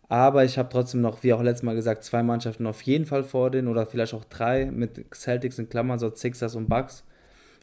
aber 0.08 0.44
ich 0.44 0.56
habe 0.58 0.68
trotzdem 0.70 1.00
noch, 1.00 1.22
wie 1.22 1.32
auch 1.32 1.42
letztes 1.42 1.62
Mal 1.64 1.74
gesagt, 1.74 2.04
zwei 2.04 2.22
Mannschaften 2.22 2.66
auf 2.66 2.82
jeden 2.82 3.06
Fall 3.06 3.24
vor 3.24 3.50
denen 3.50 3.68
oder 3.68 3.86
vielleicht 3.86 4.14
auch 4.14 4.24
drei 4.24 4.66
mit 4.70 5.04
Celtics 5.14 5.58
in 5.58 5.68
Klammern, 5.68 5.98
so 5.98 6.14
Sixers 6.14 6.54
und 6.54 6.68
Bucks. 6.68 7.04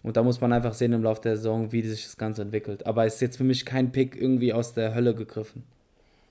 Und 0.04 0.18
da 0.18 0.24
muss 0.24 0.42
man 0.42 0.52
einfach 0.52 0.74
sehen 0.74 0.92
im 0.92 1.02
Laufe 1.04 1.22
der 1.22 1.38
Saison, 1.38 1.72
wie 1.72 1.82
sich 1.82 2.04
das 2.04 2.18
Ganze 2.18 2.42
entwickelt. 2.42 2.86
Aber 2.86 3.06
es 3.06 3.16
ist 3.16 3.22
jetzt 3.22 3.38
für 3.38 3.46
mich 3.46 3.66
kein 3.66 3.92
Pick 3.94 4.16
irgendwie 4.22 4.52
aus 4.52 4.74
der 4.74 4.94
Hölle 4.94 5.16
gegriffen. 5.16 5.64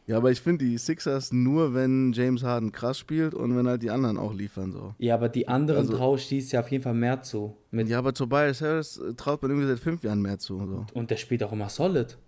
Ja, 0.07 0.17
aber 0.17 0.31
ich 0.33 0.41
finde 0.43 0.65
die 0.65 0.77
Sixers 0.77 1.33
nur, 1.33 1.73
wenn 1.75 2.13
James 2.13 2.43
Harden 2.43 2.73
krass 2.73 2.99
spielt 2.99 3.35
und 3.35 3.57
wenn 3.57 3.69
halt 3.69 3.83
die 3.83 3.91
anderen 3.91 4.19
auch 4.19 4.35
liefern 4.35 4.73
so. 4.73 4.95
Ja, 4.99 5.15
aber 5.15 5.29
die 5.31 5.47
anderen 5.49 5.81
Also- 5.83 5.97
traue 5.97 6.19
ich 6.19 6.29
dies 6.29 6.53
ja 6.53 6.61
auf 6.61 6.71
jeden 6.71 6.83
Fall 6.83 6.93
mehr 6.93 7.23
zu. 7.23 7.57
Mit, 7.71 7.89
Ja, 7.89 7.99
aber 8.01 8.13
Tobias 8.13 8.61
Harris 8.61 8.99
äh, 8.99 9.15
traut 9.15 9.41
man 9.41 9.53
irgendwie 9.53 9.69
seit 9.69 9.79
fünf 9.79 10.03
Jahren 10.03 10.21
mehr 10.21 10.39
zu. 10.39 10.59
So. 10.67 10.85
Und 10.93 11.11
der 11.11 11.17
spielt 11.17 11.43
auch 11.45 11.53
immer 11.53 11.69
solid. 11.71 12.19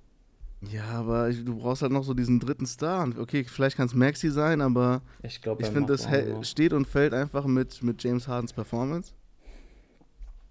Ja, 0.70 0.84
aber 0.90 1.28
ich, 1.28 1.44
du 1.44 1.56
brauchst 1.56 1.82
halt 1.82 1.92
noch 1.92 2.04
so 2.04 2.14
diesen 2.14 2.40
dritten 2.40 2.66
Star. 2.66 3.08
Okay, 3.18 3.44
vielleicht 3.44 3.76
kann 3.76 3.86
es 3.86 3.94
Maxi 3.94 4.30
sein, 4.30 4.60
aber 4.60 5.02
Ich 5.22 5.40
glaube, 5.40 5.62
ich 5.62 5.68
finde, 5.68 5.92
das 5.92 6.08
steht 6.48 6.72
und 6.72 6.86
fällt 6.86 7.12
einfach 7.14 7.46
mit, 7.46 7.82
mit 7.82 8.02
James 8.02 8.28
Hardens 8.28 8.52
Performance. 8.52 9.12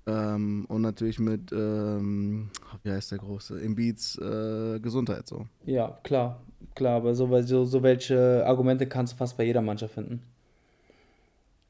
Ähm, 0.06 0.66
und 0.68 0.82
natürlich 0.82 1.18
mit, 1.20 1.52
ähm, 1.54 2.50
wie 2.84 2.92
heißt 2.92 3.12
der 3.12 3.20
große, 3.20 3.62
Embiids 3.62 4.18
äh, 4.18 4.80
Gesundheit 4.82 5.28
so. 5.28 5.48
Ja, 5.66 5.98
klar, 6.04 6.42
klar, 6.76 6.98
aber 6.98 7.16
so, 7.16 7.42
so, 7.44 7.64
so 7.64 7.84
welche 7.84 8.46
Argumente 8.46 8.86
kannst 8.86 9.14
du 9.14 9.18
fast 9.18 9.38
bei 9.38 9.46
jeder 9.46 9.62
Mannschaft 9.62 9.94
finden. 9.94 10.22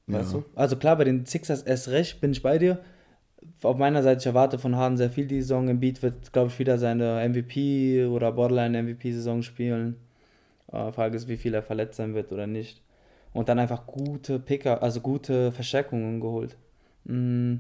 Weißt 0.07 0.33
Ja. 0.33 0.39
du? 0.39 0.45
Also 0.55 0.75
klar, 0.77 0.95
bei 0.95 1.03
den 1.03 1.25
Sixers 1.27 1.61
erst 1.61 1.89
recht, 1.89 2.21
bin 2.21 2.31
ich 2.31 2.41
bei 2.41 2.57
dir. 2.57 2.79
Auf 3.61 3.77
meiner 3.77 4.03
Seite, 4.03 4.19
ich 4.19 4.25
erwarte 4.25 4.57
von 4.59 4.75
Harden 4.75 4.97
sehr 4.97 5.09
viel 5.09 5.25
die 5.27 5.41
Saison. 5.41 5.67
Embiid 5.67 6.01
wird, 6.01 6.33
glaube 6.33 6.49
ich, 6.49 6.59
wieder 6.59 6.77
seine 6.77 7.27
MVP 7.27 8.05
oder 8.05 8.31
Borderline-MVP-Saison 8.31 9.41
spielen. 9.43 9.97
Äh, 10.71 10.91
Frage 10.91 11.15
ist, 11.15 11.27
wie 11.27 11.37
viel 11.37 11.53
er 11.53 11.63
verletzt 11.63 11.97
sein 11.97 12.13
wird 12.13 12.31
oder 12.31 12.47
nicht. 12.47 12.81
Und 13.31 13.49
dann 13.49 13.59
einfach 13.59 13.87
gute 13.87 14.39
Picker, 14.39 14.83
also 14.83 15.01
gute 15.01 15.51
Verstärkungen 15.51 16.19
geholt. 16.19 16.55
Mm. 17.05 17.55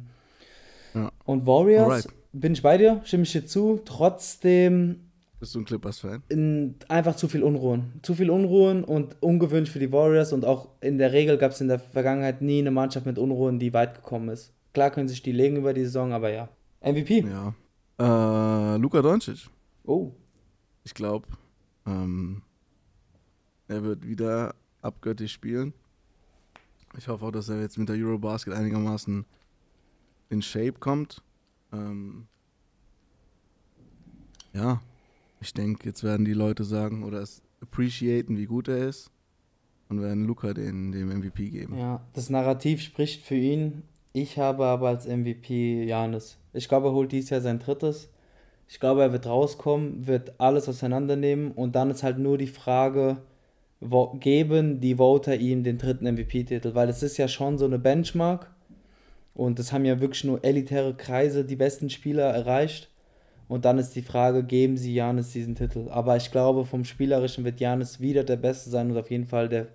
Ja. 0.93 1.11
Und 1.25 1.47
Warriors, 1.47 2.05
Alright. 2.05 2.07
bin 2.33 2.53
ich 2.53 2.61
bei 2.61 2.77
dir, 2.77 3.01
stimme 3.03 3.23
ich 3.23 3.31
dir 3.31 3.45
zu. 3.45 3.81
Trotzdem 3.83 4.99
Bist 5.39 5.55
du 5.55 5.59
ein 5.59 5.65
Clippers-Fan? 5.65 6.23
in, 6.29 6.75
einfach 6.87 7.15
zu 7.15 7.27
viel 7.27 7.43
Unruhen. 7.43 7.93
Zu 8.03 8.13
viel 8.13 8.29
Unruhen 8.29 8.83
und 8.83 9.15
ungewöhnlich 9.21 9.71
für 9.71 9.79
die 9.79 9.91
Warriors 9.91 10.33
und 10.33 10.45
auch 10.45 10.67
in 10.81 10.99
der 10.99 11.11
Regel 11.11 11.37
gab 11.37 11.51
es 11.51 11.61
in 11.61 11.67
der 11.67 11.79
Vergangenheit 11.79 12.41
nie 12.41 12.59
eine 12.59 12.71
Mannschaft 12.71 13.05
mit 13.05 13.17
Unruhen, 13.17 13.57
die 13.57 13.73
weit 13.73 13.95
gekommen 13.95 14.29
ist. 14.29 14.53
Klar 14.73 14.91
können 14.91 15.07
sich 15.07 15.21
die 15.21 15.31
legen 15.31 15.57
über 15.57 15.73
die 15.73 15.83
Saison, 15.83 16.13
aber 16.13 16.31
ja. 16.31 16.49
MVP. 16.81 17.21
Ja. 17.21 17.53
Äh, 17.99 18.77
Luka 18.77 19.01
Doncic. 19.01 19.49
Oh. 19.83 20.11
Ich 20.83 20.93
glaube, 20.93 21.27
ähm, 21.85 22.41
er 23.67 23.83
wird 23.83 24.07
wieder 24.07 24.55
abgöttisch 24.81 25.33
spielen. 25.33 25.73
Ich 26.97 27.07
hoffe 27.07 27.25
auch, 27.25 27.31
dass 27.31 27.49
er 27.49 27.61
jetzt 27.61 27.77
mit 27.77 27.89
der 27.89 27.95
Eurobasket 27.95 28.53
einigermaßen 28.53 29.25
in 30.29 30.41
Shape 30.41 30.73
kommt. 30.79 31.23
Ähm, 31.71 32.27
ja, 34.53 34.81
ich 35.41 35.53
denke, 35.53 35.85
jetzt 35.85 36.03
werden 36.03 36.25
die 36.25 36.33
Leute 36.33 36.63
sagen 36.63 37.03
oder 37.03 37.21
es 37.21 37.41
appreciaten, 37.61 38.37
wie 38.37 38.45
gut 38.45 38.67
er 38.67 38.87
ist 38.87 39.11
und 39.89 40.01
werden 40.01 40.25
Luca 40.25 40.53
den, 40.53 40.91
dem 40.91 41.09
MVP 41.09 41.49
geben. 41.49 41.77
Ja, 41.77 42.05
das 42.13 42.29
Narrativ 42.29 42.81
spricht 42.81 43.23
für 43.23 43.35
ihn. 43.35 43.83
Ich 44.13 44.37
habe 44.37 44.65
aber 44.65 44.89
als 44.89 45.07
MVP 45.07 45.85
Janis. 45.85 46.37
Ich 46.53 46.69
glaube, 46.69 46.89
er 46.89 46.93
holt 46.93 47.11
dieses 47.11 47.31
Jahr 47.31 47.41
sein 47.41 47.59
drittes. 47.59 48.09
Ich 48.67 48.79
glaube, 48.79 49.01
er 49.01 49.11
wird 49.11 49.25
rauskommen, 49.25 50.07
wird 50.07 50.33
alles 50.39 50.69
auseinandernehmen 50.69 51.51
und 51.51 51.75
dann 51.75 51.89
ist 51.91 52.03
halt 52.03 52.19
nur 52.19 52.37
die 52.37 52.47
Frage, 52.47 53.17
geben 54.19 54.79
die 54.79 54.95
Voter 54.95 55.35
ihm 55.35 55.63
den 55.63 55.77
dritten 55.77 56.05
MVP-Titel, 56.05 56.73
weil 56.73 56.89
es 56.89 57.03
ist 57.03 57.17
ja 57.17 57.27
schon 57.27 57.57
so 57.57 57.65
eine 57.65 57.79
Benchmark 57.79 58.51
und 59.33 59.59
das 59.59 59.73
haben 59.73 59.85
ja 59.85 59.99
wirklich 59.99 60.23
nur 60.23 60.43
elitäre 60.43 60.93
Kreise 60.93 61.43
die 61.43 61.55
besten 61.55 61.89
Spieler 61.89 62.25
erreicht 62.25 62.89
und 63.47 63.65
dann 63.65 63.77
ist 63.77 63.95
die 63.95 64.01
Frage, 64.01 64.43
geben 64.43 64.77
sie 64.77 64.93
Janis 64.93 65.31
diesen 65.31 65.55
Titel? 65.55 65.89
Aber 65.89 66.15
ich 66.15 66.31
glaube, 66.31 66.65
vom 66.65 66.85
Spielerischen 66.85 67.43
wird 67.43 67.59
Janis 67.59 67.99
wieder 67.99 68.23
der 68.23 68.37
Beste 68.37 68.69
sein 68.69 68.91
und 68.91 68.97
auf 68.97 69.11
jeden 69.11 69.27
Fall 69.27 69.49
der, 69.49 69.67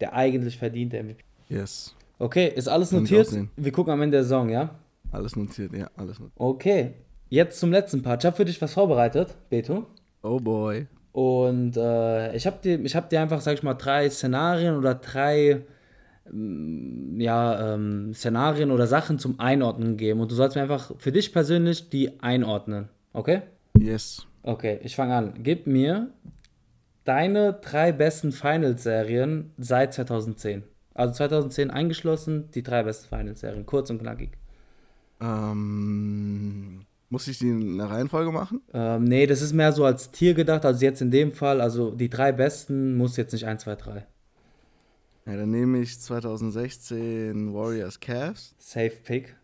der 0.00 0.14
eigentlich 0.14 0.58
verdiente 0.58 1.02
MVP. 1.02 1.22
Yes, 1.48 1.94
Okay, 2.22 2.52
ist 2.54 2.68
alles 2.68 2.90
Kann 2.90 3.00
notiert? 3.00 3.36
Wir 3.56 3.72
gucken 3.72 3.92
am 3.92 4.00
Ende 4.00 4.18
der 4.18 4.22
Saison, 4.22 4.48
ja? 4.48 4.70
alles 5.10 5.34
notiert, 5.34 5.72
ja, 5.72 5.90
alles 5.96 6.20
notiert. 6.20 6.38
Okay, 6.38 6.94
jetzt 7.28 7.58
zum 7.58 7.72
letzten 7.72 8.00
Part. 8.02 8.22
Ich 8.22 8.26
habe 8.26 8.36
für 8.36 8.44
dich 8.44 8.62
was 8.62 8.74
vorbereitet, 8.74 9.34
Beto. 9.50 9.86
Oh 10.22 10.38
boy. 10.38 10.86
Und 11.10 11.76
äh, 11.76 12.36
ich 12.36 12.46
habe 12.46 12.58
dir, 12.62 12.80
ich 12.80 12.94
hab 12.94 13.10
dir 13.10 13.20
einfach, 13.20 13.40
sag 13.40 13.54
ich 13.54 13.64
mal, 13.64 13.74
drei 13.74 14.08
Szenarien 14.08 14.76
oder 14.76 14.94
drei 14.94 15.62
ähm, 16.32 17.16
ja, 17.18 17.74
ähm, 17.74 18.14
Szenarien 18.14 18.70
oder 18.70 18.86
Sachen 18.86 19.18
zum 19.18 19.40
Einordnen 19.40 19.96
gegeben. 19.96 20.20
Und 20.20 20.30
du 20.30 20.36
sollst 20.36 20.54
mir 20.54 20.62
einfach 20.62 20.92
für 20.98 21.10
dich 21.10 21.32
persönlich 21.32 21.90
die 21.90 22.20
einordnen. 22.22 22.88
Okay? 23.12 23.42
Yes. 23.76 24.28
Okay, 24.44 24.78
ich 24.84 24.94
fange 24.94 25.16
an. 25.16 25.34
Gib 25.42 25.66
mir 25.66 26.10
deine 27.02 27.54
drei 27.54 27.90
besten 27.90 28.30
Finals-Serien 28.30 29.50
seit 29.58 29.92
2010. 29.92 30.62
Also 30.94 31.14
2010 31.14 31.70
eingeschlossen, 31.70 32.50
die 32.52 32.62
drei 32.62 32.82
besten 32.82 33.08
Finals-Serien. 33.08 33.66
Kurz 33.66 33.90
und 33.90 33.98
knackig. 33.98 34.30
Ähm, 35.20 36.84
muss 37.08 37.28
ich 37.28 37.38
die 37.38 37.50
in 37.50 37.78
der 37.78 37.90
Reihenfolge 37.90 38.32
machen? 38.32 38.62
Ähm, 38.72 39.04
nee, 39.04 39.26
das 39.26 39.42
ist 39.42 39.52
mehr 39.52 39.72
so 39.72 39.84
als 39.84 40.10
Tier 40.10 40.34
gedacht. 40.34 40.64
Also 40.64 40.84
jetzt 40.84 41.00
in 41.00 41.10
dem 41.10 41.32
Fall, 41.32 41.60
also 41.60 41.90
die 41.90 42.08
drei 42.08 42.32
besten 42.32 42.96
muss 42.96 43.16
jetzt 43.16 43.32
nicht 43.32 43.46
1, 43.46 43.62
2, 43.62 43.76
3. 43.76 44.06
Ja, 45.26 45.36
dann 45.36 45.50
nehme 45.50 45.78
ich 45.80 46.00
2016 46.00 47.54
Warriors 47.54 48.00
Cavs. 48.00 48.54
Safe 48.58 48.96
Pick. 49.04 49.36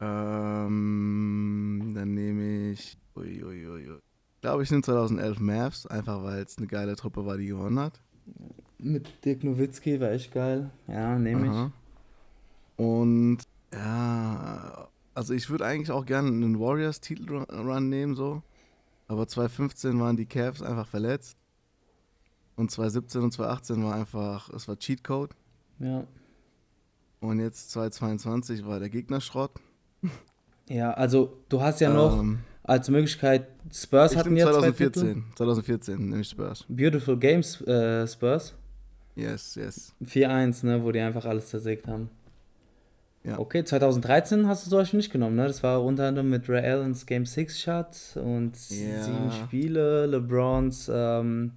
Ähm, 0.00 1.92
dann 1.94 2.14
nehme 2.14 2.70
ich. 2.70 2.96
Ui, 3.14 3.44
ui, 3.44 3.66
ui, 3.66 3.90
ui. 3.90 3.98
Ich 4.36 4.40
glaube, 4.40 4.62
ich 4.62 4.70
nehme 4.70 4.82
2011 4.82 5.38
Mavs, 5.38 5.86
einfach 5.86 6.22
weil 6.24 6.42
es 6.42 6.56
eine 6.56 6.66
geile 6.66 6.96
Truppe 6.96 7.26
war, 7.26 7.36
die 7.36 7.46
gewonnen 7.46 7.78
hat. 7.78 8.00
Mit 8.82 9.24
Dirk 9.24 9.44
Nowitzki 9.44 10.00
war 10.00 10.10
echt 10.10 10.32
geil. 10.32 10.70
Ja, 10.88 11.18
nehme 11.18 11.46
ich. 11.46 11.52
Aha. 11.52 11.72
Und 12.76 13.38
ja, 13.72 14.88
also 15.14 15.34
ich 15.34 15.48
würde 15.50 15.64
eigentlich 15.64 15.90
auch 15.90 16.04
gerne 16.04 16.28
einen 16.28 16.58
Warriors-Titelrun 16.58 17.88
nehmen, 17.88 18.14
so. 18.14 18.42
Aber 19.08 19.28
2015 19.28 20.00
waren 20.00 20.16
die 20.16 20.26
Cavs 20.26 20.62
einfach 20.62 20.86
verletzt. 20.86 21.36
Und 22.56 22.70
2017 22.70 23.22
und 23.22 23.32
2018 23.32 23.84
war 23.84 23.94
einfach, 23.94 24.50
es 24.50 24.68
war 24.68 24.78
Cheatcode. 24.78 25.34
Ja. 25.78 26.04
Und 27.20 27.40
jetzt 27.40 27.70
2022 27.70 28.66
war 28.66 28.80
der 28.80 28.90
Gegner 28.90 29.20
Schrott. 29.20 29.52
Ja, 30.68 30.92
also 30.92 31.38
du 31.48 31.60
hast 31.60 31.80
ja 31.80 31.92
noch 31.92 32.18
Ähm, 32.18 32.40
als 32.64 32.88
Möglichkeit, 32.88 33.48
Spurs 33.72 34.12
ich 34.12 34.18
hatten 34.18 34.36
ja 34.36 34.50
zwei 34.52 34.70
Titel. 34.70 35.00
2014. 35.00 35.24
2014 35.36 36.08
nehme 36.08 36.20
ich 36.20 36.28
Spurs. 36.28 36.64
Beautiful 36.68 37.18
Games 37.18 37.60
äh, 37.62 38.06
Spurs. 38.06 38.54
Yes, 39.14 39.54
yes. 39.56 39.94
4-1, 40.04 40.64
ne, 40.64 40.82
wo 40.82 40.90
die 40.92 41.00
einfach 41.00 41.24
alles 41.24 41.48
zersägt 41.48 41.86
haben. 41.86 42.10
Ja. 43.24 43.38
Okay, 43.38 43.62
2013 43.62 44.48
hast 44.48 44.66
du 44.66 44.70
zum 44.70 44.78
Beispiel 44.80 44.96
nicht 44.98 45.12
genommen, 45.12 45.36
ne? 45.36 45.46
Das 45.46 45.62
war 45.62 45.84
unter 45.84 46.08
anderem 46.08 46.28
mit 46.30 46.48
Ray 46.48 46.64
Allens 46.66 47.06
Game 47.06 47.24
6 47.24 47.60
Shot 47.60 48.16
und 48.16 48.56
Ja. 48.70 49.02
sieben 49.04 49.30
Spiele, 49.30 50.06
LeBrons 50.06 50.90
ähm, 50.92 51.52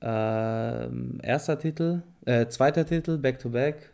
ähm, 0.00 1.18
erster 1.22 1.58
Titel, 1.58 2.02
äh, 2.24 2.48
zweiter 2.48 2.84
Titel, 2.84 3.18
Back-to-Back. 3.18 3.92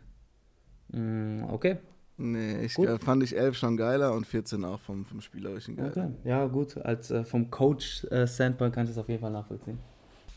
Mm, 0.93 1.43
okay, 1.49 1.77
Nee, 2.19 2.61
ich 2.65 2.73
Gut. 2.73 2.87
äh, 2.87 2.97
fand 2.97 3.21
ich 3.21 3.37
11 3.37 3.55
schon 3.55 3.77
geiler 3.77 4.13
und 4.13 4.25
14 4.25 4.65
auch 4.65 4.79
vom, 4.79 5.05
vom 5.05 5.21
Spielerischen 5.21 5.75
geiler. 5.75 5.89
okay. 5.89 6.07
Ja, 6.23 6.45
gut, 6.47 6.75
als 6.77 7.11
äh, 7.11 7.23
vom 7.23 7.51
Coach-Standpoint 7.51 8.73
kann 8.73 8.85
ich 8.85 8.89
das 8.89 8.97
auf 8.97 9.07
jeden 9.07 9.21
Fall 9.21 9.31
nachvollziehen. 9.31 9.77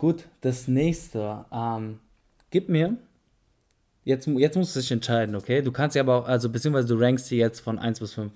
Gut, 0.01 0.29
das 0.41 0.67
nächste. 0.67 1.45
Ähm, 1.53 2.01
gib 2.51 2.71
mir. 2.71 2.97
Jetzt, 4.03 4.27
jetzt 4.27 4.57
musst 4.57 4.75
du 4.75 4.81
dich 4.81 4.91
entscheiden, 4.91 5.37
okay? 5.37 5.61
Du 5.61 5.73
kannst 5.73 5.95
ja 5.95 6.01
aber 6.01 6.17
auch, 6.17 6.27
also 6.27 6.49
beziehungsweise 6.49 6.89
du 6.89 6.99
rankst 6.99 7.27
sie 7.27 7.37
jetzt 7.37 7.61
von 7.61 7.79
1 7.79 8.01
bis 8.01 8.15
5. 8.15 8.33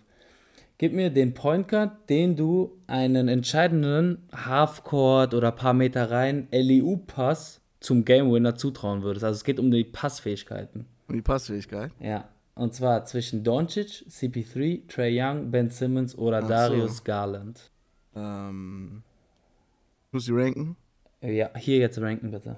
Gib 0.76 0.92
mir 0.92 1.08
den 1.08 1.32
Point 1.32 1.68
Guard, 1.68 2.10
den 2.10 2.36
du 2.36 2.76
einen 2.86 3.28
entscheidenden 3.28 4.28
Halfcourt 4.30 5.32
oder 5.32 5.52
paar 5.52 5.72
Meter 5.72 6.10
rein 6.10 6.48
LEU-Pass 6.50 7.62
zum 7.80 8.04
Game 8.04 8.30
Winner 8.30 8.56
zutrauen 8.56 9.02
würdest. 9.02 9.24
Also 9.24 9.38
es 9.38 9.44
geht 9.44 9.58
um 9.58 9.70
die 9.70 9.84
Passfähigkeiten. 9.84 10.84
Und 11.08 11.14
die 11.14 11.22
Passfähigkeit. 11.22 11.92
Ja. 11.98 12.28
Und 12.56 12.74
zwar 12.74 13.06
zwischen 13.06 13.42
Doncic, 13.42 14.04
CP3, 14.10 14.86
Trey 14.86 15.18
Young, 15.18 15.50
Ben 15.50 15.70
Simmons 15.70 16.14
oder 16.14 16.40
Ach 16.40 16.42
so. 16.42 16.48
Darius 16.48 17.04
Garland. 17.04 17.70
Ähm, 18.14 19.02
muss 20.12 20.28
ich 20.28 20.34
ranken? 20.34 20.76
Ja, 21.24 21.50
hier 21.56 21.78
jetzt 21.78 21.98
ranken 22.00 22.30
bitte. 22.30 22.56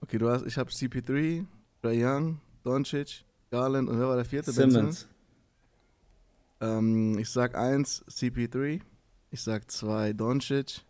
Okay, 0.00 0.18
du 0.18 0.30
hast, 0.30 0.46
ich 0.46 0.56
habe 0.56 0.70
CP3, 0.70 1.44
Trae 1.82 2.04
Young, 2.04 2.40
Doncic, 2.64 3.24
Garland 3.50 3.88
und 3.88 3.98
wer 3.98 4.08
war 4.08 4.16
der 4.16 4.24
vierte? 4.24 4.52
Ben 4.52 4.70
Simmons. 4.70 5.08
Ähm, 6.60 7.18
ich 7.18 7.28
sag 7.30 7.54
1 7.56 8.04
CP3, 8.08 8.80
ich 9.30 9.40
sag 9.42 9.70
2 9.70 10.12
Doncic, 10.12 10.82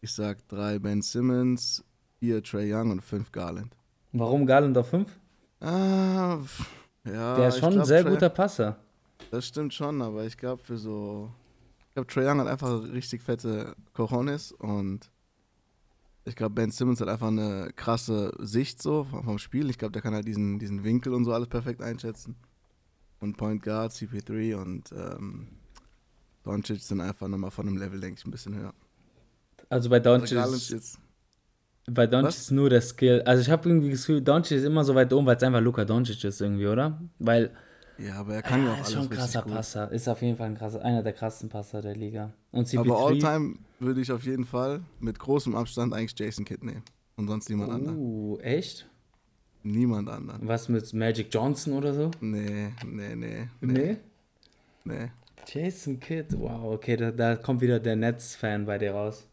ich 0.00 0.12
sag 0.12 0.46
3 0.48 0.78
Ben 0.78 1.02
Simmons, 1.02 1.84
4 2.20 2.42
Trey 2.42 2.72
Young 2.74 2.90
und 2.90 3.00
5 3.02 3.30
Garland. 3.30 3.76
Warum 4.12 4.46
Garland 4.46 4.76
auf 4.78 4.88
5? 4.88 5.08
Ah, 5.60 6.38
ja. 7.04 7.36
Der 7.36 7.48
ist 7.48 7.58
schon 7.58 7.78
ein 7.78 7.84
sehr 7.84 8.02
Trae- 8.04 8.10
guter 8.10 8.30
Passer. 8.30 8.78
Das 9.30 9.46
stimmt 9.46 9.74
schon, 9.74 10.00
aber 10.02 10.24
ich 10.24 10.36
glaube 10.36 10.62
für 10.62 10.76
so. 10.78 11.30
Ich 11.88 11.94
glaube, 11.94 12.06
Trae 12.08 12.26
Young 12.28 12.40
hat 12.40 12.46
einfach 12.48 12.82
richtig 12.92 13.22
fette 13.22 13.74
Cojones 13.92 14.52
und 14.52 15.10
ich 16.24 16.36
glaube, 16.36 16.54
Ben 16.54 16.70
Simmons 16.70 17.00
hat 17.00 17.08
einfach 17.08 17.28
eine 17.28 17.72
krasse 17.74 18.32
Sicht 18.38 18.82
so 18.82 19.04
vom 19.04 19.38
Spiel. 19.38 19.70
Ich 19.70 19.78
glaube, 19.78 19.92
der 19.92 20.02
kann 20.02 20.14
halt 20.14 20.26
diesen, 20.26 20.58
diesen 20.58 20.84
Winkel 20.84 21.14
und 21.14 21.24
so 21.24 21.32
alles 21.32 21.48
perfekt 21.48 21.82
einschätzen. 21.82 22.36
Und 23.20 23.36
Point 23.36 23.62
Guard, 23.62 23.92
CP3 23.92 24.56
und 24.56 24.92
ähm, 24.92 25.48
Doncic 26.42 26.80
sind 26.80 27.00
einfach 27.00 27.28
nochmal 27.28 27.50
von 27.50 27.66
einem 27.68 27.76
Level, 27.76 28.00
denke 28.00 28.18
ich, 28.18 28.24
ein 28.26 28.30
bisschen 28.30 28.56
höher. 28.56 28.72
Also 29.68 29.90
bei 29.90 29.96
Also 29.98 30.10
Doncic, 30.18 30.38
ist, 30.38 30.70
jetzt, 30.70 30.98
bei 31.86 32.06
Doncic 32.06 32.40
ist 32.40 32.50
nur 32.50 32.70
der 32.70 32.80
Skill. 32.80 33.22
Also 33.26 33.42
ich 33.42 33.50
habe 33.50 33.68
irgendwie 33.68 33.90
das 33.90 34.00
Gefühl, 34.00 34.22
Doncic 34.22 34.58
ist 34.58 34.64
immer 34.64 34.84
so 34.84 34.94
weit 34.94 35.12
oben, 35.12 35.26
weil 35.26 35.36
es 35.36 35.42
einfach 35.42 35.60
Luka 35.60 35.84
Doncic 35.84 36.22
ist 36.24 36.40
irgendwie, 36.40 36.66
oder? 36.66 37.00
Weil 37.18 37.50
ja, 37.98 38.14
aber 38.14 38.34
er 38.34 38.42
kann 38.42 38.64
ja, 38.64 38.68
ja, 38.68 38.72
auch 38.72 38.78
ist 38.78 38.86
alles 38.86 38.92
schon 38.94 39.02
ein 39.02 39.10
krasser. 39.10 39.42
Passer. 39.42 39.92
Ist 39.92 40.08
auf 40.08 40.22
jeden 40.22 40.36
Fall 40.38 40.46
ein 40.46 40.56
krasser, 40.56 40.82
einer 40.82 41.02
der 41.02 41.12
krassesten 41.12 41.50
Passer 41.50 41.82
der 41.82 41.94
Liga. 41.94 42.32
Und 42.50 42.66
CP3, 42.66 42.80
Aber 42.80 43.06
All-Time 43.06 43.58
würde 43.80 44.00
ich 44.00 44.12
auf 44.12 44.22
jeden 44.24 44.44
Fall 44.44 44.82
mit 45.00 45.18
großem 45.18 45.54
Abstand 45.54 45.92
eigentlich 45.94 46.18
Jason 46.18 46.44
Kidd 46.44 46.64
nehmen. 46.64 46.82
Und 47.16 47.28
sonst 47.28 47.48
niemand 47.48 47.72
anderen. 47.72 47.98
Uh, 47.98 48.38
echt? 48.38 48.88
Niemand 49.62 50.08
anderen. 50.08 50.46
Was 50.46 50.68
mit 50.68 50.92
Magic 50.94 51.28
Johnson 51.30 51.74
oder 51.74 51.92
so? 51.92 52.10
Nee, 52.20 52.70
nee, 52.86 53.14
nee. 53.14 53.48
Nee. 53.60 53.96
Nee. 54.84 55.10
Jason 55.46 55.98
Kidd, 56.00 56.34
wow, 56.38 56.72
okay, 56.72 56.96
da, 56.96 57.10
da 57.10 57.36
kommt 57.36 57.60
wieder 57.60 57.80
der 57.80 57.96
Nets-Fan 57.96 58.66
bei 58.66 58.78
dir 58.78 58.92
raus. 58.92 59.26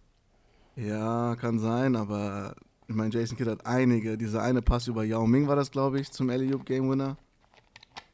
Ja, 0.75 1.35
kann 1.35 1.59
sein, 1.59 1.95
aber 1.95 2.55
ich 2.87 2.95
meine, 2.95 3.13
Jason 3.13 3.37
Kidd 3.37 3.49
hat 3.49 3.65
einige. 3.65 4.17
Dieser 4.17 4.41
eine 4.41 4.61
Pass 4.61 4.87
über 4.87 5.03
Yao 5.03 5.25
Ming 5.27 5.47
war 5.47 5.55
das, 5.55 5.71
glaube 5.71 5.99
ich, 5.99 6.11
zum 6.11 6.29
Alley-Oop 6.29 6.65
Game 6.65 6.89
Winner. 6.89 7.17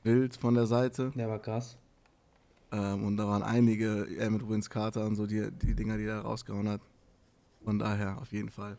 Wild 0.04 0.36
von 0.36 0.54
der 0.56 0.66
Seite. 0.66 1.12
Der 1.16 1.30
war 1.30 1.40
krass. 1.40 1.78
Ähm, 2.74 3.06
und 3.06 3.18
da 3.18 3.28
waren 3.28 3.44
einige, 3.44 4.08
er 4.18 4.30
mit 4.32 4.48
Vince 4.50 4.70
Carter 4.70 5.06
und 5.06 5.16
so, 5.16 5.28
die, 5.28 5.50
die 5.52 5.76
Dinger, 5.76 5.98
die 5.98 6.06
er 6.06 6.22
rausgehauen 6.22 6.68
hat. 6.68 6.82
Von 7.64 7.80
daher, 7.80 8.18
auf 8.20 8.32
jeden 8.32 8.50
Fall. 8.50 8.78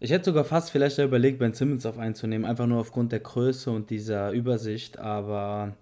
Ich 0.00 0.10
hätte 0.10 0.26
sogar 0.26 0.44
fast 0.44 0.70
vielleicht 0.70 0.98
überlegt, 0.98 1.38
Ben 1.38 1.52
Simmons 1.52 1.86
auf 1.86 1.98
einzunehmen, 1.98 2.46
einfach 2.48 2.66
nur 2.66 2.80
aufgrund 2.80 3.12
der 3.12 3.20
Größe 3.20 3.70
und 3.70 3.90
dieser 3.90 4.32
Übersicht, 4.32 4.98
aber 4.98 5.76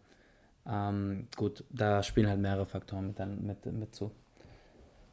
ähm, 0.69 1.29
gut, 1.37 1.65
da 1.71 2.03
spielen 2.03 2.29
halt 2.29 2.41
mehrere 2.41 2.67
Faktoren 2.67 3.15
mit, 3.17 3.43
mit, 3.43 3.67
mit 3.67 3.95
zu. 3.95 4.11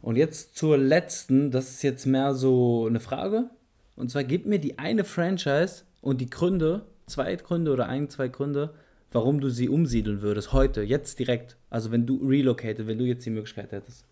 Und 0.02 0.18
jetzt 0.18 0.58
zur 0.58 0.78
letzten, 0.78 1.52
das 1.52 1.70
ist 1.70 1.84
jetzt 1.84 2.06
mehr 2.06 2.34
so 2.34 2.86
eine 2.88 3.00
Frage. 3.00 3.50
Und 3.96 4.12
zwar 4.12 4.24
gib 4.24 4.46
mir 4.46 4.60
die 4.60 4.78
eine 4.78 5.04
Franchise 5.04 5.84
und 6.02 6.20
die 6.20 6.30
Gründe, 6.30 6.86
zwei 7.08 7.36
Gründe 7.36 7.72
oder 7.72 7.88
ein, 7.88 8.10
zwei 8.10 8.28
Gründe, 8.28 8.74
warum 9.12 9.40
du 9.40 9.50
sie 9.50 9.70
umsiedeln 9.70 10.22
würdest, 10.22 10.54
heute, 10.54 10.82
jetzt 10.82 11.20
direkt. 11.20 11.58
Also 11.70 11.92
wenn 11.92 12.06
du 12.06 12.18
relocated, 12.18 12.88
wenn 12.88 12.98
du 12.98 13.06
jetzt 13.06 13.26
die 13.26 13.30
Möglichkeit 13.30 13.72
hättest. 13.72 14.06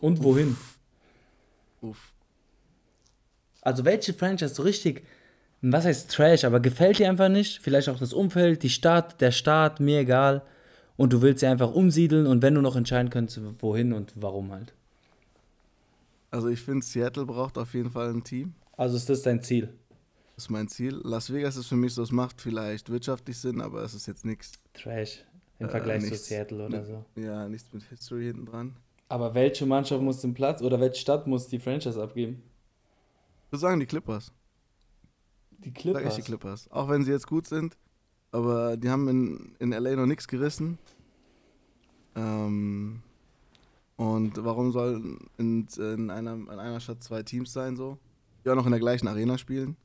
Und 0.00 0.22
wohin? 0.22 0.56
Uff. 1.80 2.12
Also 3.62 3.84
welche 3.84 4.12
Franchise 4.12 4.54
so 4.54 4.62
richtig, 4.62 5.04
was 5.60 5.84
heißt 5.84 6.10
Trash, 6.10 6.44
aber 6.44 6.60
gefällt 6.60 6.98
dir 6.98 7.08
einfach 7.08 7.28
nicht? 7.28 7.60
Vielleicht 7.60 7.88
auch 7.88 7.98
das 7.98 8.12
Umfeld, 8.12 8.62
die 8.62 8.70
Stadt, 8.70 9.20
der 9.20 9.30
Staat, 9.30 9.78
mir 9.78 10.00
egal. 10.00 10.42
Und 10.96 11.12
du 11.12 11.22
willst 11.22 11.40
sie 11.40 11.46
einfach 11.46 11.72
umsiedeln 11.72 12.26
und 12.26 12.42
wenn 12.42 12.54
du 12.54 12.60
noch 12.60 12.76
entscheiden 12.76 13.10
könntest, 13.10 13.40
wohin 13.60 13.92
und 13.92 14.12
warum 14.16 14.52
halt. 14.52 14.74
Also 16.30 16.48
ich 16.48 16.60
finde, 16.60 16.84
Seattle 16.84 17.26
braucht 17.26 17.58
auf 17.58 17.74
jeden 17.74 17.90
Fall 17.90 18.10
ein 18.10 18.24
Team. 18.24 18.54
Also 18.76 18.96
ist 18.96 19.08
das 19.08 19.22
dein 19.22 19.42
Ziel? 19.42 19.68
Das 20.34 20.44
ist 20.44 20.50
mein 20.50 20.68
Ziel. 20.68 21.00
Las 21.04 21.32
Vegas 21.32 21.56
ist 21.56 21.66
für 21.66 21.76
mich 21.76 21.94
so, 21.94 22.02
es 22.02 22.10
macht 22.10 22.40
vielleicht 22.40 22.88
wirtschaftlich 22.90 23.38
Sinn, 23.38 23.60
aber 23.60 23.82
es 23.82 23.94
ist 23.94 24.06
jetzt 24.06 24.24
nichts. 24.24 24.52
Trash 24.72 25.24
im 25.58 25.66
Äh, 25.66 25.70
Vergleich 25.70 26.02
zu 26.04 26.10
nichts. 26.10 26.26
Seattle 26.26 26.66
oder 26.66 26.84
so. 26.84 27.04
Ja, 27.16 27.48
nichts 27.48 27.72
mit 27.72 27.82
History 27.84 28.24
hinten 28.24 28.46
dran. 28.46 28.76
Aber 29.08 29.34
welche 29.34 29.66
Mannschaft 29.66 30.02
muss 30.02 30.20
den 30.22 30.32
Platz 30.34 30.62
oder 30.62 30.80
welche 30.80 30.96
Stadt 31.00 31.26
muss 31.26 31.48
die 31.48 31.58
Franchise 31.58 32.02
abgeben? 32.02 32.42
Ich 33.46 33.52
würde 33.52 33.60
sagen, 33.60 33.80
die 33.80 33.86
Clippers. 33.86 34.32
Die 35.58 35.68
Sag 35.68 35.76
ich 35.76 35.82
Clippers. 35.82 36.16
die 36.16 36.22
Clippers. 36.22 36.70
Auch 36.70 36.88
wenn 36.88 37.04
sie 37.04 37.10
jetzt 37.12 37.26
gut 37.26 37.46
sind, 37.46 37.76
aber 38.32 38.76
die 38.78 38.88
haben 38.88 39.06
in, 39.08 39.54
in 39.58 39.70
LA 39.72 39.94
noch 39.96 40.06
nichts 40.06 40.26
gerissen. 40.26 40.78
Ähm, 42.16 43.02
und 43.96 44.42
warum 44.42 44.72
soll 44.72 45.18
in, 45.36 45.68
in, 45.76 46.10
einer, 46.10 46.32
in 46.32 46.48
einer 46.48 46.80
Stadt 46.80 47.02
zwei 47.04 47.22
Teams 47.22 47.52
sein 47.52 47.76
so? 47.76 47.98
Die 48.44 48.50
auch 48.50 48.56
noch 48.56 48.64
in 48.66 48.72
der 48.72 48.80
gleichen 48.80 49.06
Arena 49.06 49.38
spielen. 49.38 49.76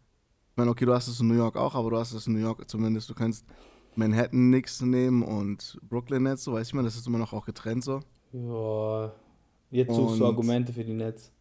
Ich 0.58 0.60
meine, 0.60 0.72
okay, 0.72 0.86
du 0.86 0.94
hast 0.96 1.08
es 1.08 1.20
in 1.20 1.28
New 1.28 1.36
York 1.36 1.56
auch, 1.56 1.76
aber 1.76 1.92
du 1.92 1.98
hast 2.00 2.14
es 2.14 2.26
in 2.26 2.34
New 2.34 2.40
York 2.40 2.68
zumindest, 2.68 3.08
du 3.08 3.14
kannst 3.14 3.46
Manhattan 3.96 4.48
Knicks 4.50 4.82
nehmen 4.82 5.22
und 5.22 5.78
Brooklyn 5.88 6.24
Nets, 6.24 6.46
so 6.46 6.54
weiß 6.54 6.66
ich 6.70 6.74
mal, 6.74 6.82
das 6.82 6.96
ist 6.96 7.06
immer 7.06 7.20
noch 7.20 7.32
auch 7.32 7.46
getrennt 7.46 7.84
so. 7.84 8.00
Ja, 8.32 9.14
jetzt 9.70 9.94
suchst 9.94 10.20
du 10.20 10.24
Und- 10.24 10.30
Argumente 10.32 10.74
für 10.74 10.84
die 10.84 10.94
Netz. 10.96 11.32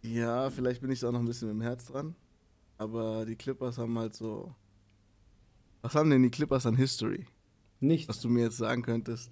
Ja, 0.00 0.48
vielleicht 0.48 0.80
bin 0.80 0.90
ich 0.90 1.00
da 1.00 1.08
auch 1.08 1.12
noch 1.12 1.18
ein 1.20 1.26
bisschen 1.26 1.48
mit 1.48 1.56
dem 1.58 1.60
Herz 1.60 1.88
dran. 1.88 2.14
Aber 2.78 3.26
die 3.26 3.36
Clippers 3.36 3.76
haben 3.76 3.98
halt 3.98 4.14
so. 4.14 4.54
Was 5.82 5.94
haben 5.94 6.08
denn 6.08 6.22
die 6.22 6.30
Clippers 6.30 6.64
an 6.64 6.76
History? 6.76 7.26
was 7.26 7.80
Nichts. 7.80 8.20
du 8.22 8.30
mir 8.30 8.44
jetzt 8.44 8.56
sagen 8.56 8.80
könntest, 8.80 9.30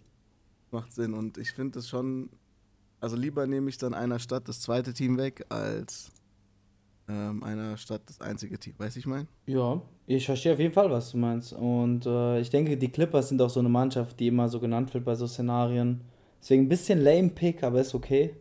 macht 0.73 0.93
Sinn. 0.93 1.15
Und 1.15 1.39
ich 1.39 1.53
finde 1.53 1.79
es 1.79 1.89
schon, 1.89 2.29
also 3.01 3.17
lieber 3.17 3.47
nehme 3.47 3.71
ich 3.71 3.79
dann 3.79 3.95
einer 3.95 4.19
Stadt 4.19 4.47
das 4.47 4.61
zweite 4.61 4.93
Team 4.93 5.17
weg, 5.17 5.47
als 5.49 6.11
ähm, 7.09 7.43
einer 7.43 7.77
Stadt 7.77 8.03
das 8.07 8.21
einzige 8.21 8.59
Team. 8.59 8.75
Weißt 8.79 8.97
du, 8.97 9.01
ich 9.01 9.07
meine? 9.07 9.27
Ja, 9.47 9.81
ich 10.07 10.27
verstehe 10.27 10.53
auf 10.53 10.59
jeden 10.59 10.75
Fall, 10.75 10.91
was 10.91 11.11
du 11.11 11.19
meinst. 11.19 11.53
Und 11.53 12.07
äh, 12.07 12.41
ich 12.41 12.51
denke, 12.51 12.77
die 12.77 12.91
Clippers 12.91 13.29
sind 13.29 13.41
auch 13.43 13.51
so 13.51 13.61
eine 13.61 13.69
Mannschaft, 13.69 14.21
die 14.21 14.29
immer 14.29 14.49
so 14.49 14.61
genannt 14.61 14.93
wird 14.95 15.05
bei 15.05 15.15
so 15.15 15.27
Szenarien. 15.27 16.03
Deswegen 16.41 16.65
ein 16.65 16.69
bisschen 16.69 17.01
lame 17.01 17.31
Pick, 17.31 17.63
aber 17.63 17.81
ist 17.81 17.95
okay. 17.95 18.35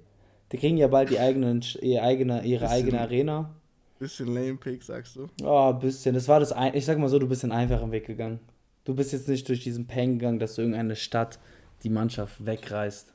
Die 0.51 0.57
kriegen 0.57 0.77
ja 0.77 0.87
bald 0.87 1.09
die 1.09 1.19
eigenen, 1.19 1.63
ihre 1.81 2.03
eigene, 2.03 2.43
ihre 2.43 2.61
Bisschen. 2.61 2.77
eigene 2.77 3.01
Arena. 3.01 3.55
Bisschen 3.99 4.33
lame 4.33 4.55
Pick, 4.55 4.83
sagst 4.83 5.15
du? 5.15 5.27
Oh, 5.43 5.71
ein 5.73 5.79
bisschen. 5.79 6.13
Das 6.13 6.27
war 6.27 6.39
das 6.39 6.51
ein 6.51 6.75
Ich 6.75 6.85
sag 6.85 6.97
mal 6.99 7.09
so, 7.09 7.19
du 7.19 7.27
bist 7.27 7.43
den 7.43 7.51
einfachen 7.51 7.91
Weg 7.91 8.05
gegangen. 8.05 8.39
Du 8.85 8.95
bist 8.95 9.11
jetzt 9.11 9.27
nicht 9.27 9.47
durch 9.49 9.63
diesen 9.63 9.87
Pain 9.87 10.19
gegangen, 10.19 10.39
dass 10.39 10.55
du 10.55 10.61
irgendeine 10.61 10.95
Stadt 10.95 11.39
die 11.83 11.89
Mannschaft 11.89 12.45
wegreißt. 12.45 13.13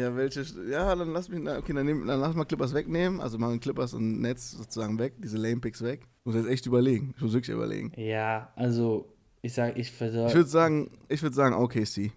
Ja, 0.00 0.16
welche. 0.16 0.42
Ja, 0.70 0.94
dann 0.94 1.12
lass 1.12 1.28
mich. 1.28 1.46
Okay, 1.46 1.72
dann, 1.72 1.84
nehm, 1.86 2.06
dann 2.06 2.20
lass 2.20 2.34
mal 2.34 2.44
Clippers 2.44 2.72
wegnehmen. 2.72 3.20
Also 3.20 3.38
machen 3.38 3.60
Clippers 3.60 3.92
und 3.94 4.20
Netz 4.20 4.52
sozusagen 4.52 4.98
weg, 4.98 5.14
diese 5.18 5.36
Lame 5.36 5.60
Picks 5.60 5.82
weg. 5.82 6.00
Ich 6.20 6.26
muss 6.26 6.34
jetzt 6.34 6.48
echt 6.48 6.66
überlegen. 6.66 7.12
Ich 7.16 7.22
muss 7.22 7.32
wirklich 7.32 7.54
überlegen. 7.54 7.92
Ja, 7.96 8.52
also 8.56 9.12
ich 9.42 9.52
sag, 9.52 9.76
ich 9.76 9.88
Ich 9.88 9.92
versuche. 9.92 10.32
würde 10.34 10.48
sagen, 10.48 10.90
ich 11.08 11.22
würde 11.22 11.34
sagen 11.36 11.54
OKC. 11.54 12.12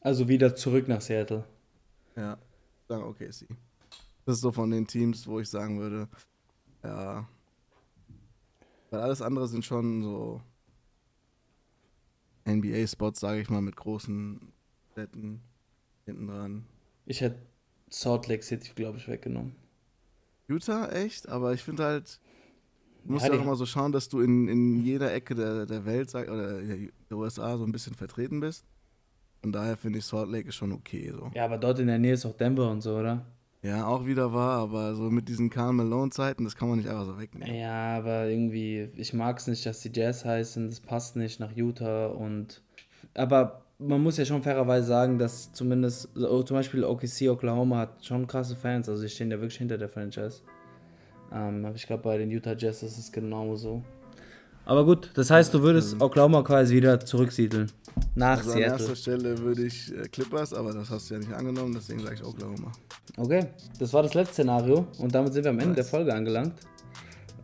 Also 0.00 0.28
wieder 0.28 0.54
zurück 0.54 0.88
nach 0.88 1.00
Seattle. 1.00 1.44
Ja, 2.16 2.38
sagen 2.88 3.04
OKC. 3.04 3.46
Das 4.26 4.36
ist 4.36 4.40
so 4.42 4.52
von 4.52 4.70
den 4.70 4.86
Teams, 4.86 5.26
wo 5.26 5.40
ich 5.40 5.48
sagen 5.48 5.80
würde, 5.80 6.08
ja. 6.82 7.26
Weil 8.90 9.00
alles 9.00 9.20
andere 9.22 9.48
sind 9.48 9.64
schon 9.64 10.02
so 10.02 10.40
NBA-Spots, 12.46 13.20
sage 13.20 13.40
ich 13.40 13.50
mal, 13.50 13.62
mit 13.62 13.76
großen 13.76 14.52
Städten 14.92 15.40
hinten 16.04 16.26
dran. 16.26 16.66
Ich 17.06 17.20
hätte 17.20 17.38
Salt 17.90 18.28
Lake 18.28 18.42
City, 18.42 18.70
glaube 18.74 18.98
ich, 18.98 19.08
weggenommen. 19.08 19.54
Utah, 20.48 20.88
echt? 20.90 21.28
Aber 21.28 21.52
ich 21.52 21.62
finde 21.62 21.84
halt, 21.84 22.20
du 23.04 23.12
musst 23.12 23.26
Ja, 23.26 23.32
ja, 23.32 23.38
auch 23.38 23.42
immer 23.44 23.56
so 23.56 23.66
schauen, 23.66 23.92
dass 23.92 24.08
du 24.08 24.20
in, 24.20 24.48
in 24.48 24.82
jeder 24.84 25.12
Ecke 25.12 25.34
der, 25.34 25.66
der 25.66 25.84
Welt 25.84 26.10
sag, 26.10 26.28
oder 26.28 26.60
der 26.60 27.16
USA 27.16 27.56
so 27.56 27.64
ein 27.64 27.72
bisschen 27.72 27.94
vertreten 27.94 28.40
bist. 28.40 28.64
Von 29.40 29.52
daher 29.52 29.76
finde 29.76 29.98
ich 29.98 30.06
Salt 30.06 30.30
Lake 30.30 30.48
ist 30.48 30.54
schon 30.54 30.72
okay. 30.72 31.12
So. 31.12 31.30
Ja, 31.34 31.44
aber 31.44 31.58
dort 31.58 31.78
in 31.78 31.86
der 31.86 31.98
Nähe 31.98 32.14
ist 32.14 32.24
auch 32.24 32.36
Denver 32.36 32.70
und 32.70 32.80
so, 32.80 32.96
oder? 32.96 33.24
Ja, 33.62 33.86
auch 33.86 34.04
wieder 34.04 34.32
war, 34.34 34.58
aber 34.58 34.94
so 34.94 35.04
mit 35.10 35.26
diesen 35.28 35.48
Karl 35.48 35.72
Malone-Zeiten, 35.72 36.44
das 36.44 36.54
kann 36.54 36.68
man 36.68 36.78
nicht 36.78 36.88
einfach 36.88 37.06
so 37.06 37.18
wegnehmen. 37.18 37.54
Ja, 37.54 37.96
aber 37.96 38.26
irgendwie, 38.28 38.90
ich 38.94 39.14
mag 39.14 39.38
es 39.38 39.46
nicht, 39.46 39.64
dass 39.64 39.80
die 39.80 39.90
Jazz 39.90 40.24
heißen, 40.26 40.68
das 40.68 40.80
passt 40.80 41.16
nicht 41.16 41.40
nach 41.40 41.52
Utah 41.52 42.06
und. 42.08 42.62
Aber 43.14 43.64
man 43.86 44.02
muss 44.02 44.16
ja 44.16 44.24
schon 44.24 44.42
fairerweise 44.42 44.86
sagen, 44.86 45.18
dass 45.18 45.52
zumindest, 45.52 46.08
so, 46.14 46.42
zum 46.42 46.56
Beispiel 46.56 46.84
OKC 46.84 47.28
Oklahoma 47.28 47.78
hat 47.78 48.04
schon 48.04 48.26
krasse 48.26 48.56
Fans, 48.56 48.88
also 48.88 49.00
sie 49.00 49.08
stehen 49.08 49.30
ja 49.30 49.38
wirklich 49.38 49.58
hinter 49.58 49.78
der 49.78 49.88
Franchise. 49.88 50.40
Ähm, 51.32 51.64
aber 51.64 51.74
ich 51.76 51.86
glaube, 51.86 52.02
bei 52.02 52.18
den 52.18 52.30
Utah 52.30 52.54
Jazz 52.56 52.82
ist 52.82 52.98
es 52.98 53.10
genauso. 53.12 53.82
Aber 54.66 54.84
gut, 54.84 55.10
das 55.14 55.30
heißt, 55.30 55.52
du 55.52 55.62
würdest 55.62 56.00
Oklahoma 56.00 56.42
quasi 56.42 56.74
wieder 56.74 56.98
zurücksiedeln. 56.98 57.70
Nach 58.14 58.38
Also 58.38 58.52
an 58.52 58.56
Seattle. 58.58 58.78
erster 58.78 58.96
Stelle 58.96 59.38
würde 59.38 59.66
ich 59.66 59.92
äh, 59.94 60.08
Clippers, 60.08 60.54
aber 60.54 60.72
das 60.72 60.90
hast 60.90 61.10
du 61.10 61.14
ja 61.14 61.20
nicht 61.20 61.32
angenommen, 61.32 61.74
deswegen 61.74 62.00
sage 62.00 62.14
ich 62.14 62.24
Oklahoma. 62.24 62.72
Okay, 63.16 63.46
das 63.78 63.92
war 63.92 64.02
das 64.02 64.14
letzte 64.14 64.34
Szenario 64.34 64.86
und 64.98 65.14
damit 65.14 65.32
sind 65.32 65.44
wir 65.44 65.50
am 65.50 65.58
Ende 65.58 65.74
der 65.74 65.84
Folge 65.84 66.14
angelangt. 66.14 66.54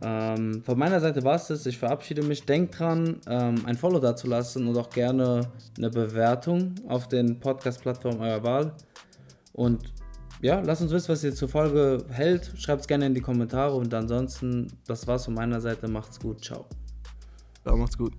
Ähm, 0.03 0.63
von 0.63 0.77
meiner 0.77 0.99
Seite 0.99 1.23
war 1.23 1.35
es 1.35 1.47
das. 1.47 1.65
Ich 1.65 1.77
verabschiede 1.77 2.23
mich. 2.23 2.43
Denkt 2.45 2.79
dran, 2.79 3.17
ähm, 3.27 3.63
ein 3.65 3.77
Follow 3.77 3.99
dazulassen 3.99 4.67
und 4.67 4.77
auch 4.77 4.89
gerne 4.89 5.47
eine 5.77 5.89
Bewertung 5.89 6.75
auf 6.87 7.07
den 7.07 7.39
Podcast-Plattformen 7.39 8.19
eurer 8.19 8.43
Wahl. 8.43 8.73
Und 9.53 9.93
ja, 10.41 10.59
lasst 10.59 10.81
uns 10.81 10.91
wissen, 10.91 11.09
was 11.09 11.23
ihr 11.23 11.35
zur 11.35 11.49
Folge 11.49 12.03
hält. 12.09 12.51
Schreibt 12.57 12.81
es 12.81 12.87
gerne 12.87 13.05
in 13.05 13.13
die 13.13 13.21
Kommentare 13.21 13.75
und 13.75 13.93
ansonsten, 13.93 14.67
das 14.87 15.05
war's 15.05 15.25
von 15.25 15.35
meiner 15.35 15.61
Seite. 15.61 15.87
Macht's 15.87 16.19
gut. 16.19 16.43
Ciao. 16.43 16.65
Ja, 17.65 17.75
macht's 17.75 17.97
gut. 17.97 18.13